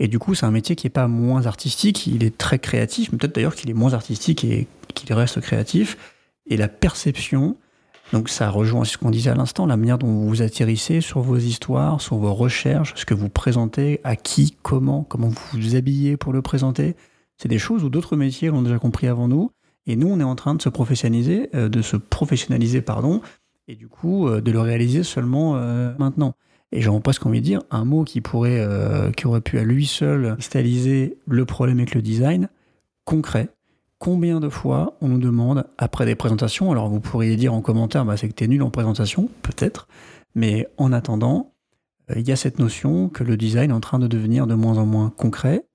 Et 0.00 0.08
du 0.08 0.18
coup, 0.18 0.34
c'est 0.34 0.46
un 0.46 0.50
métier 0.50 0.74
qui 0.74 0.86
n'est 0.86 0.90
pas 0.90 1.06
moins 1.06 1.46
artistique, 1.46 2.08
il 2.08 2.24
est 2.24 2.36
très 2.36 2.58
créatif, 2.58 3.12
mais 3.12 3.18
peut-être 3.18 3.36
d'ailleurs 3.36 3.54
qu'il 3.54 3.70
est 3.70 3.74
moins 3.74 3.94
artistique 3.94 4.42
et 4.42 4.66
qu'il 4.96 5.12
reste 5.12 5.40
créatif. 5.40 5.96
Et 6.48 6.56
la 6.56 6.66
perception, 6.66 7.56
donc 8.12 8.28
ça 8.28 8.50
rejoint 8.50 8.84
ce 8.84 8.98
qu'on 8.98 9.12
disait 9.12 9.30
à 9.30 9.36
l'instant, 9.36 9.64
la 9.64 9.76
manière 9.76 9.98
dont 9.98 10.08
vous 10.08 10.28
vous 10.28 10.42
atterrissez 10.42 11.00
sur 11.00 11.20
vos 11.20 11.38
histoires, 11.38 12.00
sur 12.00 12.16
vos 12.16 12.34
recherches, 12.34 12.94
ce 12.96 13.04
que 13.04 13.14
vous 13.14 13.28
présentez, 13.28 14.00
à 14.02 14.16
qui, 14.16 14.56
comment, 14.62 15.04
comment 15.04 15.28
vous 15.28 15.36
vous 15.52 15.76
habillez 15.76 16.16
pour 16.16 16.32
le 16.32 16.42
présenter. 16.42 16.96
C'est 17.40 17.48
des 17.48 17.58
choses 17.58 17.84
où 17.84 17.88
d'autres 17.88 18.16
métiers 18.16 18.50
l'ont 18.50 18.60
déjà 18.60 18.78
compris 18.78 19.06
avant 19.06 19.26
nous. 19.26 19.50
Et 19.86 19.96
nous, 19.96 20.08
on 20.08 20.20
est 20.20 20.24
en 20.24 20.34
train 20.34 20.54
de 20.54 20.60
se 20.60 20.68
professionnaliser, 20.68 21.48
euh, 21.54 21.70
de 21.70 21.80
se 21.80 21.96
professionnaliser, 21.96 22.82
pardon, 22.82 23.22
et 23.66 23.76
du 23.76 23.88
coup 23.88 24.28
euh, 24.28 24.42
de 24.42 24.52
le 24.52 24.60
réaliser 24.60 25.02
seulement 25.04 25.56
euh, 25.56 25.94
maintenant. 25.98 26.34
Et 26.70 26.82
j'aurais 26.82 27.00
presque 27.00 27.24
envie 27.24 27.40
de 27.40 27.46
dire 27.46 27.62
un 27.70 27.86
mot 27.86 28.04
qui 28.04 28.20
pourrait, 28.20 28.64
qui 29.16 29.26
aurait 29.26 29.40
pu 29.40 29.58
à 29.58 29.64
lui 29.64 29.86
seul 29.86 30.34
cristalliser 30.34 31.18
le 31.26 31.44
problème 31.44 31.78
avec 31.78 31.96
le 31.96 32.02
design, 32.02 32.48
concret 33.04 33.48
combien 33.98 34.38
de 34.38 34.48
fois 34.48 34.96
on 35.00 35.08
nous 35.08 35.18
demande, 35.18 35.64
après 35.78 36.06
des 36.06 36.14
présentations, 36.14 36.70
alors 36.70 36.88
vous 36.88 37.00
pourriez 37.00 37.34
dire 37.34 37.52
en 37.52 37.60
commentaire, 37.60 38.04
bah, 38.04 38.16
c'est 38.16 38.28
que 38.28 38.34
tu 38.34 38.44
es 38.44 38.46
nul 38.46 38.62
en 38.62 38.70
présentation, 38.70 39.28
peut-être, 39.42 39.88
mais 40.36 40.68
en 40.76 40.92
attendant, 40.92 41.54
il 42.14 42.26
y 42.26 42.30
a 42.30 42.36
cette 42.36 42.60
notion 42.60 43.08
que 43.08 43.24
le 43.24 43.36
design 43.36 43.70
est 43.70 43.74
en 43.74 43.80
train 43.80 43.98
de 43.98 44.06
devenir 44.06 44.46
de 44.46 44.54
moins 44.54 44.78
en 44.78 44.86
moins 44.86 45.10
concret, 45.10 45.66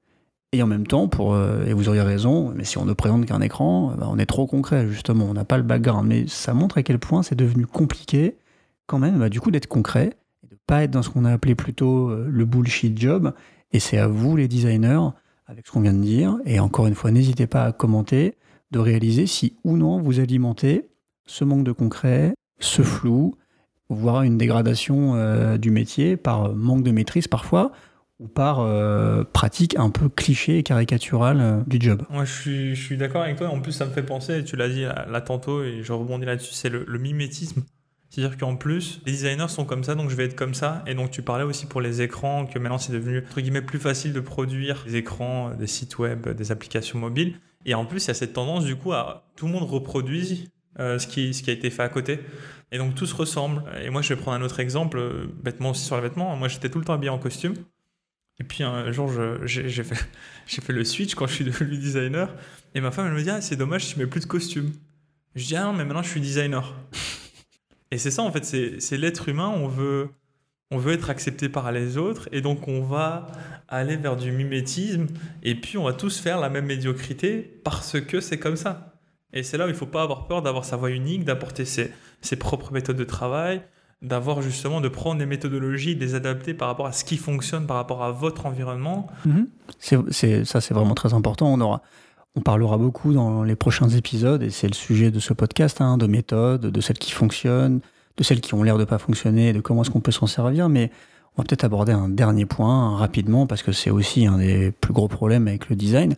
et 0.52 0.64
en 0.64 0.68
même 0.68 0.88
temps, 0.88 1.10
euh, 1.20 1.66
et 1.66 1.74
vous 1.74 1.90
auriez 1.90 2.02
raison, 2.02 2.54
mais 2.56 2.64
si 2.64 2.78
on 2.78 2.86
ne 2.86 2.94
présente 2.94 3.26
qu'un 3.26 3.42
écran, 3.42 3.94
bah, 3.98 4.08
on 4.10 4.18
est 4.18 4.26
trop 4.26 4.48
concret, 4.48 4.88
justement, 4.88 5.26
on 5.26 5.34
n'a 5.34 5.46
pas 5.46 5.58
le 5.58 5.64
background, 5.64 6.08
mais 6.08 6.28
ça 6.28 6.54
montre 6.54 6.78
à 6.78 6.84
quel 6.84 7.00
point 7.00 7.24
c'est 7.24 7.36
devenu 7.36 7.66
compliqué, 7.66 8.38
quand 8.86 9.00
même, 9.00 9.20
bah, 9.20 9.30
du 9.30 9.42
coup, 9.42 9.52
d'être 9.52 9.68
concret, 9.68 10.16
et 10.44 10.48
de 10.48 10.54
ne 10.54 10.60
pas 10.66 10.84
être 10.84 10.92
dans 10.92 11.02
ce 11.02 11.10
qu'on 11.10 11.26
a 11.26 11.32
appelé 11.32 11.56
plutôt 11.56 12.10
euh, 12.10 12.28
le 12.30 12.46
bullshit 12.46 12.98
job, 13.00 13.34
et 13.72 13.80
c'est 13.80 13.98
à 13.98 14.08
vous, 14.08 14.38
les 14.38 14.48
designers, 14.48 15.10
avec 15.48 15.68
ce 15.68 15.72
qu'on 15.72 15.82
vient 15.82 15.94
de 15.94 16.02
dire. 16.02 16.38
Et 16.46 16.60
encore 16.60 16.88
une 16.88 16.96
fois, 16.96 17.12
n'hésitez 17.12 17.48
pas 17.48 17.66
à 17.66 17.72
commenter, 17.72 18.36
de 18.72 18.80
réaliser 18.80 19.28
si 19.28 19.56
ou 19.64 19.78
non 19.78 20.02
vous 20.02 20.20
alimentez 20.20 20.90
ce 21.26 21.44
manque 21.44 21.64
de 21.64 21.72
concret, 21.72 22.34
ce 22.60 22.82
flou, 22.82 23.36
voire 23.90 24.24
une 24.24 24.38
dégradation 24.38 25.16
euh, 25.16 25.58
du 25.58 25.72
métier 25.72 26.18
par 26.18 26.54
manque 26.54 26.84
de 26.84 26.92
maîtrise 26.92 27.28
parfois, 27.28 27.72
ou 28.20 28.28
par 28.28 28.60
euh, 28.60 29.24
pratique 29.24 29.76
un 29.78 29.90
peu 29.90 30.08
cliché 30.10 30.58
et 30.58 30.64
caricaturale 30.64 31.42
euh, 31.42 31.62
du 31.68 31.78
job. 31.80 32.04
Moi, 32.10 32.26
je 32.26 32.74
suis, 32.74 32.98
d'accord 32.98 33.24
avec 33.24 33.38
toi. 33.38 33.50
En 33.50 33.60
plus, 33.60 33.74
ça 33.74 33.86
me 33.86 33.92
fait 33.92 34.04
penser, 34.04 34.44
tu 34.44 34.56
l'as 34.56 34.70
dit 34.70 34.84
là, 34.84 35.22
tantôt, 35.22 35.64
et 35.64 35.84
je 35.84 35.92
rebondis 35.92 36.26
là-dessus, 36.26 36.54
c'est 36.54 36.70
le, 36.70 36.86
mimétisme. 36.98 37.64
C'est-à-dire 38.10 38.38
qu'en 38.38 38.56
plus, 38.56 39.02
les 39.06 39.12
designers 39.12 39.50
sont 39.50 39.66
comme 39.66 39.84
ça, 39.84 39.96
donc 39.96 40.10
je 40.10 40.16
vais 40.16 40.24
être 40.24 40.36
comme 40.36 40.54
ça. 40.54 40.84
Et 40.88 40.94
donc 40.94 41.12
tu 41.12 41.22
parlais 41.22 41.44
aussi 41.44 41.66
pour 41.66 41.82
les 41.82 42.02
écrans, 42.02 42.46
que 42.46 42.58
maintenant 42.58 42.78
c'est 42.78 42.94
devenu, 42.94 43.20
entre 43.20 43.42
guillemets, 43.42 43.62
plus 43.62 43.80
facile 43.80 44.14
de 44.14 44.22
produire 44.22 44.84
des 44.86 44.96
écrans, 44.96 45.52
des 45.54 45.68
sites 45.68 45.98
web, 45.98 46.30
des 46.30 46.52
applications 46.52 46.98
mobiles. 46.98 47.36
Et 47.66 47.74
en 47.74 47.86
plus, 47.86 48.06
il 48.06 48.08
y 48.08 48.12
a 48.12 48.14
cette 48.14 48.34
tendance 48.34 48.64
du 48.64 48.78
coup 48.78 48.94
à 48.94 49.28
tout 49.36 49.48
le 49.48 49.52
monde 49.52 49.64
reproduit 49.64 50.50
euh, 50.80 51.00
ce, 51.00 51.08
qui, 51.08 51.34
ce 51.34 51.42
qui 51.42 51.50
a 51.50 51.54
été 51.54 51.70
fait 51.70 51.84
à 51.84 51.90
côté. 51.90 52.20
Et 52.72 52.78
donc 52.78 52.96
tout 52.96 53.06
se 53.06 53.16
ressemble. 53.16 53.64
Et 53.82 53.90
moi, 53.90 54.02
je 54.02 54.14
vais 54.14 54.20
prendre 54.20 54.38
un 54.38 54.46
autre 54.46 54.60
exemple, 54.60 54.98
euh, 54.98 55.28
bêtement 55.44 55.72
aussi 55.72 55.84
sur 55.84 55.96
les 55.96 56.02
vêtements. 56.02 56.36
Moi, 56.36 56.48
j'étais 56.48 56.70
tout 56.70 56.80
le 56.80 56.86
temps 56.86 56.94
habillé 56.94 57.10
en 57.10 57.20
costume. 57.20 57.56
Et 58.40 58.44
puis 58.44 58.64
un 58.64 58.92
jour, 58.92 59.12
j'ai 59.46 59.84
fait, 59.84 60.74
le 60.74 60.84
switch 60.84 61.16
quand 61.16 61.28
je 61.28 61.34
suis 61.34 61.46
devenu 61.46 61.78
designer. 61.78 62.34
Et 62.74 62.82
ma 62.82 62.92
femme, 62.92 63.08
elle 63.08 63.14
me 63.14 63.22
dit 63.22 63.30
Ah, 63.30 63.42
c'est 63.42 63.56
dommage, 63.56 63.88
tu 63.88 64.00
mets 64.00 64.08
plus 64.08 64.22
de 64.22 64.26
costume. 64.26 64.74
Je 65.36 65.46
dis 65.46 65.56
Ah 65.56 65.66
non, 65.66 65.74
mais 65.74 65.86
maintenant 65.86 66.04
je 66.04 66.10
suis 66.10 66.22
designer. 66.22 66.76
Et 67.92 67.98
c'est 67.98 68.12
ça, 68.12 68.24
en 68.24 68.32
fait, 68.32 68.44
c'est 68.44 68.98
l'être 68.98 69.30
humain, 69.30 69.48
on 69.48 69.68
veut, 69.68 70.10
être 70.92 71.10
accepté 71.10 71.48
par 71.48 71.72
les 71.72 71.98
autres, 71.98 72.28
et 72.34 72.42
donc 72.42 72.68
on 72.68 72.82
va 72.82 73.28
aller 73.70 73.96
vers 73.96 74.18
du 74.18 74.32
mimétisme, 74.32 75.08
et 75.44 75.56
puis 75.56 75.78
on 75.78 75.84
va 75.84 75.94
tous 75.94 76.20
faire 76.20 76.40
la 76.40 76.50
même 76.50 76.66
médiocrité 76.66 77.40
parce 77.64 78.02
que 78.02 78.20
c'est 78.20 78.40
comme 78.40 78.58
ça. 78.58 79.00
Et 79.32 79.44
c'est 79.44 79.58
là 79.58 79.66
où 79.66 79.70
il 79.70 79.74
ne 79.74 79.78
faut 79.78 79.86
pas 79.86 80.02
avoir 80.02 80.28
peur 80.28 80.42
d'avoir 80.42 80.66
sa 80.66 80.76
voix 80.76 80.90
unique, 80.90 81.24
d'apporter 81.24 81.64
ses, 81.64 81.94
propres 82.38 82.74
méthodes 82.74 82.98
de 82.98 83.04
travail, 83.04 83.62
d'avoir 84.06 84.42
justement, 84.42 84.82
de 84.82 84.88
prendre 84.88 85.20
des 85.20 85.26
méthodologies, 85.26 85.96
de 85.96 86.02
les 86.04 86.16
adapter 86.16 86.54
par 86.54 86.68
rapport 86.68 86.88
à 86.88 86.92
ce 86.92 87.04
qui 87.04 87.18
fonctionne, 87.18 87.68
par 87.68 87.78
rapport 87.78 88.04
à 88.04 88.12
votre 88.12 88.46
environnement. 88.46 89.08
Mhm. 89.26 89.48
ça, 89.80 90.62
c'est 90.62 90.74
vraiment 90.74 90.96
très 90.96 91.14
important. 91.14 91.48
On 91.52 91.62
aura 91.62 91.82
on 92.36 92.42
parlera 92.42 92.78
beaucoup 92.78 93.14
dans 93.14 93.44
les 93.44 93.56
prochains 93.56 93.90
épisodes, 93.90 94.44
et 94.44 94.50
c'est 94.50 94.68
le 94.68 94.74
sujet 94.74 95.10
de 95.10 95.20
ce 95.20 95.34
podcast, 95.34 95.80
hein, 95.80 95.98
de 95.98 96.06
méthodes, 96.06 96.66
de 96.66 96.82
celles 96.82 96.98
qui 96.98 97.12
fonctionnent, 97.12 97.80
de 98.18 98.24
celles 98.24 98.42
qui 98.42 98.54
ont 98.54 98.64
l'air 98.64 98.78
de 98.78 98.84
pas 98.84 98.98
fonctionner, 98.98 99.54
de 99.54 99.62
comment 99.62 99.84
est-ce 99.84 99.90
qu'on 99.90 100.02
peut 100.02 100.12
s'en 100.12 100.28
servir. 100.28 100.68
Mais 100.68 100.92
on 101.36 101.42
va 101.42 101.46
peut-être 101.46 101.64
aborder 101.64 101.94
un 101.94 102.10
dernier 102.10 102.46
point 102.46 102.98
rapidement, 102.98 103.48
parce 103.48 103.64
que 103.64 103.72
c'est 103.72 103.90
aussi 103.90 104.26
un 104.26 104.38
des 104.38 104.72
plus 104.72 104.94
gros 104.94 105.08
problèmes 105.08 105.48
avec 105.48 105.70
le 105.70 105.78
design. 105.78 106.16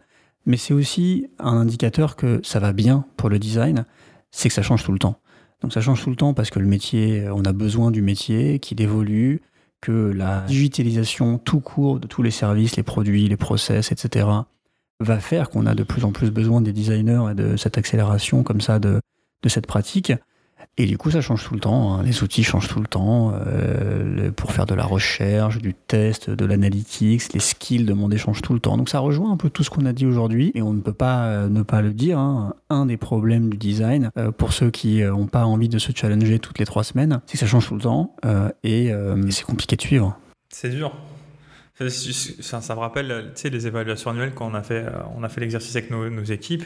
Mais 0.48 0.58
c'est 0.58 0.74
aussi 0.74 1.28
un 1.40 1.58
indicateur 1.58 2.16
que 2.16 2.40
ça 2.44 2.60
va 2.60 2.74
bien 2.74 3.06
pour 3.16 3.30
le 3.30 3.38
design, 3.38 3.86
c'est 4.32 4.50
que 4.50 4.56
ça 4.56 4.64
change 4.64 4.84
tout 4.84 4.92
le 4.92 5.00
temps. 5.00 5.20
Donc 5.62 5.74
ça 5.74 5.82
change 5.82 6.04
tout 6.04 6.10
le 6.10 6.16
temps 6.16 6.34
parce 6.34 6.50
que 6.50 6.60
le 6.60 6.68
métier, 6.68 7.28
on 7.30 7.44
a 7.44 7.54
besoin 7.54 7.92
du 7.92 8.02
métier, 8.02 8.60
qu'il 8.60 8.82
évolue, 8.82 9.42
que 9.82 9.92
la 9.92 10.42
digitalisation 10.42 11.38
tout 11.38 11.60
court 11.60 12.00
de 12.00 12.08
tous 12.08 12.24
les 12.24 12.32
services, 12.32 12.76
les 12.76 12.84
produits, 12.84 13.28
les 13.28 13.38
process, 13.38 13.92
etc., 13.92 14.28
va 15.00 15.20
faire 15.20 15.50
qu'on 15.50 15.66
a 15.66 15.76
de 15.76 15.84
plus 15.84 16.06
en 16.06 16.12
plus 16.12 16.32
besoin 16.32 16.62
des 16.62 16.74
designers 16.74 17.32
et 17.32 17.36
de 17.36 17.56
cette 17.56 17.78
accélération 17.78 18.44
comme 18.44 18.62
ça 18.62 18.80
de, 18.80 19.00
de 19.44 19.50
cette 19.50 19.68
pratique. 19.68 20.12
Et 20.80 20.86
du 20.86 20.98
coup, 20.98 21.10
ça 21.10 21.22
change 21.22 21.44
tout 21.44 21.56
le 21.56 21.60
temps. 21.60 21.96
Hein. 21.96 22.04
Les 22.04 22.22
outils 22.22 22.44
changent 22.44 22.68
tout 22.68 22.80
le 22.80 22.86
temps. 22.86 23.34
Euh, 23.34 24.30
pour 24.32 24.52
faire 24.52 24.68
de 24.68 24.76
la 24.76 24.86
recherche, 24.86 25.58
du 25.58 25.74
test, 25.74 26.30
de 26.30 26.46
l'analytics, 26.46 27.34
les 27.34 27.40
skills 27.40 27.86
demandés 27.86 28.20
changent 28.20 28.44
tout 28.44 28.54
le 28.54 28.60
temps. 28.60 28.78
Donc 28.78 28.90
ça 28.90 29.00
rejoint 29.00 29.32
un 29.32 29.38
peu 29.38 29.50
tout 29.50 29.64
ce 29.64 29.72
qu'on 29.72 29.88
a 29.88 29.94
dit 29.94 30.06
aujourd'hui. 30.06 30.52
Et 30.54 30.62
on 30.62 30.74
ne 30.74 30.82
peut 30.82 30.94
pas 30.94 31.26
euh, 31.26 31.50
ne 31.50 31.64
pas 31.64 31.82
le 31.82 31.94
dire. 31.94 32.20
Hein. 32.20 32.54
Un 32.70 32.86
des 32.86 32.98
problèmes 32.98 33.50
du 33.50 33.58
design, 33.58 34.12
euh, 34.18 34.32
pour 34.32 34.54
ceux 34.54 34.70
qui 34.70 35.02
n'ont 35.02 35.26
pas 35.26 35.46
envie 35.46 35.68
de 35.68 35.80
se 35.80 35.92
challenger 35.96 36.38
toutes 36.38 36.60
les 36.60 36.66
trois 36.66 36.84
semaines, 36.84 37.22
c'est 37.26 37.34
que 37.34 37.40
ça 37.40 37.48
change 37.48 37.68
tout 37.68 37.76
le 37.76 37.82
temps. 37.82 38.16
et 38.64 38.92
c'est 39.30 39.46
compliqué 39.46 39.76
de 39.76 39.82
suivre. 39.82 40.18
C'est 40.50 40.70
dur. 40.70 40.92
Ça, 41.80 42.76
me 42.76 42.80
rappelle 42.80 43.34
les 43.44 43.68
évaluations 43.68 44.12
annuelles 44.12 44.34
quand 44.36 44.50
on 44.50 44.54
a 44.54 44.64
fait, 44.64 44.86
on 45.16 45.24
a 45.24 45.30
fait 45.30 45.42
l'exercice 45.42 45.76
avec 45.76 45.90
nos, 45.90 46.24
équipes. 46.24 46.66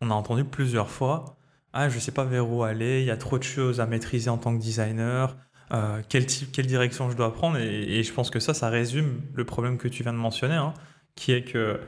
On 0.00 0.10
a 0.10 0.14
entendu 0.14 0.44
plusieurs 0.44 0.90
fois 0.90 1.37
Ah, 1.72 1.88
je 1.88 1.98
sais 1.98 2.12
pas 2.12 2.24
vers 2.24 2.50
où 2.50 2.62
aller, 2.62 3.00
il 3.00 3.06
y 3.06 3.10
a 3.10 3.16
trop 3.16 3.38
de 3.38 3.42
choses 3.42 3.80
à 3.80 3.86
maîtriser 3.86 4.30
en 4.30 4.38
tant 4.38 4.56
que 4.56 4.62
designer, 4.62 5.36
euh, 5.72 6.00
quelle, 6.08 6.26
type, 6.26 6.50
quelle 6.50 6.66
direction 6.66 7.10
je 7.10 7.16
dois 7.16 7.32
prendre. 7.32 7.58
Et, 7.58 8.02
je 8.02 8.12
pense 8.12 8.30
que 8.30 8.40
ça, 8.40 8.54
ça 8.54 8.68
résume 8.68 9.22
le 9.34 9.44
problème 9.44 9.76
que 9.78 9.88
tu 9.88 10.02
viens 10.02 10.12
de 10.12 10.18
mentionner, 10.18 10.54
hein, 10.54 10.72
qui 11.14 11.32
est 11.32 11.42
que 11.42 11.80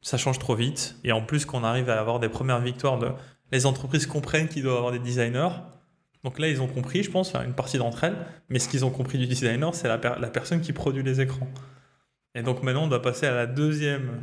ça 0.00 0.16
change 0.16 0.38
trop 0.38 0.54
vite. 0.54 0.96
Et 1.04 1.12
en 1.12 1.22
plus, 1.22 1.44
qu'on 1.44 1.64
arrive 1.64 1.90
à 1.90 2.00
avoir 2.00 2.18
des 2.20 2.28
premières 2.28 2.60
victoires 2.60 2.98
de. 2.98 3.10
Les 3.52 3.66
entreprises 3.66 4.06
comprennent 4.06 4.48
qu'ils 4.48 4.62
doivent 4.62 4.76
avoir 4.76 4.92
des 4.92 4.98
designers. 4.98 5.48
Donc 6.24 6.38
là, 6.38 6.48
ils 6.48 6.60
ont 6.60 6.66
compris, 6.66 7.02
je 7.02 7.10
pense, 7.10 7.34
une 7.34 7.54
partie 7.54 7.78
d'entre 7.78 8.04
elles, 8.04 8.16
mais 8.48 8.58
ce 8.58 8.68
qu'ils 8.68 8.84
ont 8.84 8.90
compris 8.90 9.18
du 9.18 9.26
designer, 9.26 9.74
c'est 9.74 9.88
la, 9.88 9.98
la, 10.18 10.28
personne 10.28 10.60
qui 10.60 10.72
produit 10.72 11.02
les 11.02 11.20
écrans. 11.20 11.48
Et 12.34 12.42
donc 12.42 12.62
maintenant, 12.62 12.84
on 12.84 12.88
doit 12.88 13.00
passer 13.00 13.26
à 13.26 13.34
la 13.34 13.46
deuxième, 13.46 14.20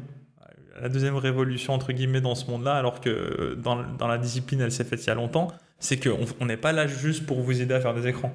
la 0.81 0.89
deuxième 0.89 1.15
révolution, 1.15 1.73
entre 1.73 1.91
guillemets, 1.91 2.21
dans 2.21 2.35
ce 2.35 2.49
monde-là, 2.49 2.75
alors 2.75 3.01
que 3.01 3.57
dans, 3.61 3.83
dans, 3.97 4.07
la 4.07 4.17
discipline, 4.17 4.61
elle 4.61 4.71
s'est 4.71 4.83
faite 4.83 5.03
il 5.03 5.07
y 5.07 5.11
a 5.11 5.15
longtemps, 5.15 5.47
c'est 5.79 5.97
qu'on 5.97 6.45
n'est 6.45 6.57
pas 6.57 6.71
là 6.71 6.87
juste 6.87 7.25
pour 7.25 7.41
vous 7.41 7.61
aider 7.61 7.73
à 7.73 7.79
faire 7.79 7.93
des 7.93 8.07
écrans. 8.07 8.33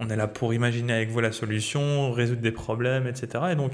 On 0.00 0.08
est 0.10 0.16
là 0.16 0.28
pour 0.28 0.54
imaginer 0.54 0.92
avec 0.92 1.10
vous 1.10 1.20
la 1.20 1.32
solution, 1.32 2.12
résoudre 2.12 2.40
des 2.40 2.52
problèmes, 2.52 3.06
etc. 3.06 3.44
Et 3.52 3.56
donc, 3.56 3.72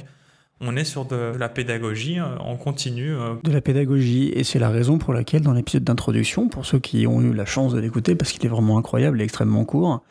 on 0.60 0.76
est 0.76 0.84
sur 0.84 1.04
de 1.04 1.36
la 1.38 1.48
pédagogie 1.48 2.20
en 2.20 2.54
euh, 2.54 2.56
continu. 2.56 3.14
Euh. 3.14 3.34
De 3.42 3.52
la 3.52 3.60
pédagogie, 3.60 4.30
et 4.34 4.44
c'est 4.44 4.58
la 4.58 4.70
raison 4.70 4.98
pour 4.98 5.12
laquelle 5.12 5.42
dans 5.42 5.52
l'épisode 5.52 5.84
d'introduction, 5.84 6.48
pour 6.48 6.64
ceux 6.64 6.78
qui 6.78 7.06
ont 7.06 7.20
eu 7.20 7.34
la 7.34 7.44
chance 7.44 7.74
de 7.74 7.80
l'écouter, 7.80 8.14
parce 8.14 8.32
qu'il 8.32 8.44
est 8.46 8.48
vraiment 8.48 8.78
incroyable 8.78 9.20
et 9.20 9.24
extrêmement 9.24 9.64
court, 9.64 10.02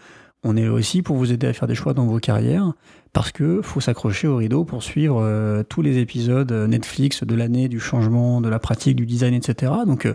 on 0.44 0.56
est 0.58 0.66
là 0.66 0.74
aussi 0.74 1.02
pour 1.02 1.16
vous 1.18 1.32
aider 1.32 1.48
à 1.48 1.54
faire 1.54 1.68
des 1.68 1.76
choix 1.76 1.94
dans 1.94 2.06
vos 2.06 2.20
carrières, 2.20 2.74
parce 3.14 3.32
que 3.32 3.62
faut 3.62 3.82
s'accrocher 3.82 4.28
au 4.28 4.38
rideau 4.38 4.66
pour 4.66 4.84
suivre 4.84 5.22
euh, 5.22 5.64
tous 5.64 5.82
les 5.82 6.00
épisodes 6.00 6.52
Netflix 6.52 7.24
de 7.24 7.36
l'année, 7.36 7.68
du 7.68 7.80
changement, 7.80 8.42
de 8.42 8.50
la 8.50 8.60
pratique, 8.60 8.96
du 8.96 9.06
design, 9.06 9.34
etc. 9.34 9.72
Donc, 9.86 10.08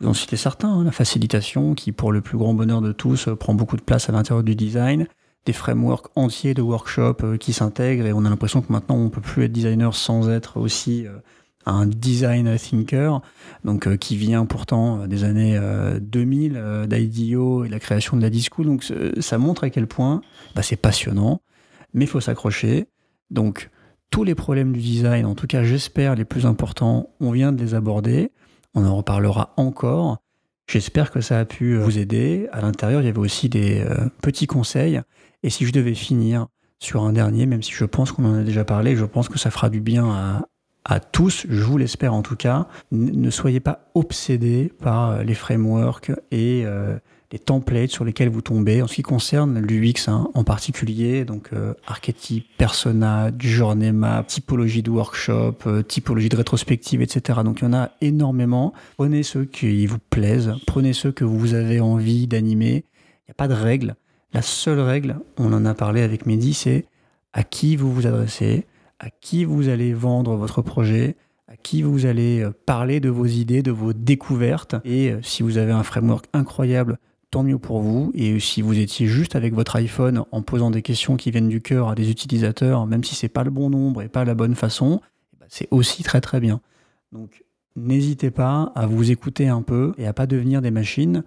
vous 0.00 0.08
en 0.08 0.14
citez 0.14 0.36
certains, 0.36 0.68
hein, 0.68 0.84
la 0.84 0.92
facilitation, 0.92 1.74
qui 1.74 1.92
pour 1.92 2.12
le 2.12 2.20
plus 2.20 2.36
grand 2.36 2.54
bonheur 2.54 2.82
de 2.82 2.92
tous 2.92 3.28
prend 3.38 3.54
beaucoup 3.54 3.76
de 3.76 3.82
place 3.82 4.08
à 4.08 4.12
l'intérieur 4.12 4.44
du 4.44 4.54
design, 4.54 5.06
des 5.46 5.52
frameworks 5.52 6.08
entiers 6.16 6.52
de 6.52 6.60
workshops 6.60 7.22
euh, 7.22 7.36
qui 7.38 7.52
s'intègrent 7.52 8.04
et 8.04 8.12
on 8.12 8.24
a 8.24 8.28
l'impression 8.28 8.60
que 8.60 8.70
maintenant 8.72 8.96
on 8.96 9.08
peut 9.08 9.20
plus 9.20 9.44
être 9.44 9.52
designer 9.52 9.94
sans 9.94 10.28
être 10.28 10.58
aussi 10.58 11.06
euh, 11.06 11.16
un 11.66 11.86
design 11.86 12.56
thinker, 12.56 13.20
donc 13.64 13.86
euh, 13.86 13.96
qui 13.96 14.16
vient 14.16 14.46
pourtant 14.46 15.06
des 15.06 15.24
années 15.24 15.60
2000 16.00 16.86
d'IDEO 16.88 17.64
et 17.64 17.68
la 17.68 17.80
création 17.80 18.16
de 18.16 18.22
la 18.22 18.30
Discool. 18.30 18.66
Donc 18.66 18.84
ça 19.20 19.38
montre 19.38 19.64
à 19.64 19.70
quel 19.70 19.86
point 19.86 20.20
bah, 20.54 20.62
c'est 20.62 20.76
passionnant, 20.76 21.42
mais 21.92 22.04
il 22.04 22.08
faut 22.08 22.20
s'accrocher. 22.20 22.86
Donc 23.30 23.70
tous 24.10 24.24
les 24.24 24.34
problèmes 24.34 24.72
du 24.72 24.80
design, 24.80 25.26
en 25.26 25.34
tout 25.34 25.46
cas 25.46 25.64
j'espère 25.64 26.14
les 26.14 26.24
plus 26.24 26.46
importants, 26.46 27.10
on 27.20 27.32
vient 27.32 27.52
de 27.52 27.62
les 27.62 27.74
aborder. 27.74 28.30
On 28.74 28.84
en 28.84 28.94
reparlera 28.94 29.54
encore. 29.56 30.18
J'espère 30.68 31.10
que 31.10 31.20
ça 31.20 31.38
a 31.38 31.44
pu 31.44 31.76
vous 31.76 31.98
aider. 31.98 32.48
À 32.52 32.60
l'intérieur, 32.60 33.00
il 33.00 33.06
y 33.06 33.08
avait 33.08 33.18
aussi 33.18 33.48
des 33.48 33.80
euh, 33.80 34.08
petits 34.20 34.46
conseils. 34.46 35.00
Et 35.42 35.50
si 35.50 35.64
je 35.64 35.72
devais 35.72 35.94
finir 35.94 36.48
sur 36.78 37.04
un 37.04 37.12
dernier, 37.12 37.46
même 37.46 37.62
si 37.62 37.72
je 37.72 37.84
pense 37.84 38.12
qu'on 38.12 38.24
en 38.24 38.34
a 38.34 38.42
déjà 38.42 38.64
parlé, 38.64 38.96
je 38.96 39.04
pense 39.04 39.28
que 39.28 39.38
ça 39.38 39.50
fera 39.50 39.70
du 39.70 39.80
bien 39.80 40.10
à, 40.10 40.42
à 40.88 41.00
tous, 41.00 41.46
je 41.48 41.62
vous 41.64 41.78
l'espère 41.78 42.14
en 42.14 42.22
tout 42.22 42.36
cas. 42.36 42.68
ne 42.92 43.30
soyez 43.30 43.58
pas 43.58 43.90
obsédés 43.94 44.72
par 44.80 45.10
euh, 45.10 45.22
les 45.24 45.34
frameworks 45.34 46.12
et 46.30 46.62
euh, 46.64 46.96
les 47.32 47.40
templates 47.40 47.90
sur 47.90 48.04
lesquels 48.04 48.28
vous 48.28 48.40
tombez 48.40 48.82
en 48.82 48.86
ce 48.86 48.94
qui 48.94 49.02
concerne 49.02 49.58
l'UX 49.58 50.06
hein, 50.06 50.30
en 50.34 50.44
particulier, 50.44 51.24
donc 51.24 51.48
euh, 51.52 51.74
archétype, 51.88 52.46
persona, 52.56 53.32
journée 53.36 53.90
map, 53.90 54.22
typologie 54.22 54.84
de 54.84 54.90
workshop, 54.90 55.56
typologie 55.88 56.28
de 56.28 56.36
rétrospective, 56.36 57.02
etc. 57.02 57.40
Donc 57.44 57.62
il 57.62 57.64
y 57.64 57.66
en 57.66 57.74
a 57.74 57.90
énormément. 58.00 58.72
Prenez 58.96 59.24
ceux 59.24 59.44
qui 59.44 59.86
vous 59.86 59.98
plaisent, 59.98 60.54
prenez 60.68 60.92
ceux 60.92 61.10
que 61.10 61.24
vous 61.24 61.54
avez 61.54 61.80
envie 61.80 62.28
d'animer. 62.28 62.84
Il 63.24 63.30
n'y 63.30 63.32
a 63.32 63.34
pas 63.34 63.48
de 63.48 63.54
règle. 63.54 63.96
La 64.32 64.42
seule 64.42 64.80
règle, 64.80 65.16
on 65.36 65.52
en 65.52 65.64
a 65.64 65.74
parlé 65.74 66.02
avec 66.02 66.26
Mehdi, 66.26 66.54
c'est 66.54 66.84
à 67.32 67.42
qui 67.42 67.74
vous 67.74 67.92
vous 67.92 68.06
adressez, 68.06 68.66
à 68.98 69.10
qui 69.10 69.44
vous 69.44 69.68
allez 69.68 69.92
vendre 69.92 70.36
votre 70.36 70.62
projet, 70.62 71.16
à 71.48 71.56
qui 71.56 71.82
vous 71.82 72.06
allez 72.06 72.40
euh, 72.40 72.50
parler 72.66 73.00
de 73.00 73.08
vos 73.08 73.26
idées, 73.26 73.62
de 73.62 73.70
vos 73.70 73.92
découvertes. 73.92 74.76
Et 74.84 75.12
euh, 75.12 75.20
si 75.22 75.42
vous 75.42 75.58
avez 75.58 75.72
un 75.72 75.82
framework 75.82 76.26
incroyable, 76.32 76.98
tant 77.30 77.42
mieux 77.42 77.58
pour 77.58 77.80
vous. 77.80 78.10
Et 78.14 78.38
si 78.40 78.62
vous 78.62 78.78
étiez 78.78 79.06
juste 79.06 79.36
avec 79.36 79.54
votre 79.54 79.76
iPhone 79.76 80.24
en 80.32 80.42
posant 80.42 80.70
des 80.70 80.82
questions 80.82 81.16
qui 81.16 81.30
viennent 81.30 81.48
du 81.48 81.60
cœur 81.60 81.88
à 81.88 81.94
des 81.94 82.10
utilisateurs, 82.10 82.86
même 82.86 83.04
si 83.04 83.14
c'est 83.14 83.28
pas 83.28 83.44
le 83.44 83.50
bon 83.50 83.70
nombre 83.70 84.02
et 84.02 84.08
pas 84.08 84.24
la 84.24 84.34
bonne 84.34 84.54
façon, 84.54 85.00
eh 85.34 85.36
ben, 85.40 85.46
c'est 85.48 85.68
aussi 85.70 86.02
très 86.02 86.20
très 86.20 86.40
bien. 86.40 86.60
Donc 87.12 87.44
n'hésitez 87.76 88.30
pas 88.30 88.72
à 88.74 88.86
vous 88.86 89.10
écouter 89.10 89.48
un 89.48 89.62
peu 89.62 89.92
et 89.98 90.06
à 90.06 90.12
pas 90.12 90.26
devenir 90.26 90.62
des 90.62 90.70
machines. 90.70 91.22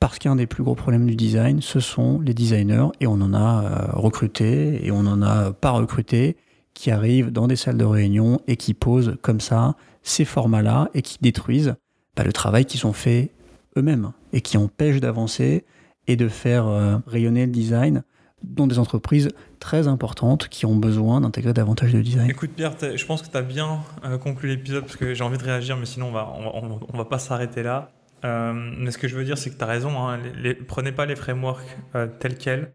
Parce 0.00 0.18
qu'un 0.18 0.34
des 0.34 0.48
plus 0.48 0.64
gros 0.64 0.74
problèmes 0.74 1.06
du 1.06 1.14
design, 1.14 1.60
ce 1.62 1.78
sont 1.78 2.18
les 2.18 2.34
designers, 2.34 2.88
et 2.98 3.06
on 3.06 3.20
en 3.20 3.32
a 3.32 3.62
euh, 3.62 3.92
recruté, 3.92 4.84
et 4.84 4.90
on 4.90 5.04
n'en 5.04 5.22
a 5.22 5.52
pas 5.52 5.70
recruté, 5.70 6.36
qui 6.74 6.90
arrivent 6.90 7.30
dans 7.30 7.46
des 7.46 7.56
salles 7.56 7.78
de 7.78 7.84
réunion 7.84 8.40
et 8.46 8.56
qui 8.56 8.74
posent 8.74 9.16
comme 9.22 9.40
ça 9.40 9.76
ces 10.02 10.24
formats-là 10.24 10.88
et 10.94 11.02
qui 11.02 11.18
détruisent 11.20 11.74
bah, 12.16 12.24
le 12.24 12.32
travail 12.32 12.64
qu'ils 12.64 12.86
ont 12.86 12.92
fait 12.92 13.30
eux-mêmes 13.76 14.12
et 14.32 14.40
qui 14.40 14.56
empêchent 14.56 15.00
d'avancer 15.00 15.64
et 16.06 16.16
de 16.16 16.28
faire 16.28 16.66
euh, 16.66 16.96
rayonner 17.06 17.46
le 17.46 17.52
design 17.52 18.02
dans 18.42 18.66
des 18.66 18.80
entreprises 18.80 19.28
très 19.60 19.86
importantes 19.86 20.48
qui 20.48 20.66
ont 20.66 20.74
besoin 20.74 21.20
d'intégrer 21.20 21.52
davantage 21.52 21.92
de 21.92 22.02
design. 22.02 22.28
Écoute 22.28 22.50
Pierre, 22.56 22.72
je 22.80 23.06
pense 23.06 23.22
que 23.22 23.28
tu 23.30 23.36
as 23.36 23.42
bien 23.42 23.80
euh, 24.04 24.18
conclu 24.18 24.48
l'épisode 24.48 24.82
parce 24.82 24.96
que 24.96 25.14
j'ai 25.14 25.22
envie 25.22 25.38
de 25.38 25.44
réagir, 25.44 25.76
mais 25.76 25.86
sinon 25.86 26.08
on 26.08 26.12
va, 26.12 26.28
on 26.36 26.96
va, 26.96 27.04
pas 27.04 27.20
s'arrêter 27.20 27.62
là. 27.62 27.92
Euh, 28.24 28.52
mais 28.52 28.90
ce 28.90 28.98
que 28.98 29.06
je 29.06 29.16
veux 29.16 29.24
dire, 29.24 29.38
c'est 29.38 29.50
que 29.50 29.56
tu 29.56 29.62
as 29.62 29.68
raison. 29.68 29.96
Hein, 29.98 30.18
prenez 30.66 30.90
pas 30.90 31.06
les 31.06 31.14
frameworks 31.14 31.76
tels 32.18 32.36
quels. 32.36 32.72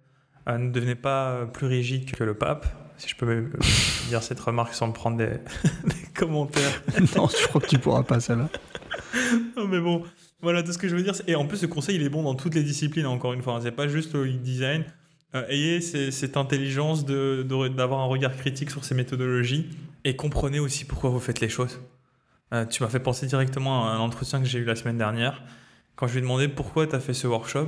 ne 0.47 0.71
devenez 0.71 0.95
pas 0.95 1.45
plus 1.47 1.67
rigide 1.67 2.11
que 2.11 2.23
le 2.23 2.33
pape 2.33 2.65
si 2.97 3.09
je 3.09 3.15
peux 3.15 3.49
dire 4.09 4.23
cette 4.23 4.39
remarque 4.39 4.73
sans 4.73 4.87
me 4.87 4.93
prendre 4.93 5.17
des, 5.17 5.29
commentaires. 6.15 6.81
non, 7.15 7.27
je 7.27 7.47
crois 7.47 7.61
que 7.61 7.67
tu 7.67 7.79
pourras 7.79 8.03
pas, 8.03 8.19
celle-là. 8.19 8.49
non, 9.55 9.67
mais 9.67 9.79
bon, 9.79 10.03
voilà 10.41 10.63
tout 10.63 10.71
ce 10.71 10.77
que 10.77 10.87
je 10.87 10.95
veux 10.95 11.03
dire. 11.03 11.15
Et 11.27 11.35
en 11.35 11.45
plus, 11.45 11.57
ce 11.57 11.65
conseil, 11.65 11.95
il 11.95 12.03
est 12.03 12.09
bon 12.09 12.23
dans 12.23 12.35
toutes 12.35 12.55
les 12.55 12.63
disciplines, 12.63 13.05
encore 13.05 13.33
une 13.33 13.41
fois. 13.41 13.59
C'est 13.61 13.71
pas 13.71 13.87
juste 13.87 14.15
au 14.15 14.25
design. 14.25 14.85
Euh, 15.35 15.45
ayez 15.49 15.81
cette 15.81 16.37
intelligence 16.37 17.05
d'avoir 17.05 17.69
de, 17.69 17.93
un 17.93 18.05
regard 18.05 18.35
critique 18.35 18.71
sur 18.71 18.85
ces 18.85 18.95
méthodologies 18.95 19.67
et 20.05 20.15
comprenez 20.15 20.59
aussi 20.59 20.85
pourquoi 20.85 21.09
vous 21.09 21.19
faites 21.19 21.41
les 21.41 21.49
choses. 21.49 21.79
Euh, 22.53 22.65
tu 22.65 22.81
m'as 22.81 22.89
fait 22.89 23.01
penser 23.01 23.27
directement 23.27 23.87
à 23.87 23.91
un 23.91 23.99
entretien 23.99 24.39
que 24.39 24.45
j'ai 24.45 24.59
eu 24.59 24.63
la 24.63 24.75
semaine 24.75 24.97
dernière. 24.97 25.43
Quand 25.95 26.07
je 26.07 26.13
lui 26.13 26.19
ai 26.19 26.21
demandé 26.21 26.47
pourquoi 26.47 26.87
tu 26.87 26.95
as 26.95 27.01
fait 27.01 27.13
ce 27.13 27.27
workshop, 27.27 27.67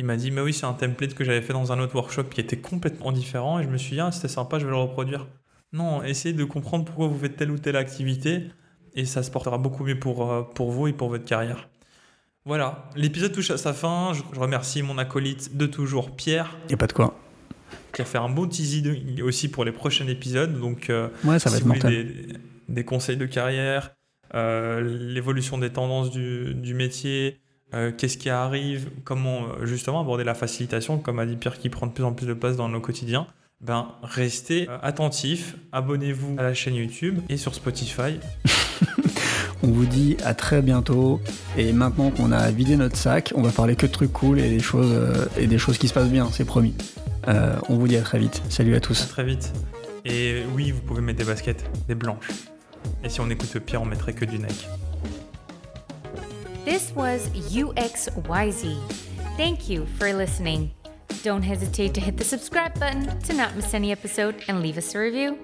il 0.00 0.06
m'a 0.06 0.16
dit, 0.16 0.30
mais 0.30 0.40
oui, 0.40 0.54
c'est 0.54 0.64
un 0.64 0.72
template 0.72 1.12
que 1.12 1.24
j'avais 1.24 1.42
fait 1.42 1.52
dans 1.52 1.72
un 1.72 1.78
autre 1.78 1.94
workshop 1.94 2.24
qui 2.24 2.40
était 2.40 2.56
complètement 2.56 3.12
différent. 3.12 3.58
Et 3.58 3.64
je 3.64 3.68
me 3.68 3.76
suis 3.76 3.96
dit, 3.96 4.00
ah, 4.00 4.10
c'était 4.10 4.28
sympa, 4.28 4.58
je 4.58 4.64
vais 4.64 4.70
le 4.70 4.78
reproduire. 4.78 5.26
Non, 5.74 6.02
essayez 6.02 6.34
de 6.34 6.44
comprendre 6.44 6.86
pourquoi 6.86 7.06
vous 7.06 7.18
faites 7.18 7.36
telle 7.36 7.50
ou 7.50 7.58
telle 7.58 7.76
activité. 7.76 8.46
Et 8.94 9.04
ça 9.04 9.22
se 9.22 9.30
portera 9.30 9.58
beaucoup 9.58 9.84
mieux 9.84 9.98
pour, 9.98 10.32
euh, 10.32 10.42
pour 10.42 10.70
vous 10.70 10.88
et 10.88 10.94
pour 10.94 11.10
votre 11.10 11.26
carrière. 11.26 11.68
Voilà, 12.46 12.88
l'épisode 12.96 13.32
touche 13.32 13.50
à 13.50 13.58
sa 13.58 13.74
fin. 13.74 14.12
Je, 14.14 14.22
remercie 14.40 14.82
mon 14.82 14.96
acolyte 14.96 15.54
de 15.58 15.66
toujours, 15.66 16.16
Pierre. 16.16 16.56
Et 16.70 16.76
pas 16.76 16.86
de 16.86 16.94
quoi. 16.94 17.14
Qui 17.92 18.00
a 18.00 18.06
fait 18.06 18.16
un 18.16 18.30
beau 18.30 18.46
teasy 18.46 18.82
aussi 19.20 19.48
pour 19.48 19.66
les 19.66 19.72
prochains 19.72 20.06
épisodes. 20.06 20.58
Donc, 20.58 20.88
euh, 20.88 21.08
ouais, 21.24 21.38
ça 21.38 21.50
va 21.50 21.58
être 21.58 21.64
vous 21.64 21.74
des, 21.74 22.26
des, 22.70 22.84
conseils 22.86 23.18
de 23.18 23.26
carrière, 23.26 23.94
euh, 24.34 24.80
l'évolution 24.80 25.58
des 25.58 25.70
tendances 25.70 26.10
du, 26.10 26.54
du 26.54 26.72
métier, 26.72 27.42
euh, 27.72 27.92
qu'est-ce 27.96 28.18
qui 28.18 28.30
arrive, 28.30 28.90
comment 29.04 29.44
euh, 29.44 29.66
justement 29.66 30.00
aborder 30.00 30.24
la 30.24 30.34
facilitation, 30.34 30.98
comme 30.98 31.18
a 31.18 31.26
dit 31.26 31.36
Pierre, 31.36 31.58
qui 31.58 31.68
prend 31.68 31.86
de 31.86 31.92
plus 31.92 32.04
en 32.04 32.12
plus 32.12 32.26
de 32.26 32.34
place 32.34 32.56
dans 32.56 32.68
nos 32.68 32.80
quotidiens. 32.80 33.26
Ben, 33.60 33.88
restez 34.02 34.68
euh, 34.68 34.78
attentifs, 34.82 35.56
abonnez-vous 35.70 36.36
à 36.38 36.42
la 36.42 36.54
chaîne 36.54 36.74
YouTube 36.74 37.20
et 37.28 37.36
sur 37.36 37.54
Spotify. 37.54 38.18
on 39.62 39.68
vous 39.68 39.86
dit 39.86 40.16
à 40.24 40.34
très 40.34 40.62
bientôt. 40.62 41.20
Et 41.56 41.72
maintenant 41.72 42.10
qu'on 42.10 42.32
a 42.32 42.50
vidé 42.50 42.76
notre 42.76 42.96
sac, 42.96 43.32
on 43.36 43.42
va 43.42 43.50
parler 43.50 43.76
que 43.76 43.86
de 43.86 43.92
trucs 43.92 44.12
cool 44.12 44.40
et 44.40 44.48
des 44.48 44.60
choses, 44.60 45.28
et 45.36 45.46
des 45.46 45.58
choses 45.58 45.78
qui 45.78 45.88
se 45.88 45.94
passent 45.94 46.10
bien, 46.10 46.28
c'est 46.32 46.46
promis. 46.46 46.74
on 47.26 47.76
vous 47.76 47.86
dit 47.86 47.96
à 47.96 48.02
très 48.02 48.18
vite. 48.18 48.42
Salut 48.48 48.74
à 48.74 48.80
tous. 48.80 49.02
À 49.02 49.06
très 49.06 49.24
vite. 49.24 49.52
Et 50.04 50.42
oui, 50.54 50.70
vous 50.70 50.80
pouvez 50.80 51.02
mettre 51.02 51.18
des 51.18 51.24
baskets, 51.24 51.70
des 51.86 51.94
blanches. 51.94 52.30
Et 53.04 53.10
si 53.10 53.20
on 53.20 53.28
écoute 53.28 53.58
Pierre, 53.58 53.82
on 53.82 53.86
mettrait 53.86 54.14
que 54.14 54.24
du 54.24 54.38
Nike. 54.38 54.66
This 56.64 56.92
was 56.94 57.28
UXYZ. 57.30 58.92
Thank 59.36 59.68
you 59.68 59.86
for 59.98 60.12
listening. 60.12 60.72
Don't 61.22 61.42
hesitate 61.42 61.94
to 61.94 62.00
hit 62.00 62.18
the 62.18 62.24
subscribe 62.24 62.78
button 62.78 63.18
to 63.20 63.32
not 63.32 63.56
miss 63.56 63.72
any 63.72 63.92
episode 63.92 64.44
and 64.46 64.62
leave 64.62 64.76
us 64.76 64.94
a 64.94 64.98
review. 64.98 65.38